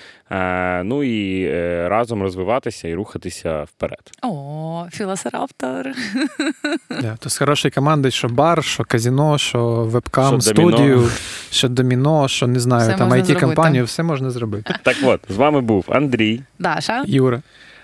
Ну 0.84 1.04
і 1.04 1.52
Е, 1.52 1.61
разом 1.88 2.24
розвиватися 2.24 2.88
і 2.88 2.94
рухатися 2.94 3.64
вперед. 3.64 4.12
О, 4.24 4.86
філософтор. 4.92 5.88
Yeah, 6.90 7.18
то 7.20 7.30
з 7.30 7.38
хорошої 7.38 7.72
команди, 7.72 8.12
що 8.12 8.28
бар, 8.28 8.64
що 8.64 8.84
казіно, 8.84 9.38
що 9.38 9.66
вебкам, 9.66 10.42
що 10.42 10.42
студію, 10.42 10.96
доміно. 10.96 11.10
що 11.52 11.70
доміно, 11.70 12.28
що 12.28 12.48
не 12.48 12.60
знаю, 12.60 12.90
все 12.90 12.98
там 12.98 13.12
it 13.12 13.40
компанію 13.40 13.86
все 13.86 14.04
можна 14.04 14.32
зробити. 14.32 14.76
Так 14.84 14.96
от, 15.04 15.22
з 15.30 15.36
вами 15.36 15.62
був 15.62 15.86
Андрій, 15.90 16.42
Даша, 16.60 17.04
Юра. 17.08 17.42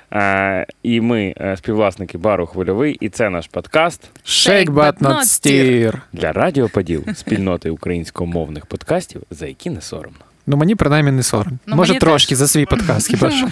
А, 0.10 0.64
і 0.84 1.02
ми 1.02 1.34
е, 1.38 1.58
співвласники 1.58 2.18
бару 2.18 2.46
Хвильовий, 2.46 2.98
і 3.00 3.10
це 3.10 3.30
наш 3.30 3.48
подкаст 3.48 4.10
Shake 4.26 4.70
but 4.70 5.00
not 5.00 5.20
steer 5.20 6.02
для 6.14 6.32
Радіо 6.32 6.70
Поділ, 6.70 7.04
спільноти 7.14 7.70
українськомовних 7.70 8.66
подкастів, 8.66 9.22
за 9.32 9.48
які 9.48 9.70
не 9.70 9.82
соромно. 9.82 10.20
Ну 10.50 10.58
мені 10.58 10.76
принаймні 10.76 11.12
не 11.12 11.24
соромно. 11.24 11.60
Ну, 11.68 11.76
Може 11.76 12.00
трошки 12.00 12.30
теж. 12.30 12.38
за 12.38 12.48
свій 12.48 12.66
подкаст. 12.66 13.08
хіба 13.08 13.32
що. 13.32 13.48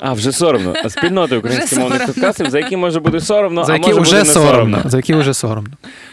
А, 0.00 0.12
вже 0.12 0.32
соромно. 0.32 0.74
А 0.84 0.88
спільноти 0.88 1.36
українськомовних 1.36 2.06
подкастів, 2.06 2.50
за 2.50 2.58
які 2.58 2.76
може 2.76 3.00
бути 3.00 3.20
соромно, 3.20 3.64
за 3.64 3.72
які 3.72 3.90
а 3.90 3.94
може 3.94 4.02
вже 4.02 4.16
бути 4.16 4.28
не 4.28 4.34
соромно. 4.34 4.82
За 4.84 4.96
які 4.96 5.14
вже 5.14 5.34
соромно. 5.34 5.70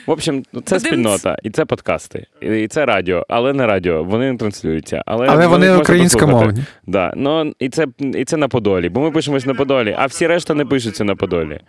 В 0.08 0.12
общем, 0.12 0.44
це 0.66 0.80
спільнота, 0.80 1.38
і 1.44 1.50
це 1.50 1.66
подкасти, 1.66 2.26
і 2.42 2.68
це 2.68 2.86
радіо, 2.86 3.26
але 3.30 3.54
не 3.54 3.66
радіо. 3.66 4.04
Вони 4.04 4.32
не 4.32 4.38
транслюються. 4.38 5.04
Але, 5.06 5.28
але 5.28 5.48
вони 5.48 5.76
українськомовні. 5.76 6.64
Да. 6.88 7.14
Ну, 7.16 7.54
і 7.60 7.70
це 7.70 7.88
і 8.00 8.26
це 8.26 8.38
на 8.38 8.48
Подолі, 8.48 8.90
бо 8.90 9.02
ми 9.02 9.12
пишемось 9.12 9.46
на 9.46 9.54
Подолі, 9.54 9.96
а 10.00 10.06
всі 10.06 10.28
решта 10.28 10.54
не 10.54 10.66
пишуться 10.66 11.04
на 11.04 11.16
Подолі. 11.16 11.60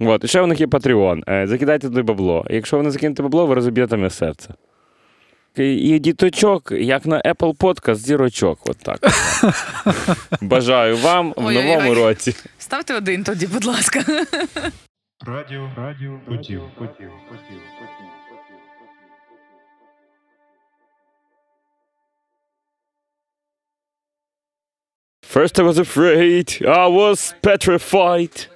От. 0.00 0.24
І 0.24 0.28
ще 0.28 0.40
у 0.40 0.46
них 0.46 0.60
є 0.60 0.66
Patreon. 0.66 1.22
Е, 1.28 1.46
закидайте 1.46 1.88
туди 1.88 2.02
бабло. 2.02 2.46
Якщо 2.50 2.76
ви 2.76 2.82
не 2.82 2.90
закинете 2.90 3.22
бабло, 3.22 3.46
ви 3.46 3.54
розоб'єте 3.54 3.96
моє 3.96 4.10
серце. 4.10 4.54
І 5.58 5.98
діточок, 5.98 6.72
як 6.72 7.06
на 7.06 7.22
Apple 7.22 7.56
Podcast, 7.56 7.94
зірочок. 7.94 8.58
От 8.66 8.78
так. 8.78 8.98
Бажаю 10.40 10.96
вам 10.96 11.34
в 11.36 11.50
новому 11.52 11.94
році. 11.94 12.34
Ставте 12.58 12.94
один 12.94 13.24
тоді, 13.24 13.46
будь 13.46 13.64
ласка. 13.64 14.04
Радіо, 15.26 15.70
радіо, 15.76 16.20
потів, 16.28 16.62
потів, 16.78 17.10
потів. 17.28 17.60
First 25.22 25.58
I 25.58 25.62
was 25.62 25.78
afraid, 25.78 26.62
I 26.66 26.86
was 26.86 27.34
petrified. 27.42 28.55